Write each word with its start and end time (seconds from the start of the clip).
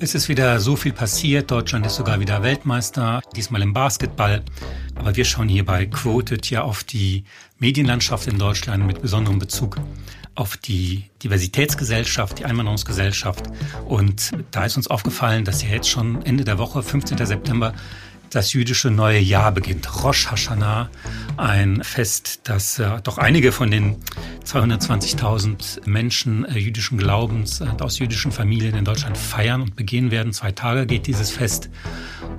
Es 0.00 0.14
ist 0.14 0.28
wieder 0.28 0.60
so 0.60 0.76
viel 0.76 0.92
passiert. 0.92 1.50
Deutschland 1.50 1.84
ist 1.84 1.96
sogar 1.96 2.20
wieder 2.20 2.44
Weltmeister, 2.44 3.20
diesmal 3.34 3.62
im 3.62 3.72
Basketball. 3.72 4.44
Aber 4.94 5.16
wir 5.16 5.24
schauen 5.24 5.48
hier 5.48 5.64
bei 5.64 5.86
Quoted 5.86 6.48
ja 6.50 6.62
auf 6.62 6.84
die 6.84 7.24
Medienlandschaft 7.58 8.28
in 8.28 8.38
Deutschland 8.38 8.86
mit 8.86 9.02
besonderem 9.02 9.40
Bezug 9.40 9.76
auf 10.36 10.56
die 10.56 11.06
Diversitätsgesellschaft, 11.24 12.38
die 12.38 12.44
Einwanderungsgesellschaft. 12.44 13.50
Und 13.86 14.30
da 14.52 14.64
ist 14.64 14.76
uns 14.76 14.86
aufgefallen, 14.86 15.44
dass 15.44 15.64
ja 15.64 15.70
jetzt 15.70 15.90
schon 15.90 16.24
Ende 16.24 16.44
der 16.44 16.58
Woche, 16.58 16.84
15. 16.84 17.18
September, 17.26 17.74
das 18.30 18.52
jüdische 18.52 18.90
neue 18.90 19.18
Jahr 19.18 19.52
beginnt. 19.52 20.04
Rosh 20.04 20.30
Hashanah, 20.30 20.90
ein 21.36 21.82
Fest, 21.82 22.40
das 22.44 22.78
äh, 22.78 23.00
doch 23.02 23.18
einige 23.18 23.52
von 23.52 23.70
den 23.70 23.96
220.000 24.44 25.88
Menschen 25.88 26.44
äh, 26.44 26.58
jüdischen 26.58 26.98
Glaubens 26.98 27.60
äh, 27.60 27.66
aus 27.80 27.98
jüdischen 27.98 28.32
Familien 28.32 28.74
in 28.74 28.84
Deutschland 28.84 29.16
feiern 29.16 29.62
und 29.62 29.76
begehen 29.76 30.10
werden. 30.10 30.32
Zwei 30.32 30.52
Tage 30.52 30.86
geht 30.86 31.06
dieses 31.06 31.30
Fest. 31.30 31.70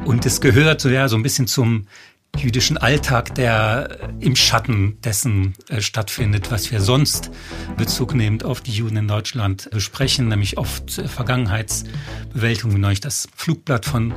Und 0.05 0.25
es 0.25 0.41
gehört 0.41 0.83
ja, 0.85 1.07
so 1.07 1.15
ein 1.15 1.23
bisschen 1.23 1.47
zum 1.47 1.87
jüdischen 2.37 2.77
Alltag, 2.77 3.35
der 3.35 3.99
im 4.19 4.35
Schatten 4.35 4.97
dessen 5.03 5.53
äh, 5.67 5.81
stattfindet, 5.81 6.51
was 6.51 6.71
wir 6.71 6.81
sonst 6.81 7.31
bezugnehmend 7.77 8.45
auf 8.45 8.61
die 8.61 8.71
Juden 8.71 8.97
in 8.97 9.07
Deutschland 9.07 9.69
besprechen, 9.71 10.27
nämlich 10.27 10.57
oft 10.57 10.97
äh, 10.97 11.07
Vergangenheitsbewältigung, 11.07 12.75
wie 12.75 12.79
neulich 12.79 13.01
das 13.01 13.27
Flugblatt 13.35 13.85
von 13.85 14.13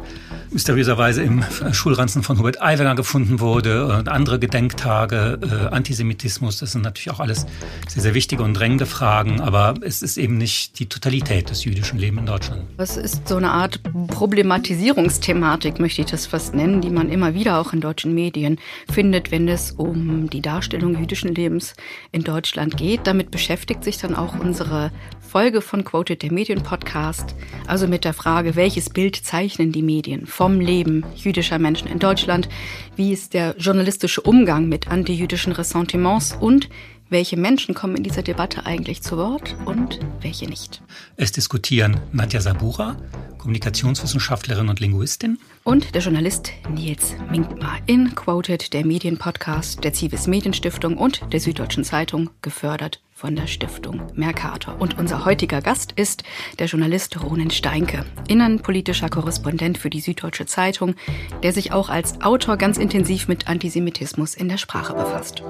mysteriöserweise 0.50 1.22
im 1.22 1.44
Schulranzen 1.72 2.22
von 2.22 2.38
Hubert 2.38 2.62
Aiwanger 2.62 2.94
gefunden 2.94 3.40
wurde 3.40 3.86
und 3.96 4.08
andere 4.08 4.38
Gedenktage, 4.38 5.38
äh, 5.42 5.74
Antisemitismus, 5.74 6.58
das 6.58 6.72
sind 6.72 6.82
natürlich 6.82 7.10
auch 7.10 7.20
alles 7.20 7.46
sehr, 7.88 8.02
sehr 8.02 8.14
wichtige 8.14 8.42
und 8.42 8.54
drängende 8.54 8.86
Fragen, 8.86 9.40
aber 9.40 9.74
es 9.82 10.02
ist 10.02 10.16
eben 10.16 10.36
nicht 10.38 10.78
die 10.78 10.86
Totalität 10.86 11.50
des 11.50 11.64
jüdischen 11.64 11.98
Lebens 11.98 12.20
in 12.20 12.26
Deutschland. 12.26 12.62
Was 12.76 12.96
ist 12.96 13.26
so 13.26 13.36
eine 13.36 13.50
Art 13.50 13.80
Problematisierungsthematik, 14.08 15.80
möchte 15.80 16.02
ich 16.02 16.10
das 16.10 16.26
fast 16.26 16.54
nennen, 16.54 16.80
die 16.80 16.90
man 16.90 17.08
immer 17.08 17.34
wieder 17.34 17.58
auch 17.58 17.72
in 17.72 17.80
deutschen 18.02 18.14
Medien 18.14 18.58
findet, 18.90 19.30
wenn 19.30 19.46
es 19.48 19.70
um 19.72 20.28
die 20.28 20.40
Darstellung 20.40 20.98
jüdischen 20.98 21.34
Lebens 21.34 21.74
in 22.10 22.24
Deutschland 22.24 22.76
geht. 22.76 23.00
Damit 23.04 23.30
beschäftigt 23.30 23.84
sich 23.84 23.98
dann 23.98 24.16
auch 24.16 24.38
unsere 24.38 24.90
Folge 25.20 25.60
von 25.60 25.84
Quoted, 25.84 26.22
der 26.22 26.32
Medienpodcast, 26.32 27.34
also 27.66 27.86
mit 27.86 28.04
der 28.04 28.12
Frage, 28.12 28.56
welches 28.56 28.90
Bild 28.90 29.16
zeichnen 29.16 29.70
die 29.70 29.82
Medien 29.82 30.26
vom 30.26 30.58
Leben 30.58 31.04
jüdischer 31.14 31.58
Menschen 31.58 31.88
in 31.88 32.00
Deutschland, 32.00 32.48
wie 32.96 33.12
ist 33.12 33.34
der 33.34 33.54
journalistische 33.56 34.20
Umgang 34.20 34.68
mit 34.68 34.88
antijüdischen 34.88 35.52
Ressentiments? 35.52 36.36
Und 36.38 36.68
welche 37.12 37.36
Menschen 37.36 37.74
kommen 37.74 37.96
in 37.96 38.02
dieser 38.02 38.22
Debatte 38.22 38.66
eigentlich 38.66 39.02
zu 39.02 39.16
Wort 39.16 39.54
und 39.66 40.00
welche 40.20 40.46
nicht. 40.48 40.82
Es 41.16 41.30
diskutieren 41.30 42.00
Nadja 42.10 42.40
Sabura, 42.40 42.96
Kommunikationswissenschaftlerin 43.38 44.68
und 44.68 44.80
Linguistin. 44.80 45.38
Und 45.62 45.94
der 45.94 46.02
Journalist 46.02 46.50
Nils 46.74 47.14
Minkmar 47.30 47.78
in 47.86 48.14
Quoted, 48.14 48.72
der 48.72 48.84
Medienpodcast 48.84 49.84
der 49.84 49.92
Zivis 49.92 50.26
Medienstiftung 50.26 50.96
und 50.96 51.20
der 51.32 51.40
Süddeutschen 51.40 51.84
Zeitung, 51.84 52.30
gefördert 52.40 53.00
von 53.22 53.36
der 53.36 53.46
Stiftung 53.46 54.02
Mercator. 54.16 54.80
Und 54.80 54.98
unser 54.98 55.24
heutiger 55.24 55.62
Gast 55.62 55.92
ist 55.92 56.24
der 56.58 56.66
Journalist 56.66 57.22
Ronen 57.22 57.52
Steinke, 57.52 58.04
innenpolitischer 58.26 59.08
Korrespondent 59.08 59.78
für 59.78 59.90
die 59.90 60.00
Süddeutsche 60.00 60.44
Zeitung, 60.44 60.96
der 61.44 61.52
sich 61.52 61.70
auch 61.70 61.88
als 61.88 62.20
Autor 62.20 62.56
ganz 62.56 62.78
intensiv 62.78 63.28
mit 63.28 63.46
Antisemitismus 63.46 64.34
in 64.34 64.48
der 64.48 64.58
Sprache 64.58 64.94
befasst. 64.94 65.44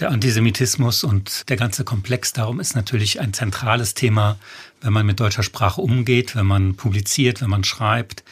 Der 0.00 0.12
Antisemitismus 0.12 1.02
und 1.02 1.48
der 1.48 1.56
ganze 1.56 1.82
Komplex 1.82 2.32
darum 2.32 2.60
ist 2.60 2.76
natürlich 2.76 3.20
ein 3.20 3.32
zentrales 3.32 3.94
Thema, 3.94 4.36
wenn 4.80 4.92
man 4.92 5.06
mit 5.06 5.20
deutscher 5.20 5.42
Sprache 5.42 5.80
umgeht, 5.80 6.36
wenn 6.36 6.46
man 6.46 6.74
publiziert, 6.74 7.40
wenn 7.40 7.50
man 7.50 7.64
schreibt 7.64 8.24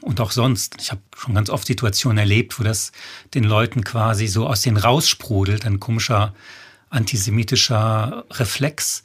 und 0.00 0.20
auch 0.20 0.30
sonst. 0.30 0.76
Ich 0.80 0.90
habe 0.90 1.00
schon 1.16 1.34
ganz 1.34 1.50
oft 1.50 1.66
Situationen 1.66 2.18
erlebt, 2.18 2.58
wo 2.58 2.64
das 2.64 2.92
den 3.34 3.44
Leuten 3.44 3.84
quasi 3.84 4.26
so 4.26 4.46
aus 4.46 4.60
denen 4.60 4.76
raussprudelt, 4.76 5.64
ein 5.64 5.80
komischer 5.80 6.34
antisemitischer 6.90 8.24
Reflex, 8.30 9.02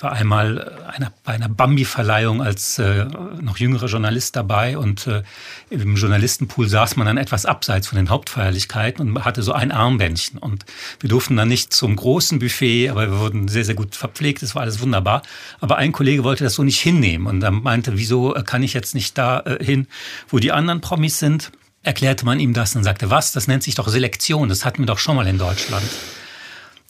ich 0.00 0.04
war 0.04 0.12
einmal 0.12 0.56
äh, 0.56 0.92
einer, 0.96 1.12
bei 1.24 1.34
einer 1.34 1.50
Bambi-Verleihung 1.50 2.40
als 2.40 2.78
äh, 2.78 3.04
noch 3.38 3.58
jüngerer 3.58 3.84
Journalist 3.84 4.34
dabei 4.34 4.78
und 4.78 5.06
äh, 5.06 5.22
im 5.68 5.94
Journalistenpool 5.96 6.70
saß 6.70 6.96
man 6.96 7.06
dann 7.06 7.18
etwas 7.18 7.44
abseits 7.44 7.88
von 7.88 7.96
den 7.96 8.08
Hauptfeierlichkeiten 8.08 9.06
und 9.06 9.24
hatte 9.26 9.42
so 9.42 9.52
ein 9.52 9.70
Armbändchen. 9.70 10.38
Und 10.38 10.64
wir 11.00 11.10
durften 11.10 11.36
dann 11.36 11.48
nicht 11.48 11.74
zum 11.74 11.96
großen 11.96 12.38
Buffet, 12.38 12.88
aber 12.88 13.10
wir 13.10 13.18
wurden 13.18 13.48
sehr, 13.48 13.66
sehr 13.66 13.74
gut 13.74 13.94
verpflegt, 13.94 14.42
es 14.42 14.54
war 14.54 14.62
alles 14.62 14.80
wunderbar. 14.80 15.20
Aber 15.60 15.76
ein 15.76 15.92
Kollege 15.92 16.24
wollte 16.24 16.44
das 16.44 16.54
so 16.54 16.62
nicht 16.62 16.80
hinnehmen 16.80 17.26
und 17.26 17.40
dann 17.40 17.62
meinte, 17.62 17.98
wieso 17.98 18.30
kann 18.46 18.62
ich 18.62 18.72
jetzt 18.72 18.94
nicht 18.94 19.18
da 19.18 19.40
äh, 19.40 19.62
hin, 19.62 19.86
wo 20.28 20.38
die 20.38 20.50
anderen 20.50 20.80
Promis 20.80 21.18
sind? 21.18 21.52
Erklärte 21.82 22.24
man 22.24 22.40
ihm 22.40 22.54
das 22.54 22.74
und 22.74 22.84
sagte, 22.84 23.10
was? 23.10 23.32
Das 23.32 23.48
nennt 23.48 23.64
sich 23.64 23.74
doch 23.74 23.88
Selektion, 23.88 24.48
das 24.48 24.64
hatten 24.64 24.78
wir 24.78 24.86
doch 24.86 24.98
schon 24.98 25.16
mal 25.16 25.26
in 25.26 25.36
Deutschland. 25.36 25.84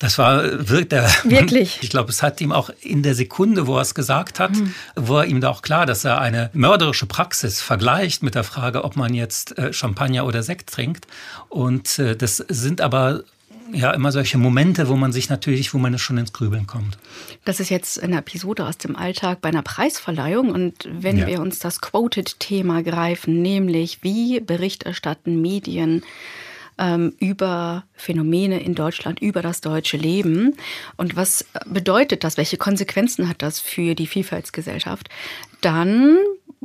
Das 0.00 0.16
war 0.16 0.68
wirkt 0.68 0.92
der 0.92 1.08
wirklich. 1.24 1.78
Ich 1.82 1.90
glaube, 1.90 2.10
es 2.10 2.22
hat 2.22 2.40
ihm 2.40 2.52
auch 2.52 2.70
in 2.80 3.02
der 3.02 3.14
Sekunde, 3.14 3.66
wo 3.66 3.76
er 3.76 3.82
es 3.82 3.94
gesagt 3.94 4.40
hat, 4.40 4.52
mhm. 4.52 4.74
war 4.96 5.26
ihm 5.26 5.42
da 5.42 5.50
auch 5.50 5.60
klar, 5.60 5.84
dass 5.84 6.04
er 6.06 6.20
eine 6.20 6.48
mörderische 6.54 7.04
Praxis 7.04 7.60
vergleicht 7.60 8.22
mit 8.22 8.34
der 8.34 8.42
Frage, 8.42 8.82
ob 8.82 8.96
man 8.96 9.12
jetzt 9.12 9.58
äh, 9.58 9.74
Champagner 9.74 10.24
oder 10.24 10.42
Sekt 10.42 10.70
trinkt. 10.70 11.06
Und 11.50 11.98
äh, 11.98 12.16
das 12.16 12.38
sind 12.38 12.80
aber 12.80 13.24
ja 13.72 13.90
immer 13.92 14.10
solche 14.10 14.38
Momente, 14.38 14.88
wo 14.88 14.96
man 14.96 15.12
sich 15.12 15.28
natürlich, 15.28 15.74
wo 15.74 15.78
man 15.78 15.98
schon 15.98 16.16
ins 16.16 16.32
Grübeln 16.32 16.66
kommt. 16.66 16.96
Das 17.44 17.60
ist 17.60 17.68
jetzt 17.68 18.02
eine 18.02 18.18
Episode 18.18 18.66
aus 18.66 18.78
dem 18.78 18.96
Alltag 18.96 19.42
bei 19.42 19.50
einer 19.50 19.62
Preisverleihung 19.62 20.50
und 20.50 20.88
wenn 20.90 21.18
ja. 21.18 21.26
wir 21.26 21.40
uns 21.40 21.58
das 21.58 21.82
Quoted-Thema 21.82 22.82
greifen, 22.82 23.42
nämlich 23.42 23.98
wie 24.02 24.40
Bericht 24.40 24.84
erstatten 24.84 25.42
Medien 25.42 26.02
ähm, 26.80 27.14
über 27.18 27.84
Phänomene 27.94 28.60
in 28.60 28.74
Deutschland, 28.74 29.20
über 29.20 29.42
das 29.42 29.60
deutsche 29.60 29.98
Leben. 29.98 30.56
Und 30.96 31.14
was 31.14 31.44
bedeutet 31.66 32.24
das? 32.24 32.36
Welche 32.36 32.56
Konsequenzen 32.56 33.28
hat 33.28 33.42
das 33.42 33.60
für 33.60 33.94
die 33.94 34.06
Vielfaltsgesellschaft? 34.06 35.08
Dann 35.60 36.16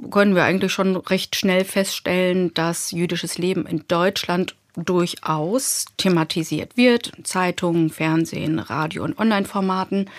können 0.10 0.36
wir 0.36 0.44
eigentlich 0.44 0.72
schon 0.72 0.96
recht 0.96 1.36
schnell 1.36 1.66
feststellen, 1.66 2.54
dass 2.54 2.92
jüdisches 2.92 3.38
Leben 3.38 3.66
in 3.66 3.84
Deutschland 3.88 4.56
durchaus 4.76 5.86
thematisiert 5.98 6.76
wird. 6.78 7.12
Zeitungen, 7.24 7.90
Fernsehen, 7.90 8.60
Radio 8.60 9.04
und 9.04 9.20
Online-Formaten. 9.20 10.10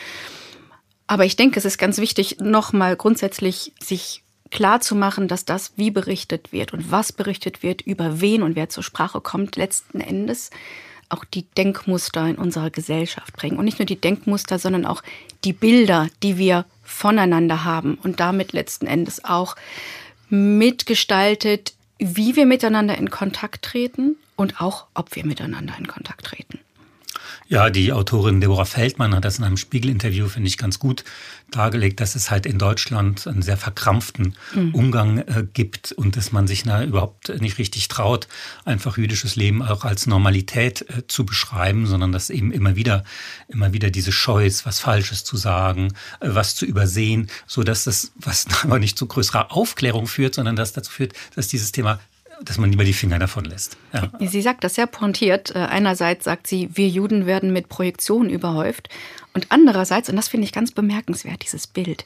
Aber 1.07 1.25
ich 1.25 1.37
denke, 1.37 1.59
es 1.59 1.65
ist 1.65 1.79
ganz 1.79 1.99
wichtig, 1.99 2.39
nochmal 2.41 2.97
grundsätzlich 2.97 3.73
sich 3.81 4.23
klar 4.51 4.81
zu 4.81 4.95
machen, 4.95 5.29
dass 5.29 5.45
das, 5.45 5.73
wie 5.77 5.91
berichtet 5.91 6.53
wird 6.53 6.73
und 6.73 6.91
was 6.91 7.13
berichtet 7.13 7.63
wird, 7.63 7.83
über 7.83 8.21
wen 8.21 8.43
und 8.43 8.57
wer 8.57 8.69
zur 8.69 8.83
Sprache 8.83 9.21
kommt, 9.21 9.57
letzten 9.57 10.01
Endes 10.01 10.51
auch 11.09 11.25
die 11.25 11.43
Denkmuster 11.43 12.27
in 12.27 12.37
unserer 12.37 12.71
Gesellschaft 12.71 13.37
bringen. 13.37 13.59
Und 13.59 13.65
nicht 13.65 13.79
nur 13.79 13.87
die 13.87 14.01
Denkmuster, 14.01 14.59
sondern 14.59 14.87
auch 14.87 15.03
die 15.45 15.53
Bilder, 15.53 16.09
die 16.23 16.37
wir 16.37 16.65
voneinander 16.83 17.65
haben 17.65 17.99
und 18.03 18.21
damit 18.21 18.53
letzten 18.53 18.87
Endes 18.87 19.25
auch 19.25 19.57
mitgestaltet, 20.29 21.75
wie 21.99 22.37
wir 22.37 22.47
miteinander 22.47 22.99
in 22.99 23.11
Kontakt 23.11 23.65
treten 23.65 24.17
und 24.35 24.61
auch, 24.61 24.87
ob 24.95 25.15
wir 25.15 25.25
miteinander 25.25 25.75
in 25.79 25.87
Kontakt 25.87 26.27
treten. 26.27 26.59
Ja, 27.49 27.71
die 27.71 27.93
Autorin 27.93 28.41
Deborah 28.41 28.65
Feldmann 28.65 29.15
hat 29.15 29.25
das 29.25 29.39
in 29.39 29.45
einem 29.45 29.57
Spiegel-Interview, 29.57 30.27
finde 30.27 30.49
ich, 30.49 30.59
ganz 30.59 30.81
gut 30.81 31.05
dargelegt, 31.53 32.01
dass 32.01 32.17
es 32.17 32.29
halt 32.29 32.45
in 32.45 32.59
Deutschland 32.59 33.29
einen 33.29 33.43
sehr 33.43 33.57
verkrampften 33.57 34.35
mhm. 34.53 34.75
Umgang 34.75 35.19
äh, 35.19 35.47
gibt 35.53 35.93
und 35.93 36.17
dass 36.17 36.33
man 36.33 36.49
sich 36.49 36.65
na, 36.65 36.83
überhaupt 36.83 37.29
nicht 37.41 37.59
richtig 37.59 37.87
traut, 37.87 38.27
einfach 38.65 38.99
jüdisches 38.99 39.37
Leben 39.37 39.63
auch 39.63 39.85
als 39.85 40.09
Normalität 40.09 40.83
äh, 40.91 41.07
zu 41.07 41.25
beschreiben, 41.25 41.87
sondern 41.87 42.11
dass 42.11 42.31
eben 42.31 42.51
immer 42.51 42.75
wieder, 42.75 43.05
immer 43.47 43.73
wieder 43.73 43.91
diese 43.91 44.11
Scheu 44.11 44.45
ist, 44.45 44.67
was 44.67 44.81
Falsches 44.81 45.23
zu 45.23 45.37
sagen, 45.37 45.93
äh, 46.19 46.29
was 46.31 46.57
zu 46.57 46.67
übersehen, 46.67 47.31
so 47.47 47.63
dass 47.63 47.85
das, 47.85 48.11
was 48.17 48.47
aber 48.65 48.81
nicht 48.81 48.99
zu 48.99 49.07
größerer 49.07 49.53
Aufklärung 49.53 50.09
führt, 50.09 50.35
sondern 50.35 50.57
dass 50.57 50.73
dazu 50.73 50.91
führt, 50.91 51.13
dass 51.37 51.47
dieses 51.47 51.71
Thema 51.71 52.01
dass 52.43 52.59
man 52.59 52.71
lieber 52.71 52.85
die 52.85 52.93
Finger 52.93 53.19
davon 53.19 53.45
lässt. 53.45 53.77
Ja. 53.93 54.11
Sie 54.21 54.43
sagt 54.43 54.65
das 54.65 54.75
sehr 54.75 54.87
pointiert. 54.87 55.55
Äh, 55.55 55.61
einerseits 55.61 56.25
sagt 56.25 56.47
sie, 56.47 56.69
wir 56.75 56.89
Juden 56.89 57.27
werden 57.27 57.53
mit 57.53 57.69
Projektionen 57.69 58.31
überhäuft. 58.31 58.89
Und 59.35 59.47
andererseits, 59.51 60.09
und 60.09 60.17
das 60.17 60.29
finde 60.29 60.47
ich 60.47 60.53
ganz 60.53 60.73
bemerkenswert, 60.73 61.43
dieses 61.43 61.67
Bild, 61.67 62.05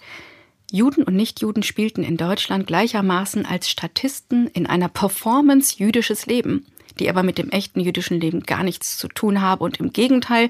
Juden 0.71 1.03
und 1.03 1.17
Nichtjuden 1.17 1.62
spielten 1.62 2.05
in 2.05 2.17
Deutschland 2.17 2.67
gleichermaßen 2.67 3.44
als 3.44 3.69
Statisten 3.69 4.47
in 4.49 4.67
einer 4.67 4.88
Performance 4.88 5.77
jüdisches 5.79 6.27
Leben, 6.27 6.67
die 7.00 7.11
aber 7.11 7.23
mit 7.25 7.38
dem 7.38 7.50
echten 7.50 7.81
jüdischen 7.81 8.21
Leben 8.21 8.44
gar 8.44 8.62
nichts 8.62 8.97
zu 8.97 9.09
tun 9.09 9.41
habe 9.41 9.65
und 9.65 9.81
im 9.81 9.93
Gegenteil 9.93 10.49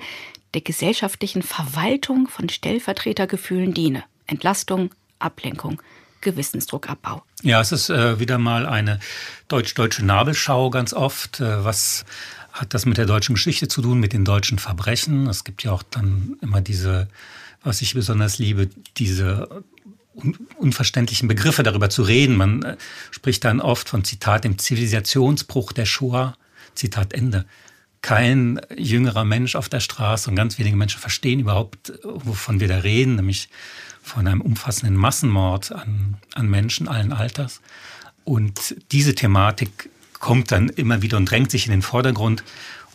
der 0.53 0.61
gesellschaftlichen 0.61 1.43
Verwaltung 1.43 2.29
von 2.29 2.49
Stellvertretergefühlen 2.49 3.73
diene. 3.73 4.05
Entlastung, 4.27 4.91
Ablenkung, 5.19 5.81
Gewissensdruckabbau. 6.21 7.23
Ja, 7.43 7.61
es 7.61 7.73
ist 7.73 7.91
äh, 7.91 8.19
wieder 8.19 8.39
mal 8.39 8.67
eine 8.67 9.01
deutsch-deutsche 9.49 10.05
Nabelschau 10.05 10.71
ganz 10.71 10.93
oft. 10.93 11.41
Äh, 11.41 11.65
was 11.65 12.05
hat 12.53 12.75
das 12.75 12.87
mit 12.87 12.99
der 12.99 13.07
deutschen 13.07 13.35
Geschichte 13.35 13.69
zu 13.69 13.81
tun, 13.83 14.01
mit 14.01 14.13
den 14.13 14.25
deutschen 14.25 14.59
Verbrechen. 14.59 15.27
Es 15.29 15.45
gibt 15.45 15.63
ja 15.63 15.73
auch 15.73 15.83
dann 15.83 16.37
immer 16.43 16.61
diese, 16.61 17.09
was 17.63 17.81
ich 17.81 17.95
besonders 17.95 18.39
liebe, 18.39 18.69
diese 18.97 19.65
unverständlichen 20.59 21.29
Begriffe 21.29 21.63
darüber 21.63 21.89
zu 21.89 22.03
reden. 22.03 22.37
Man 22.37 22.63
äh, 22.63 22.77
spricht 23.11 23.45
dann 23.45 23.61
oft 23.61 23.89
von 23.89 24.05
Zitat 24.05 24.45
dem 24.45 24.59
Zivilisationsbruch 24.59 25.73
der 25.73 25.87
Shoah. 25.87 26.37
Zitat 26.75 27.13
Ende. 27.13 27.47
Kein 28.03 28.61
jüngerer 28.77 29.25
Mensch 29.25 29.57
auf 29.57 29.69
der 29.69 29.81
Straße 29.81 30.31
und 30.31 30.37
ganz 30.37 30.59
wenige 30.59 30.77
Menschen 30.77 31.01
verstehen 31.01 31.41
überhaupt, 31.41 31.93
wovon 32.03 32.61
wir 32.61 32.69
da 32.69 32.79
reden, 32.79 33.17
nämlich 33.17 33.49
von 34.03 34.27
einem 34.27 34.41
umfassenden 34.41 34.97
Massenmord 34.97 35.73
an, 35.73 36.17
an 36.35 36.49
Menschen 36.49 36.89
allen 36.89 37.13
Alters. 37.13 37.61
Und 38.25 38.77
diese 38.91 39.15
Thematik 39.15 39.91
kommt 40.19 40.51
dann 40.53 40.69
immer 40.69 41.03
wieder 41.03 41.17
und 41.17 41.31
drängt 41.31 41.51
sich 41.51 41.67
in 41.67 41.73
den 41.73 41.83
Vordergrund. 41.83 42.43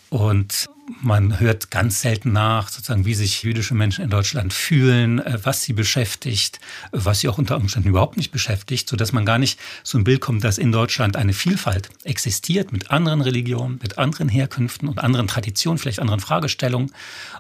Und 0.10 0.68
man 1.02 1.40
hört 1.40 1.72
ganz 1.72 2.02
selten 2.02 2.32
nach, 2.32 2.70
sozusagen, 2.70 3.06
wie 3.06 3.16
sich 3.16 3.44
jüdische 3.44 3.74
Menschen 3.74 4.04
in 4.04 4.10
Deutschland 4.10 4.54
fühlen, 4.54 5.20
äh, 5.20 5.40
was 5.44 5.64
sie 5.64 5.74
beschäftigt, 5.74 6.60
was 6.92 7.20
sie 7.20 7.30
auch 7.30 7.38
unter 7.38 7.58
Umständen 7.58 7.90
überhaupt 7.90 8.18
nicht 8.18 8.32
beschäftigt, 8.32 8.88
sodass 8.90 9.12
man 9.12 9.26
gar 9.26 9.40
nicht 9.40 9.60
so 9.84 9.98
ein 9.98 10.04
Bild 10.04 10.22
kommt, 10.22 10.44
dass 10.44 10.58
in 10.58 10.72
Deutschland 10.72 11.16
eine 11.16 11.34
Vielfalt 11.34 11.90
existiert 12.04 12.72
mit 12.72 12.92
anderen 12.92 13.22
Religionen, 13.22 13.80
mit 13.82 13.98
anderen 13.98 14.30
Herkünften 14.30 14.88
und 14.88 15.00
anderen 15.00 15.28
Traditionen, 15.28 15.78
vielleicht 15.78 16.00
anderen 16.00 16.20
Fragestellungen. 16.20 16.92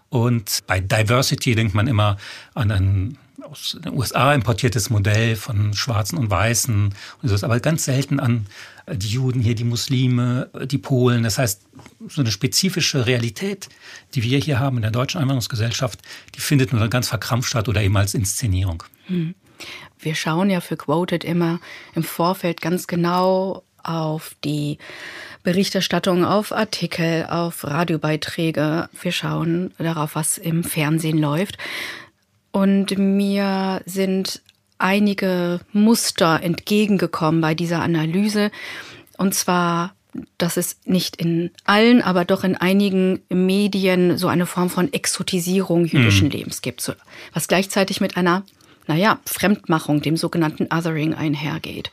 Und 0.09 0.63
bei 0.67 0.79
Diversity 0.79 1.55
denkt 1.55 1.75
man 1.75 1.87
immer 1.87 2.17
an 2.53 2.71
ein 2.71 3.17
aus 3.43 3.77
den 3.83 3.93
USA 3.93 4.33
importiertes 4.33 4.89
Modell 4.89 5.35
von 5.35 5.73
Schwarzen 5.73 6.17
und 6.17 6.29
Weißen 6.29 6.93
und 7.21 7.29
so, 7.29 7.45
aber 7.45 7.59
ganz 7.59 7.85
selten 7.85 8.19
an 8.19 8.47
die 8.91 9.09
Juden 9.09 9.41
hier, 9.41 9.55
die 9.55 9.63
Muslime, 9.63 10.49
die 10.65 10.77
Polen. 10.77 11.23
Das 11.23 11.37
heißt, 11.37 11.61
so 12.07 12.21
eine 12.21 12.31
spezifische 12.31 13.05
Realität, 13.05 13.69
die 14.13 14.23
wir 14.23 14.37
hier 14.39 14.59
haben 14.59 14.77
in 14.77 14.83
der 14.83 14.91
deutschen 14.91 15.19
Einwanderungsgesellschaft, 15.19 16.01
die 16.35 16.39
findet 16.39 16.71
nur 16.71 16.87
ganz 16.87 17.09
verkrampft 17.09 17.49
statt 17.49 17.67
oder 17.67 17.81
eben 17.81 17.97
als 17.97 18.13
Inszenierung. 18.13 18.83
Hm. 19.07 19.35
Wir 19.99 20.15
schauen 20.15 20.49
ja 20.49 20.61
für 20.61 20.77
Quoted 20.77 21.23
immer 21.23 21.59
im 21.95 22.03
Vorfeld 22.03 22.61
ganz 22.61 22.87
genau 22.87 23.63
auf 23.81 24.35
die 24.43 24.77
Berichterstattung, 25.43 26.25
auf 26.25 26.51
Artikel, 26.51 27.25
auf 27.29 27.63
Radiobeiträge. 27.63 28.89
Wir 28.99 29.11
schauen 29.11 29.73
darauf, 29.77 30.15
was 30.15 30.37
im 30.37 30.63
Fernsehen 30.63 31.17
läuft. 31.17 31.57
Und 32.55 32.97
mir 32.97 33.81
sind 33.85 34.41
einige 34.77 35.59
Muster 35.73 36.39
entgegengekommen 36.41 37.41
bei 37.41 37.53
dieser 37.53 37.81
Analyse. 37.81 38.49
Und 39.17 39.35
zwar, 39.35 39.93
dass 40.37 40.55
es 40.55 40.77
nicht 40.85 41.17
in 41.17 41.51
allen, 41.65 42.01
aber 42.01 42.23
doch 42.23 42.45
in 42.45 42.55
einigen 42.55 43.19
Medien 43.27 44.17
so 44.17 44.29
eine 44.29 44.45
Form 44.45 44.69
von 44.69 44.93
Exotisierung 44.93 45.83
jüdischen 45.83 46.27
mhm. 46.27 46.31
Lebens 46.31 46.61
gibt, 46.61 46.79
so, 46.79 46.93
was 47.33 47.49
gleichzeitig 47.49 47.99
mit 47.99 48.15
einer 48.15 48.43
naja, 48.87 49.19
Fremdmachung, 49.25 50.01
dem 50.01 50.15
sogenannten 50.15 50.69
Othering 50.73 51.13
einhergeht. 51.13 51.91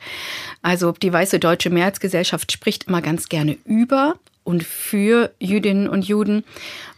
Also 0.61 0.93
die 0.93 1.11
weiße 1.11 1.39
deutsche 1.39 1.71
Mehrheitsgesellschaft 1.71 2.53
spricht 2.53 2.85
immer 2.85 3.01
ganz 3.01 3.27
gerne 3.27 3.57
über 3.65 4.15
und 4.45 4.63
für 4.63 5.33
Jüdinnen 5.39 5.89
und 5.89 6.07
Juden. 6.07 6.45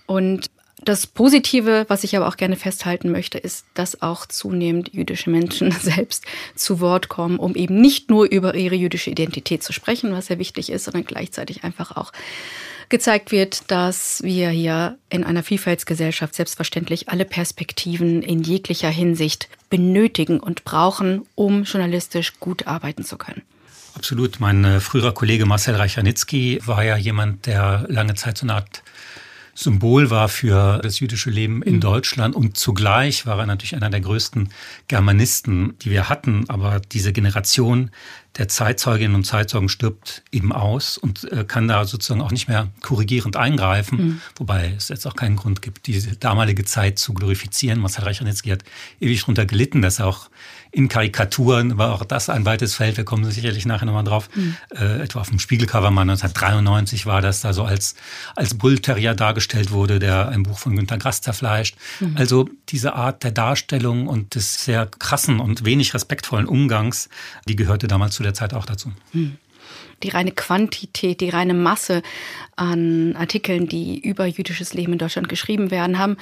Und 0.06 0.52
das 0.86 1.08
Positive, 1.08 1.86
was 1.88 2.04
ich 2.04 2.16
aber 2.16 2.28
auch 2.28 2.38
gerne 2.38 2.56
festhalten 2.56 3.12
möchte, 3.12 3.38
ist, 3.38 3.66
dass 3.74 4.02
auch 4.02 4.26
zunehmend 4.26 4.94
jüdische 4.94 5.30
Menschen 5.30 5.72
selbst 5.82 6.26
zu 6.56 6.80
Wort 6.80 7.10
kommen, 7.10 7.38
um 7.38 7.56
eben 7.56 7.82
nicht 7.82 8.10
nur 8.10 8.26
über 8.26 8.56
ihre 8.56 8.76
jüdische 8.76 9.10
Identität 9.10 9.64
zu 9.64 9.74
sprechen, 9.74 10.14
was 10.14 10.28
sehr 10.28 10.40
wichtig 10.40 10.72
ist, 10.72 10.86
sondern 10.86 11.06
gleichzeitig 11.06 11.64
einfach 11.64 11.96
auch 11.96 12.12
gezeigt 12.90 13.32
wird, 13.32 13.72
dass 13.72 14.22
wir 14.24 14.50
hier 14.50 14.98
in 15.10 15.24
einer 15.24 15.44
Vielfaltsgesellschaft 15.44 16.36
selbstverständlich 16.36 17.10
alle 17.10 17.26
Perspektiven 17.26 18.22
in 18.22 18.44
jeglicher 18.44 18.90
Hinsicht 18.90 19.50
benötigen 19.70 20.40
und 20.40 20.64
brauchen, 20.64 21.24
um 21.36 21.64
journalistisch 21.64 22.40
gut 22.40 22.68
arbeiten 22.68 23.04
zu 23.04 23.18
können. 23.18 23.42
Absolut. 23.96 24.40
Mein 24.40 24.64
äh, 24.66 24.80
früherer 24.82 25.14
Kollege 25.14 25.46
Marcel 25.46 25.76
Reichanitzky 25.76 26.60
war 26.66 26.84
ja 26.84 26.98
jemand, 26.98 27.46
der 27.46 27.86
lange 27.88 28.14
Zeit 28.16 28.38
so 28.38 28.46
eine 28.46 28.56
Art 28.56 28.84
Symbol 29.58 30.10
war 30.10 30.28
für 30.28 30.80
das 30.80 31.00
jüdische 31.00 31.30
Leben 31.30 31.64
in 31.64 31.76
mhm. 31.76 31.80
Deutschland 31.80 32.36
und 32.36 32.58
zugleich 32.58 33.26
war 33.26 33.40
er 33.40 33.46
natürlich 33.46 33.76
einer 33.76 33.90
der 33.90 34.02
größten 34.02 34.50
Germanisten, 34.90 35.80
die 35.80 35.92
wir 35.92 36.10
hatten. 36.10 36.44
Aber 36.50 36.82
diese 36.82 37.14
Generation 37.14 37.90
der 38.38 38.50
Zeitzeuginnen 38.50 39.16
und 39.16 39.24
Zeitzeugen 39.24 39.70
stirbt 39.70 40.24
eben 40.32 40.52
aus 40.52 40.98
und 40.98 41.32
äh, 41.32 41.46
kann 41.46 41.70
da 41.70 41.86
sozusagen 41.86 42.22
auch 42.22 42.32
nicht 42.32 42.50
mehr 42.50 42.68
korrigierend 42.82 43.38
eingreifen, 43.38 43.98
mhm. 43.98 44.22
wobei 44.36 44.74
es 44.76 44.90
jetzt 44.90 45.08
auch 45.08 45.16
keinen 45.16 45.38
Grund 45.38 45.62
gibt, 45.62 45.88
diese 45.88 46.18
damalige 46.18 46.66
Zeit 46.66 47.00
zu 47.00 47.14
glorifizieren. 47.14 47.80
Marcel 47.80 48.04
Reichanitzky 48.04 48.50
hat 48.50 48.66
ewig 49.00 49.22
darunter 49.22 49.46
gelitten, 49.46 49.82
dass 49.82 50.00
er 50.00 50.08
auch 50.08 50.30
in 50.76 50.90
Karikaturen 50.90 51.78
war 51.78 51.94
auch 51.94 52.04
das 52.04 52.30
ein 52.30 52.46
weites 52.46 52.76
Feld, 52.76 52.98
wir 52.98 53.06
kommen 53.06 53.24
sicherlich 53.32 53.66
nachher 53.66 53.86
nochmal 53.86 54.04
drauf, 54.04 54.30
mhm. 54.36 54.58
äh, 54.78 55.02
etwa 55.02 55.22
auf 55.22 55.30
dem 55.30 55.40
Spiegelcover 55.40 55.90
mal 55.90 56.02
1993 56.02 57.06
war 57.06 57.22
das 57.22 57.40
da 57.40 57.54
so 57.54 57.64
als, 57.64 57.96
als 58.36 58.58
Bullterrier 58.58 59.14
dargestellt 59.14 59.72
wurde, 59.72 60.00
der 60.00 60.28
ein 60.28 60.44
Buch 60.44 60.58
von 60.58 60.76
Günter 60.76 60.98
Grass 60.98 61.22
zerfleischt. 61.22 61.78
Mhm. 62.02 62.18
Also 62.18 62.50
diese 62.68 62.94
Art 62.94 63.24
der 63.24 63.32
Darstellung 63.32 64.08
und 64.08 64.36
des 64.36 64.66
sehr 64.66 64.86
krassen 64.86 65.40
und 65.40 65.64
wenig 65.64 65.94
respektvollen 65.94 66.46
Umgangs, 66.46 67.08
die 67.48 67.56
gehörte 67.56 67.88
damals 67.88 68.16
zu 68.16 68.24
der 68.24 68.34
Zeit 68.34 68.54
auch 68.54 68.66
dazu. 68.66 68.92
Mhm 69.14 69.38
die 70.04 70.10
reine 70.10 70.32
Quantität, 70.32 71.22
die 71.22 71.30
reine 71.30 71.54
Masse 71.54 72.02
an 72.56 73.16
Artikeln, 73.16 73.68
die 73.68 74.00
über 74.00 74.26
jüdisches 74.26 74.74
Leben 74.74 74.94
in 74.94 75.00
Deutschland 75.00 75.30
geschrieben 75.30 75.72
werden, 75.72 75.98
haben 75.98 76.18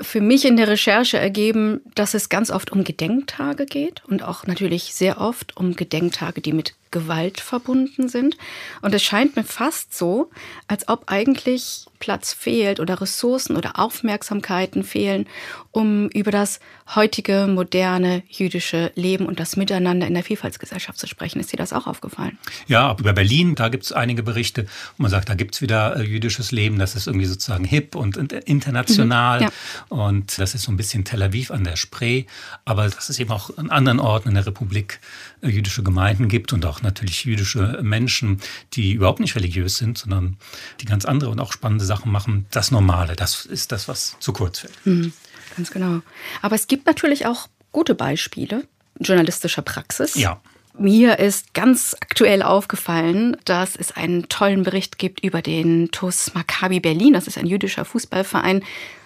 für 0.00 0.20
mich 0.20 0.44
in 0.44 0.56
der 0.56 0.68
Recherche 0.68 1.18
ergeben, 1.18 1.80
dass 1.94 2.14
es 2.14 2.28
ganz 2.28 2.50
oft 2.50 2.72
um 2.72 2.84
Gedenktage 2.84 3.66
geht 3.66 4.02
und 4.06 4.22
auch 4.22 4.46
natürlich 4.46 4.94
sehr 4.94 5.20
oft 5.20 5.56
um 5.56 5.76
Gedenktage, 5.76 6.40
die 6.40 6.52
mit 6.52 6.74
Gewalt 6.90 7.40
verbunden 7.40 8.08
sind. 8.08 8.36
Und 8.82 8.94
es 8.94 9.02
scheint 9.02 9.36
mir 9.36 9.44
fast 9.44 9.96
so, 9.96 10.30
als 10.66 10.88
ob 10.88 11.04
eigentlich 11.06 11.86
Platz 12.00 12.32
fehlt 12.32 12.80
oder 12.80 13.00
Ressourcen 13.00 13.56
oder 13.56 13.78
Aufmerksamkeiten 13.78 14.82
fehlen, 14.82 15.26
um 15.70 16.08
über 16.08 16.30
das 16.30 16.58
heutige, 16.94 17.46
moderne 17.48 18.22
jüdische 18.28 18.90
Leben 18.96 19.26
und 19.26 19.38
das 19.38 19.56
Miteinander 19.56 20.06
in 20.06 20.14
der 20.14 20.24
Vielfaltsgesellschaft 20.24 20.98
zu 20.98 21.06
sprechen. 21.06 21.38
Ist 21.38 21.52
dir 21.52 21.58
das 21.58 21.72
auch 21.72 21.86
aufgefallen? 21.86 22.38
Ja, 22.66 22.96
über 22.98 23.12
Berlin, 23.12 23.54
da 23.54 23.68
gibt 23.68 23.84
es 23.84 23.92
einige 23.92 24.22
Berichte, 24.22 24.66
wo 24.96 25.02
man 25.02 25.10
sagt, 25.10 25.28
da 25.28 25.34
gibt 25.34 25.54
es 25.54 25.62
wieder 25.62 25.96
äh, 25.96 26.02
jüdisches 26.02 26.50
Leben, 26.50 26.78
das 26.78 26.96
ist 26.96 27.06
irgendwie 27.06 27.26
sozusagen 27.26 27.64
hip 27.64 27.94
und 27.94 28.16
international. 28.16 29.40
Mhm, 29.40 29.44
ja. 29.44 29.50
Und 29.88 30.38
das 30.38 30.54
ist 30.54 30.62
so 30.62 30.72
ein 30.72 30.76
bisschen 30.76 31.04
Tel 31.04 31.22
Aviv 31.22 31.50
an 31.50 31.62
der 31.62 31.76
Spree. 31.76 32.24
Aber 32.64 32.88
dass 32.88 33.08
es 33.08 33.18
eben 33.20 33.30
auch 33.30 33.56
an 33.58 33.70
anderen 33.70 34.00
Orten 34.00 34.30
in 34.30 34.34
der 34.34 34.46
Republik 34.46 35.00
jüdische 35.42 35.82
Gemeinden 35.82 36.28
gibt 36.28 36.52
und 36.52 36.64
auch 36.66 36.82
natürlich 36.82 37.24
jüdische 37.24 37.80
Menschen, 37.82 38.40
die 38.74 38.92
überhaupt 38.92 39.20
nicht 39.20 39.36
religiös 39.36 39.78
sind, 39.78 39.98
sondern 39.98 40.36
die 40.80 40.86
ganz 40.86 41.04
andere 41.04 41.30
und 41.30 41.40
auch 41.40 41.52
spannende 41.52 41.84
Sachen 41.84 42.12
machen. 42.12 42.46
Das 42.50 42.70
Normale, 42.70 43.16
das 43.16 43.46
ist 43.46 43.72
das, 43.72 43.88
was 43.88 44.16
zu 44.20 44.32
kurz 44.32 44.60
fällt. 44.60 44.86
Mhm, 44.86 45.12
ganz 45.56 45.70
genau. 45.70 46.00
Aber 46.42 46.54
es 46.54 46.66
gibt 46.66 46.86
natürlich 46.86 47.26
auch 47.26 47.48
gute 47.72 47.94
Beispiele 47.94 48.64
journalistischer 48.98 49.62
Praxis. 49.62 50.14
Ja. 50.14 50.40
Mir 50.78 51.18
ist 51.18 51.52
ganz 51.52 51.96
aktuell 52.00 52.42
aufgefallen, 52.42 53.36
dass 53.44 53.76
es 53.76 53.92
einen 53.92 54.28
tollen 54.28 54.62
Bericht 54.62 54.98
gibt 54.98 55.22
über 55.22 55.42
den 55.42 55.90
TUS 55.90 56.32
Maccabi 56.34 56.80
Berlin. 56.80 57.12
Das 57.12 57.26
ist 57.26 57.38
ein 57.38 57.46
jüdischer 57.46 57.84
Fußballverein. 57.84 58.62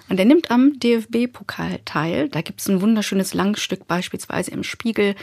Und 0.09 0.19
der 0.19 0.26
nimmt 0.26 0.50
am 0.50 0.79
DFB-Pokal 0.79 1.81
teil. 1.85 2.29
Da 2.29 2.43
gibt 2.43 2.61
es 2.61 2.69
ein 2.69 2.81
wunderschönes 2.83 3.33
Langstück 3.33 3.87
beispielsweise 3.87 4.50
im 4.50 4.62
Spiegel 4.62 5.14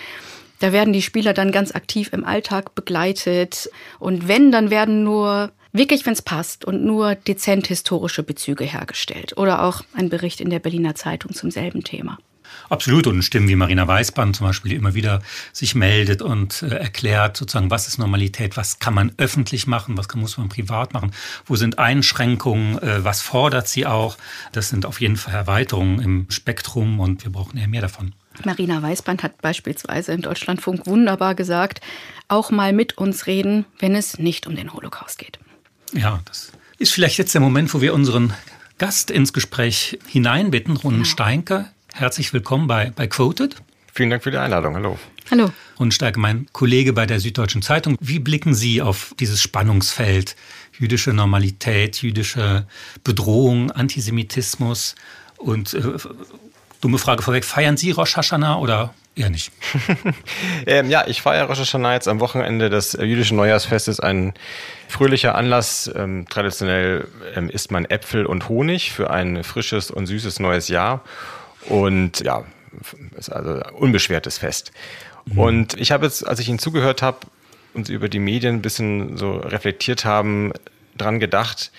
da 0.61 0.71
werden 0.71 0.93
die 0.93 1.01
Spieler 1.01 1.33
dann 1.33 1.51
ganz 1.51 1.73
aktiv 1.73 2.09
im 2.13 2.23
Alltag 2.23 2.75
begleitet. 2.75 3.69
Und 3.99 4.27
wenn, 4.27 4.51
dann 4.51 4.69
werden 4.69 5.03
nur 5.03 5.51
wirklich, 5.73 6.05
wenn 6.05 6.13
es 6.13 6.21
passt 6.21 6.65
und 6.65 6.83
nur 6.83 7.15
dezent 7.15 7.67
historische 7.67 8.23
Bezüge 8.23 8.63
hergestellt. 8.63 9.37
Oder 9.37 9.63
auch 9.63 9.81
ein 9.93 10.09
Bericht 10.09 10.39
in 10.39 10.49
der 10.49 10.59
Berliner 10.59 10.95
Zeitung 10.95 11.33
zum 11.33 11.51
selben 11.51 11.83
Thema. 11.83 12.17
Absolut. 12.69 13.07
Und 13.07 13.23
Stimmen 13.23 13.47
wie 13.47 13.55
Marina 13.55 13.87
Weißband 13.87 14.35
zum 14.35 14.47
Beispiel, 14.47 14.69
die 14.69 14.75
immer 14.75 14.93
wieder 14.93 15.21
sich 15.51 15.73
meldet 15.73 16.21
und 16.21 16.61
äh, 16.61 16.75
erklärt, 16.75 17.37
sozusagen, 17.37 17.71
was 17.71 17.87
ist 17.87 17.97
Normalität, 17.97 18.55
was 18.55 18.79
kann 18.79 18.93
man 18.93 19.11
öffentlich 19.17 19.67
machen, 19.67 19.97
was 19.97 20.07
kann, 20.07 20.21
muss 20.21 20.37
man 20.37 20.49
privat 20.49 20.93
machen, 20.93 21.11
wo 21.45 21.55
sind 21.55 21.79
Einschränkungen, 21.79 22.77
äh, 22.79 23.03
was 23.03 23.21
fordert 23.21 23.67
sie 23.67 23.85
auch. 23.85 24.17
Das 24.51 24.69
sind 24.69 24.85
auf 24.85 25.01
jeden 25.01 25.17
Fall 25.17 25.33
Erweiterungen 25.33 26.01
im 26.01 26.25
Spektrum 26.29 26.99
und 26.99 27.23
wir 27.23 27.31
brauchen 27.31 27.57
eher 27.57 27.67
mehr 27.67 27.81
davon. 27.81 28.13
Marina 28.45 28.81
Weißband 28.81 29.23
hat 29.23 29.41
beispielsweise 29.41 30.13
in 30.13 30.21
Deutschlandfunk 30.21 30.87
wunderbar 30.87 31.35
gesagt, 31.35 31.81
auch 32.27 32.51
mal 32.51 32.73
mit 32.73 32.97
uns 32.97 33.27
reden, 33.27 33.65
wenn 33.79 33.95
es 33.95 34.17
nicht 34.17 34.47
um 34.47 34.55
den 34.55 34.73
Holocaust 34.73 35.19
geht. 35.19 35.39
Ja, 35.93 36.21
das 36.25 36.51
ist 36.77 36.93
vielleicht 36.93 37.17
jetzt 37.17 37.33
der 37.33 37.41
Moment, 37.41 37.73
wo 37.73 37.81
wir 37.81 37.93
unseren 37.93 38.33
Gast 38.77 39.11
ins 39.11 39.33
Gespräch 39.33 39.99
hineinbitten, 40.07 40.77
Ronen 40.77 41.03
genau. 41.03 41.09
Steinke. 41.09 41.69
Herzlich 41.93 42.33
willkommen 42.33 42.67
bei, 42.67 42.91
bei 42.95 43.07
Quoted. 43.07 43.57
Vielen 43.93 44.09
Dank 44.09 44.23
für 44.23 44.31
die 44.31 44.37
Einladung. 44.37 44.75
Hallo. 44.75 44.97
Hallo. 45.29 45.51
Rundsteiger, 45.79 46.19
mein 46.19 46.47
Kollege 46.51 46.93
bei 46.93 47.05
der 47.05 47.19
Süddeutschen 47.19 47.61
Zeitung. 47.61 47.97
Wie 47.99 48.19
blicken 48.19 48.53
Sie 48.53 48.81
auf 48.81 49.13
dieses 49.19 49.41
Spannungsfeld 49.41 50.35
jüdische 50.77 51.13
Normalität, 51.13 52.01
jüdische 52.01 52.65
Bedrohung, 53.03 53.71
Antisemitismus 53.71 54.95
und 55.37 55.73
äh, 55.73 55.81
dumme 56.81 56.97
Frage 56.97 57.21
vorweg, 57.21 57.45
feiern 57.45 57.77
Sie 57.77 57.91
Rosh 57.91 58.17
Hashanah 58.17 58.57
oder 58.57 58.93
eher 59.15 59.29
nicht? 59.29 59.51
ähm, 60.65 60.89
ja, 60.89 61.05
ich 61.07 61.21
feiere 61.21 61.45
Rosh 61.45 61.59
Hashanah 61.59 61.93
jetzt 61.93 62.07
am 62.07 62.19
Wochenende 62.19 62.69
des 62.69 62.93
jüdischen 62.93 63.37
Neujahrsfestes. 63.37 63.99
Ein 63.99 64.33
fröhlicher 64.87 65.35
Anlass. 65.35 65.89
Ähm, 65.95 66.25
traditionell 66.29 67.07
ähm, 67.35 67.49
isst 67.49 67.71
man 67.71 67.85
Äpfel 67.85 68.25
und 68.25 68.49
Honig 68.49 68.91
für 68.91 69.09
ein 69.11 69.43
frisches 69.43 69.91
und 69.91 70.07
süßes 70.07 70.39
neues 70.39 70.67
Jahr. 70.67 71.01
Und 71.67 72.21
ja, 72.21 72.43
ist 73.17 73.31
also 73.31 73.61
unbeschwertes 73.73 74.37
Fest. 74.37 74.71
Mhm. 75.25 75.39
Und 75.39 75.73
ich 75.79 75.91
habe 75.91 76.05
jetzt, 76.05 76.25
als 76.27 76.39
ich 76.39 76.49
Ihnen 76.49 76.59
zugehört 76.59 77.01
habe 77.01 77.19
und 77.73 77.87
Sie 77.87 77.93
über 77.93 78.09
die 78.09 78.19
Medien 78.19 78.55
ein 78.55 78.61
bisschen 78.61 79.17
so 79.17 79.33
reflektiert 79.37 80.05
haben, 80.05 80.51
dran 80.97 81.19
gedacht, 81.19 81.71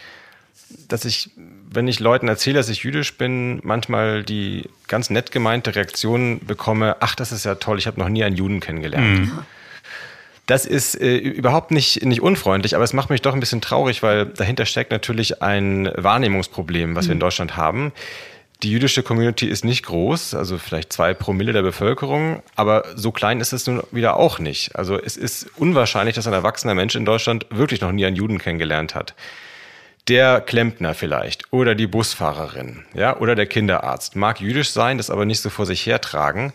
dass 0.89 1.05
ich, 1.05 1.31
wenn 1.75 1.89
ich 1.89 2.01
Leuten 2.01 2.29
erzähle, 2.29 2.59
dass 2.59 2.69
ich 2.69 2.83
jüdisch 2.85 3.17
bin, 3.17 3.61
manchmal 3.63 4.23
die 4.23 4.69
ganz 4.89 5.11
nett 5.11 5.33
gemeinte 5.33 5.75
Reaktion 5.75 6.41
bekomme, 6.45 6.97
ach, 7.01 7.15
das 7.15 7.33
ist 7.33 7.45
ja 7.45 7.57
toll, 7.57 7.79
ich 7.79 7.87
habe 7.87 8.01
noch 8.01 8.09
nie 8.09 8.25
einen 8.25 8.37
Juden 8.37 8.61
kennengelernt. 8.61 9.21
Mhm. 9.21 9.39
Das 10.47 10.67
ist 10.67 11.01
äh, 11.01 11.17
überhaupt 11.17 11.71
nicht, 11.71 12.05
nicht 12.05 12.21
unfreundlich, 12.21 12.75
aber 12.75 12.85
es 12.85 12.93
macht 12.93 13.11
mich 13.11 13.23
doch 13.23 13.33
ein 13.33 13.41
bisschen 13.41 13.61
traurig, 13.61 14.03
weil 14.03 14.27
dahinter 14.27 14.67
steckt 14.67 14.91
natürlich 14.91 15.41
ein 15.41 15.91
Wahrnehmungsproblem, 15.97 16.97
was 16.97 17.05
mhm. 17.05 17.09
wir 17.09 17.13
in 17.13 17.19
mhm. 17.19 17.21
Deutschland 17.21 17.57
haben. 17.57 17.93
Die 18.63 18.71
jüdische 18.71 19.03
Community 19.03 19.49
ist 19.49 19.65
nicht 19.65 19.85
groß, 19.87 20.35
also 20.35 20.57
vielleicht 20.57 20.93
zwei 20.93 21.15
Promille 21.15 21.53
der 21.53 21.63
Bevölkerung, 21.63 22.43
aber 22.55 22.85
so 22.95 23.11
klein 23.11 23.41
ist 23.41 23.53
es 23.53 23.67
nun 23.67 23.83
wieder 23.91 24.17
auch 24.17 24.39
nicht. 24.39 24.77
Also 24.77 25.01
es 25.01 25.17
ist 25.17 25.49
unwahrscheinlich, 25.57 26.15
dass 26.15 26.29
ein 26.29 26.33
erwachsener 26.33 26.75
Mensch 26.75 26.95
in 26.95 27.05
Deutschland 27.05 27.47
wirklich 27.51 27.81
noch 27.81 27.91
nie 27.91 28.07
einen 28.07 28.15
Juden 28.15 28.39
kennengelernt 28.39 28.95
hat. 28.95 29.15
Der 30.09 30.41
Klempner 30.41 30.95
vielleicht 30.95 31.53
oder 31.53 31.75
die 31.77 31.87
Busfahrerin, 31.87 32.85
ja, 32.93 33.17
oder 33.19 33.37
der 33.37 33.47
Kinderarzt 33.47 34.17
mag 34.17 34.41
jüdisch 34.41 34.71
sein, 34.71 34.97
das 34.97 35.11
aber 35.11 35.25
nicht 35.25 35.41
so 35.41 35.49
vor 35.49 35.65
sich 35.65 35.87
hertragen. 35.87 36.53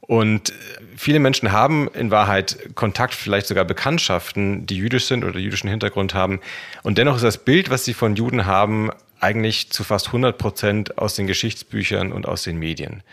Und 0.00 0.52
viele 0.96 1.20
Menschen 1.20 1.52
haben 1.52 1.88
in 1.94 2.10
Wahrheit 2.10 2.74
Kontakt, 2.74 3.14
vielleicht 3.14 3.46
sogar 3.46 3.64
Bekanntschaften, 3.64 4.66
die 4.66 4.76
jüdisch 4.76 5.06
sind 5.06 5.24
oder 5.24 5.38
jüdischen 5.38 5.70
Hintergrund 5.70 6.14
haben. 6.14 6.40
Und 6.82 6.98
dennoch 6.98 7.14
ist 7.14 7.22
das 7.22 7.38
Bild, 7.38 7.70
was 7.70 7.84
sie 7.84 7.94
von 7.94 8.16
Juden 8.16 8.44
haben, 8.44 8.90
eigentlich 9.20 9.70
zu 9.70 9.84
fast 9.84 10.08
100 10.08 10.36
Prozent 10.36 10.98
aus 10.98 11.14
den 11.14 11.28
Geschichtsbüchern 11.28 12.10
und 12.10 12.26
aus 12.26 12.42
den 12.42 12.58
Medien. 12.58 13.04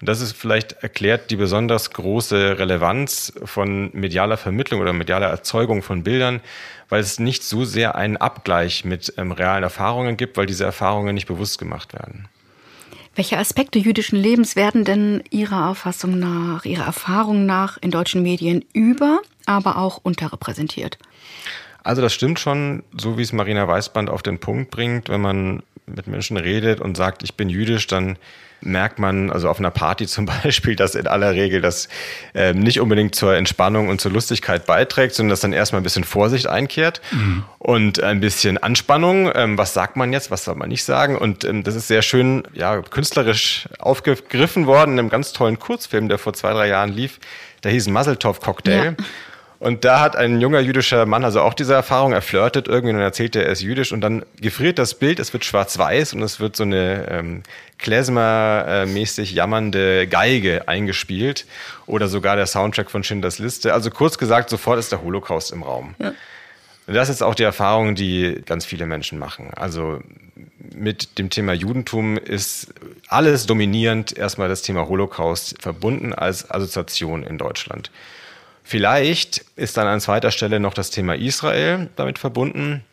Und 0.00 0.08
das 0.08 0.20
ist 0.20 0.36
vielleicht 0.36 0.74
erklärt 0.74 1.30
die 1.30 1.36
besonders 1.36 1.90
große 1.90 2.58
Relevanz 2.58 3.32
von 3.44 3.90
medialer 3.92 4.36
Vermittlung 4.36 4.80
oder 4.80 4.92
medialer 4.92 5.26
Erzeugung 5.26 5.82
von 5.82 6.04
Bildern, 6.04 6.40
weil 6.88 7.00
es 7.00 7.18
nicht 7.18 7.42
so 7.42 7.64
sehr 7.64 7.96
einen 7.96 8.16
Abgleich 8.16 8.84
mit 8.84 9.12
ähm, 9.16 9.32
realen 9.32 9.64
Erfahrungen 9.64 10.16
gibt, 10.16 10.36
weil 10.36 10.46
diese 10.46 10.64
Erfahrungen 10.64 11.14
nicht 11.14 11.26
bewusst 11.26 11.58
gemacht 11.58 11.94
werden. 11.94 12.28
Welche 13.16 13.38
Aspekte 13.38 13.80
jüdischen 13.80 14.16
Lebens 14.16 14.54
werden 14.54 14.84
denn 14.84 15.24
Ihrer 15.30 15.68
Auffassung 15.68 16.20
nach, 16.20 16.64
Ihrer 16.64 16.84
Erfahrung 16.84 17.46
nach 17.46 17.76
in 17.80 17.90
deutschen 17.90 18.22
Medien 18.22 18.64
über, 18.72 19.20
aber 19.46 19.78
auch 19.78 19.98
unterrepräsentiert? 20.04 20.98
Also 21.82 22.00
das 22.00 22.12
stimmt 22.12 22.38
schon, 22.38 22.84
so 22.96 23.18
wie 23.18 23.22
es 23.22 23.32
Marina 23.32 23.66
Weißband 23.66 24.10
auf 24.10 24.22
den 24.22 24.38
Punkt 24.38 24.70
bringt, 24.70 25.08
wenn 25.08 25.20
man 25.20 25.62
mit 25.94 26.06
Menschen 26.06 26.36
redet 26.36 26.80
und 26.80 26.96
sagt, 26.96 27.22
ich 27.22 27.34
bin 27.34 27.48
jüdisch, 27.48 27.86
dann 27.86 28.16
merkt 28.60 28.98
man, 28.98 29.30
also 29.30 29.48
auf 29.48 29.58
einer 29.58 29.70
Party 29.70 30.06
zum 30.08 30.26
Beispiel, 30.26 30.76
dass 30.76 30.94
in 30.94 31.06
aller 31.06 31.32
Regel 31.32 31.60
das 31.60 31.88
äh, 32.34 32.52
nicht 32.52 32.80
unbedingt 32.80 33.14
zur 33.14 33.36
Entspannung 33.36 33.88
und 33.88 34.00
zur 34.00 34.12
Lustigkeit 34.12 34.66
beiträgt, 34.66 35.14
sondern 35.14 35.30
dass 35.30 35.40
dann 35.40 35.52
erstmal 35.52 35.80
ein 35.80 35.84
bisschen 35.84 36.04
Vorsicht 36.04 36.46
einkehrt 36.46 37.00
mhm. 37.12 37.44
und 37.58 38.02
ein 38.02 38.20
bisschen 38.20 38.58
Anspannung. 38.58 39.30
Ähm, 39.34 39.58
was 39.58 39.74
sagt 39.74 39.96
man 39.96 40.12
jetzt, 40.12 40.30
was 40.30 40.44
soll 40.44 40.56
man 40.56 40.68
nicht 40.68 40.84
sagen? 40.84 41.16
Und 41.16 41.44
ähm, 41.44 41.62
das 41.64 41.74
ist 41.74 41.88
sehr 41.88 42.02
schön, 42.02 42.42
ja, 42.52 42.80
künstlerisch 42.82 43.68
aufgegriffen 43.78 44.66
worden 44.66 44.92
in 44.92 44.98
einem 44.98 45.08
ganz 45.08 45.32
tollen 45.32 45.58
Kurzfilm, 45.58 46.08
der 46.08 46.18
vor 46.18 46.32
zwei, 46.32 46.52
drei 46.52 46.68
Jahren 46.68 46.92
lief. 46.92 47.20
Der 47.64 47.72
hieß 47.72 47.88
Muzzletov 47.88 48.40
Cocktail. 48.40 48.96
Ja. 48.98 49.04
Und 49.60 49.84
da 49.84 50.00
hat 50.00 50.14
ein 50.14 50.40
junger 50.40 50.60
jüdischer 50.60 51.04
Mann 51.04 51.24
also 51.24 51.40
auch 51.40 51.52
diese 51.52 51.74
Erfahrung, 51.74 52.12
er 52.12 52.22
flirtet 52.22 52.68
irgendwie 52.68 52.94
und 52.94 53.00
erzählt, 53.00 53.34
er 53.34 53.46
ist 53.46 53.60
jüdisch 53.60 53.92
und 53.92 54.00
dann 54.00 54.24
gefriert 54.40 54.78
das 54.78 54.94
Bild, 54.94 55.18
es 55.18 55.32
wird 55.32 55.44
schwarz-weiß 55.44 56.14
und 56.14 56.22
es 56.22 56.38
wird 56.38 56.54
so 56.54 56.62
eine 56.62 57.08
ähm, 57.10 57.42
Klezmer-mäßig 57.78 59.32
jammernde 59.32 60.06
Geige 60.06 60.68
eingespielt 60.68 61.44
oder 61.86 62.06
sogar 62.06 62.36
der 62.36 62.46
Soundtrack 62.46 62.88
von 62.88 63.02
Schindlers 63.02 63.40
Liste. 63.40 63.74
Also 63.74 63.90
kurz 63.90 64.16
gesagt, 64.16 64.48
sofort 64.48 64.78
ist 64.78 64.92
der 64.92 65.02
Holocaust 65.02 65.50
im 65.50 65.64
Raum. 65.64 65.96
Ja. 65.98 66.12
Und 66.86 66.94
das 66.94 67.08
ist 67.08 67.22
auch 67.22 67.34
die 67.34 67.42
Erfahrung, 67.42 67.96
die 67.96 68.40
ganz 68.46 68.64
viele 68.64 68.86
Menschen 68.86 69.18
machen. 69.18 69.50
Also 69.54 70.00
mit 70.74 71.18
dem 71.18 71.30
Thema 71.30 71.52
Judentum 71.52 72.16
ist 72.16 72.72
alles 73.08 73.46
dominierend 73.46 74.16
erstmal 74.16 74.48
das 74.48 74.62
Thema 74.62 74.88
Holocaust 74.88 75.60
verbunden 75.60 76.14
als 76.14 76.50
Assoziation 76.50 77.24
in 77.24 77.38
Deutschland. 77.38 77.90
Vielleicht 78.68 79.46
ist 79.56 79.78
dann 79.78 79.86
an 79.86 79.98
zweiter 79.98 80.30
Stelle 80.30 80.60
noch 80.60 80.74
das 80.74 80.90
Thema 80.90 81.14
Israel 81.16 81.88
damit 81.96 82.18
verbunden. 82.18 82.84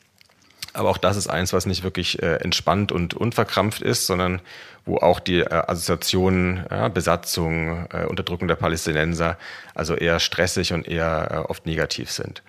Aber 0.72 0.90
auch 0.90 0.98
das 0.98 1.18
ist 1.18 1.28
eins, 1.28 1.52
was 1.52 1.66
nicht 1.66 1.84
wirklich 1.84 2.24
äh, 2.24 2.36
entspannt 2.36 2.94
und 2.94 3.14
unverkrampft 3.14 3.82
ist, 3.82 4.08
sondern 4.08 4.40
wo 4.86 5.00
auch 5.00 5.20
die 5.20 5.40
äh, 5.40 5.50
Assoziationen, 5.50 6.66
ja, 6.72 6.88
Besatzung, 6.88 7.88
äh, 7.92 8.06
Unterdrückung 8.06 8.48
der 8.48 8.56
Palästinenser, 8.56 9.38
also 9.74 9.96
eher 9.96 10.22
stressig 10.22 10.72
und 10.72 10.88
eher 10.88 11.28
äh, 11.30 11.38
oft 11.52 11.66
negativ 11.66 12.10
sind. 12.10 12.42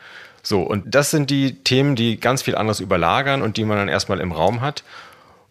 So, 0.44 0.62
und 0.62 0.84
das 0.94 1.10
sind 1.10 1.28
die 1.28 1.64
Themen, 1.64 1.96
die 1.96 2.20
ganz 2.20 2.42
viel 2.42 2.54
anderes 2.54 2.78
überlagern 2.78 3.42
und 3.42 3.56
die 3.56 3.64
man 3.64 3.76
dann 3.76 3.88
erstmal 3.88 4.20
im 4.20 4.30
Raum 4.30 4.60
hat. 4.60 4.84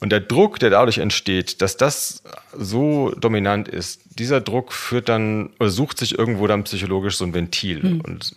Und 0.06 0.12
der 0.12 0.20
Druck, 0.20 0.60
der 0.60 0.70
dadurch 0.70 1.00
entsteht, 1.00 1.64
dass 1.64 1.78
das 1.78 2.22
so 2.56 3.10
dominant 3.20 3.68
ist, 3.68 4.02
dieser 4.20 4.40
Druck 4.40 4.72
führt 4.72 5.10
dann 5.10 5.50
oder 5.60 5.72
sucht 5.72 5.98
sich 5.98 6.20
irgendwo 6.20 6.46
dann 6.46 6.64
psychologisch 6.64 7.18
so 7.18 7.26
ein 7.26 7.34
Ventil. 7.34 7.82
Hm. 7.82 8.02
Und 8.02 8.36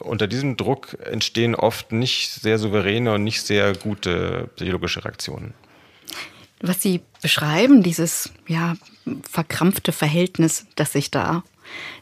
unter 0.00 0.26
diesem 0.26 0.56
Druck 0.56 0.98
entstehen 1.08 1.54
oft 1.54 1.92
nicht 1.92 2.32
sehr 2.32 2.58
souveräne 2.58 3.12
und 3.12 3.22
nicht 3.22 3.42
sehr 3.42 3.74
gute 3.74 4.50
psychologische 4.56 5.04
Reaktionen. 5.04 5.54
Was 6.60 6.82
Sie 6.82 7.00
beschreiben, 7.22 7.84
dieses 7.84 8.32
ja, 8.48 8.74
verkrampfte 9.22 9.92
Verhältnis, 9.92 10.66
das 10.74 10.94
sich 10.94 11.12
da 11.12 11.44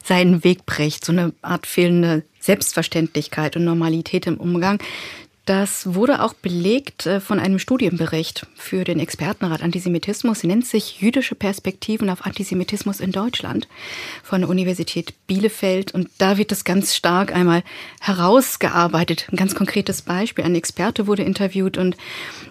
seinen 0.02 0.42
Weg 0.42 0.64
bricht, 0.64 1.04
so 1.04 1.12
eine 1.12 1.35
Art 1.42 1.66
fehlende 1.66 2.25
Selbstverständlichkeit 2.40 3.57
und 3.57 3.64
Normalität 3.66 4.26
im 4.26 4.38
Umgang, 4.38 4.78
das 5.44 5.94
wurde 5.94 6.22
auch 6.22 6.34
belegt 6.34 7.06
äh, 7.06 7.18
von 7.18 7.40
einem 7.40 7.58
Studienbericht 7.58 8.46
für 8.54 8.84
den 8.84 9.00
Expertenrat 9.00 9.62
Antisemitismus. 9.62 10.40
Sie 10.40 10.46
nennt 10.46 10.66
sich 10.66 11.00
Jüdische 11.00 11.34
Perspektiven 11.34 12.11
auf 12.11 12.25
Antisemitismus 12.25 13.00
in 13.00 13.11
Deutschland 13.11 13.66
von 14.22 14.42
der 14.42 14.50
Universität 14.50 15.14
Bielefeld. 15.26 15.92
Und 15.92 16.08
da 16.18 16.38
wird 16.38 16.52
das 16.52 16.62
ganz 16.62 16.94
stark 16.94 17.34
einmal 17.34 17.64
herausgearbeitet. 18.00 19.26
Ein 19.32 19.37
ganz 19.37 19.56
konkretes 19.56 20.02
Beispiel. 20.02 20.44
Ein 20.44 20.54
Experte 20.54 21.08
wurde 21.08 21.25
interviewt 21.25 21.76
und 21.76 21.96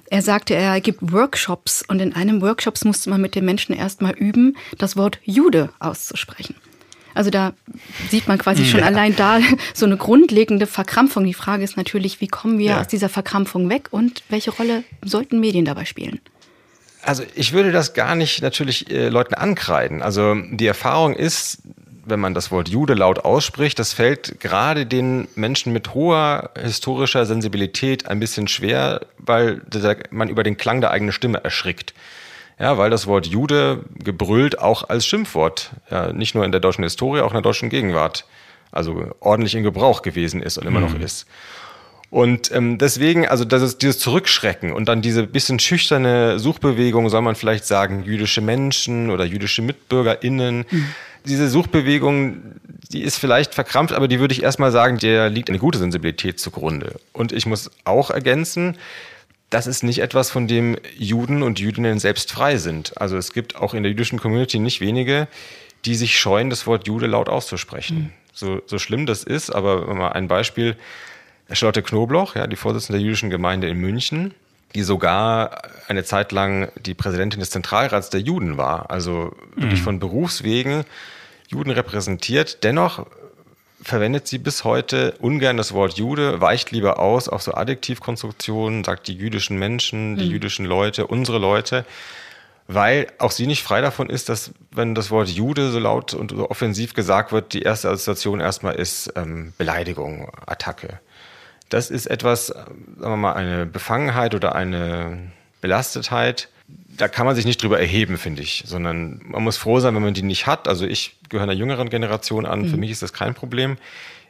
er 0.10 0.22
sagte, 0.22 0.56
er 0.56 0.82
gibt 0.82 1.14
Workshops 1.14 1.86
und 1.88 2.02
in 2.02 2.14
einem 2.14 2.42
Workshops 2.42 2.84
musste 2.84 3.10
man 3.10 3.22
mit 3.22 3.36
den 3.36 3.46
Menschen 3.46 3.74
erstmal 3.74 4.14
üben, 4.14 4.58
das 4.78 4.98
Wort 4.98 5.20
Jude 5.24 5.70
auszusprechen. 5.80 6.56
Also 7.14 7.30
da 7.30 7.54
sieht 8.10 8.28
man 8.28 8.38
quasi 8.38 8.66
schon 8.66 8.80
ja. 8.82 8.86
allein 8.86 9.16
da 9.16 9.40
so 9.74 9.86
eine 9.86 9.98
grundlegende 9.98 10.68
Verkrampfung. 10.68 11.26
Die 11.26 11.34
Frage 11.34 11.64
ist 11.64 11.78
natürlich, 11.78 12.22
wie 12.22 12.28
kommen 12.28 12.58
wir 12.58 12.72
ja. 12.72 12.82
aus 12.82 12.88
dieser 12.88 13.10
Verkrampfung 13.10 13.70
weg 13.70 13.88
und 13.92 14.24
welche 14.30 14.52
Rolle 14.52 14.84
sollten 15.04 15.40
Medien 15.40 15.66
dabei 15.66 15.86
spielen? 15.86 16.20
Also 17.04 17.24
ich 17.36 17.54
würde 17.54 17.72
das 17.72 17.94
gar 17.94 18.16
nicht 18.16 18.42
natürlich 18.42 18.92
äh, 18.92 19.10
Leuten 19.10 19.34
ankreiden. 19.34 20.02
Also 20.02 20.36
die 20.36 20.68
Erfahrung 20.68 21.16
ist, 21.16 21.60
wenn 22.06 22.20
man 22.20 22.34
das 22.34 22.52
Wort 22.52 22.70
Jude 22.70 22.94
laut 22.94 23.20
ausspricht, 23.20 23.80
das 23.80 23.94
fällt 23.94 24.40
gerade 24.40 24.86
den 24.86 25.28
Menschen 25.36 25.74
mit 25.74 25.94
hoher 25.94 26.52
historischer 26.60 27.26
Sensibilität 27.26 28.08
ein 28.08 28.20
bisschen 28.20 28.48
schwer, 28.48 29.02
weil 29.18 29.62
man 30.12 30.30
über 30.30 30.44
den 30.44 30.58
Klang 30.58 30.82
der 30.82 30.92
eigenen 30.92 31.12
Stimme 31.12 31.44
erschrickt. 31.44 31.94
Ja, 32.62 32.78
weil 32.78 32.92
das 32.92 33.08
Wort 33.08 33.26
Jude 33.26 33.80
gebrüllt 33.96 34.60
auch 34.60 34.88
als 34.88 35.08
Schimpfwort, 35.08 35.72
ja, 35.90 36.14
nicht 36.14 36.36
nur 36.36 36.46
in 36.46 36.52
der 36.52 36.62
deutschen 36.62 36.84
Historie, 36.84 37.22
auch 37.22 37.32
in 37.32 37.36
der 37.36 37.42
deutschen 37.42 37.70
Gegenwart, 37.70 38.26
also 38.72 39.16
ordentlich 39.20 39.56
in 39.56 39.64
Gebrauch 39.64 40.04
gewesen 40.04 40.44
ist 40.44 40.60
und 40.60 40.68
immer 40.68 40.80
mhm. 40.80 40.94
noch 40.94 41.00
ist. 41.00 41.26
Und 42.12 42.52
ähm, 42.52 42.78
deswegen, 42.78 43.28
also 43.28 43.46
das 43.46 43.64
ist 43.64 43.82
dieses 43.82 43.98
Zurückschrecken 43.98 44.74
und 44.74 44.86
dann 44.90 45.02
diese 45.02 45.26
bisschen 45.26 45.58
schüchterne 45.58 46.38
Suchbewegung, 46.38 47.10
soll 47.10 47.22
man 47.22 47.36
vielleicht 47.36 47.66
sagen, 47.66 48.04
jüdische 48.04 48.42
Menschen 48.42 49.10
oder 49.10 49.26
jüdische 49.26 49.64
MitbürgerInnen. 49.64 50.66
Mhm. 50.70 50.86
Diese 51.26 51.50
Suchbewegung, 51.50 52.42
die 52.92 53.02
ist 53.02 53.18
vielleicht 53.18 53.56
verkrampft, 53.56 53.96
aber 53.96 54.08
die 54.08 54.20
würde 54.20 54.34
ich 54.34 54.44
erstmal 54.44 54.72
sagen, 54.72 55.00
der 55.00 55.32
liegt 55.32 55.50
eine 55.50 55.58
gute 55.58 55.80
Sensibilität 55.80 56.40
zugrunde. 56.40 57.00
Und 57.12 57.32
ich 57.32 57.48
muss 57.48 57.72
auch 57.86 58.12
ergänzen, 58.12 58.78
das 59.52 59.68
ist 59.68 59.84
nicht 59.84 60.00
etwas, 60.00 60.32
von 60.32 60.48
dem 60.48 60.78
Juden 60.98 61.44
und 61.44 61.60
Jüdinnen 61.60 62.00
selbst 62.00 62.32
frei 62.32 62.58
sind. 62.58 63.00
Also 63.00 63.18
es 63.18 63.34
gibt 63.34 63.56
auch 63.56 63.74
in 63.74 63.84
der 63.84 63.92
jüdischen 63.92 64.20
Community 64.20 64.58
nicht 64.58 64.82
wenige, 64.82 65.28
die 65.86 65.96
sich 65.96 66.18
scheuen, 66.18 66.50
das 66.50 66.66
Wort 66.66 66.88
Jude 66.88 67.06
laut 67.06 67.30
auszusprechen. 67.30 67.98
Mhm. 67.98 68.10
So, 68.34 68.62
so 68.66 68.80
schlimm 68.80 69.06
das 69.06 69.24
ist, 69.24 69.50
aber 69.50 69.94
mal 69.94 70.14
ein 70.14 70.28
Beispiel. 70.28 70.78
Charlotte 71.52 71.84
Knobloch, 71.84 72.36
ja, 72.36 72.48
die 72.48 72.56
Vorsitzende 72.56 73.00
der 73.00 73.06
jüdischen 73.06 73.30
Gemeinde 73.30 73.68
in 73.68 73.78
München, 73.78 74.34
die 74.74 74.84
sogar 74.84 75.64
eine 75.90 76.06
Zeit 76.06 76.32
lang 76.32 76.72
die 76.80 76.94
Präsidentin 76.94 77.42
des 77.42 77.50
Zentralrats 77.50 78.10
der 78.10 78.22
Juden 78.22 78.58
war, 78.58 78.90
also 78.90 79.36
wirklich 79.56 79.82
mhm. 79.82 79.84
von 79.84 80.00
Berufswegen 80.00 80.86
Juden 81.50 81.72
repräsentiert. 81.72 82.64
Dennoch 82.64 83.06
verwendet 83.82 84.28
sie 84.28 84.38
bis 84.38 84.64
heute 84.64 85.16
ungern 85.20 85.58
das 85.58 85.74
Wort 85.74 85.98
Jude, 85.98 86.42
weicht 86.42 86.72
lieber 86.72 87.00
aus 87.00 87.28
auf 87.28 87.42
so 87.42 87.54
Adjektivkonstruktionen, 87.54 88.84
sagt 88.84 89.08
die 89.08 89.16
jüdischen 89.16 89.58
Menschen, 89.58 90.18
die 90.18 90.26
mhm. 90.26 90.32
jüdischen 90.32 90.66
Leute, 90.66 91.08
unsere 91.08 91.40
Leute, 91.40 91.86
weil 92.68 93.08
auch 93.18 93.32
sie 93.32 93.48
nicht 93.48 93.64
frei 93.64 93.82
davon 93.82 94.10
ist, 94.10 94.30
dass 94.30 94.52
wenn 94.72 94.96
das 94.96 95.12
Wort 95.12 95.30
Jude 95.30 95.72
so 95.72 95.80
laut 95.80 96.14
und 96.14 96.32
so 96.32 96.50
offensiv 96.50 96.94
gesagt 96.94 97.32
wird, 97.32 97.54
die 97.54 97.64
erste 97.64 97.90
Assoziation 97.90 98.40
erstmal 98.40 98.76
ist 98.76 99.12
ähm, 99.16 99.54
Beleidigung, 99.58 100.32
Attacke. 100.46 101.00
Das 101.70 101.90
ist 101.90 102.06
etwas, 102.06 102.50
äh, 102.50 102.54
sagen 102.54 103.14
wir 103.14 103.18
mal, 103.18 103.34
eine 103.34 103.66
Befangenheit 103.66 104.36
oder 104.36 104.56
eine 104.56 105.32
Belastetheit, 105.62 106.50
da 107.02 107.08
kann 107.08 107.26
man 107.26 107.36
sich 107.36 107.46
nicht 107.46 107.64
drüber 107.64 107.80
erheben, 107.80 108.20
finde 108.20 108.44
ich, 108.44 108.64
sondern 108.68 109.22
man 109.26 109.44
muss 109.44 109.58
froh 109.58 109.80
sein, 109.80 109.96
wenn 109.96 110.04
man 110.04 110.14
die 110.14 110.22
nicht 110.22 110.46
hat. 110.46 110.68
Also 110.68 110.86
ich 110.86 111.16
gehöre 111.30 111.44
einer 111.44 111.54
jüngeren 111.54 111.90
Generation 111.90 112.46
an, 112.46 112.62
mhm. 112.62 112.68
für 112.70 112.78
mich 112.78 112.92
ist 112.92 113.02
das 113.02 113.12
kein 113.12 113.34
Problem. 113.34 113.78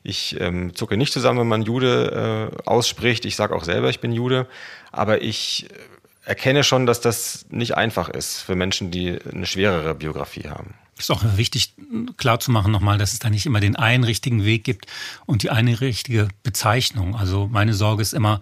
Ich 0.04 0.40
ähm, 0.40 0.74
zucke 0.74 0.96
nicht 0.96 1.12
zusammen, 1.12 1.42
wenn 1.42 1.50
man 1.50 1.64
Jude 1.64 2.52
äh, 2.56 2.70
ausspricht. 2.70 3.26
Ich 3.26 3.36
sage 3.36 3.54
auch 3.54 3.66
selber, 3.66 3.90
ich 3.90 4.00
bin 4.00 4.14
Jude. 4.14 4.48
Aber 4.94 5.22
ich 5.22 5.68
äh, 5.70 6.30
erkenne 6.30 6.64
schon, 6.64 6.86
dass 6.86 7.02
das 7.02 7.46
nicht 7.50 7.76
einfach 7.76 8.08
ist 8.08 8.40
für 8.40 8.56
Menschen, 8.56 8.90
die 8.90 9.20
eine 9.32 9.46
schwerere 9.46 9.94
Biografie 9.94 10.48
haben 10.48 10.74
ist 11.02 11.12
auch 11.12 11.24
wichtig 11.36 11.74
klar 12.18 12.40
zu 12.40 12.52
machen 12.52 12.72
nochmal, 12.72 12.98
dass 12.98 13.14
es 13.14 13.20
da 13.20 13.30
nicht 13.30 13.46
immer 13.46 13.60
den 13.60 13.76
einen 13.76 14.04
richtigen 14.04 14.44
Weg 14.46 14.64
gibt 14.64 14.86
und 15.26 15.44
die 15.44 15.50
eine 15.50 15.82
richtige 15.82 16.28
Bezeichnung. 16.44 17.16
Also 17.16 17.48
meine 17.52 17.74
Sorge 17.74 18.02
ist 18.02 18.14
immer, 18.14 18.40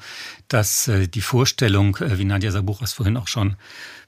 dass 0.48 0.88
äh, 0.88 1.08
die 1.08 1.22
Vorstellung, 1.22 1.98
äh, 1.98 2.18
wie 2.18 2.26
Nadja 2.26 2.52
Sabuchas 2.52 2.94
vorhin 2.94 3.18
auch 3.18 3.28
schon 3.28 3.56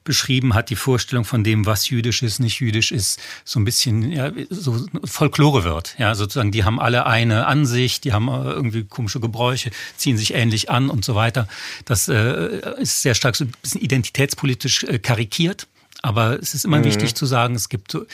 beschrieben 0.04 0.54
hat, 0.54 0.70
die 0.70 0.76
Vorstellung 0.76 1.24
von 1.24 1.44
dem, 1.44 1.66
was 1.66 1.88
jüdisch 1.88 2.22
ist, 2.22 2.40
nicht 2.40 2.60
jüdisch 2.60 2.92
ist, 2.92 3.20
so 3.44 3.60
ein 3.60 3.64
bisschen 3.64 4.10
ja, 4.10 4.32
so 4.50 4.86
Folklore 5.04 5.64
wird. 5.64 5.94
Ja, 5.98 6.14
sozusagen, 6.14 6.50
die 6.50 6.64
haben 6.64 6.80
alle 6.80 7.06
eine 7.06 7.46
Ansicht, 7.46 8.04
die 8.04 8.12
haben 8.12 8.28
äh, 8.28 8.50
irgendwie 8.50 8.84
komische 8.84 9.20
Gebräuche, 9.20 9.70
ziehen 9.96 10.16
sich 10.16 10.34
ähnlich 10.34 10.70
an 10.70 10.90
und 10.90 11.04
so 11.04 11.14
weiter. 11.14 11.46
Das 11.84 12.08
äh, 12.08 12.80
ist 12.80 13.02
sehr 13.02 13.14
stark 13.14 13.36
so 13.36 13.44
ein 13.44 13.52
bisschen 13.62 13.80
identitätspolitisch 13.80 14.84
äh, 14.84 14.98
karikiert. 14.98 15.66
Aber 16.02 16.40
es 16.40 16.52
ist 16.54 16.64
immer 16.64 16.78
mhm. 16.78 16.84
wichtig 16.84 17.14
zu 17.14 17.26
sagen, 17.26 17.54
es 17.54 17.68
gibt 17.68 17.92
so 17.92 18.04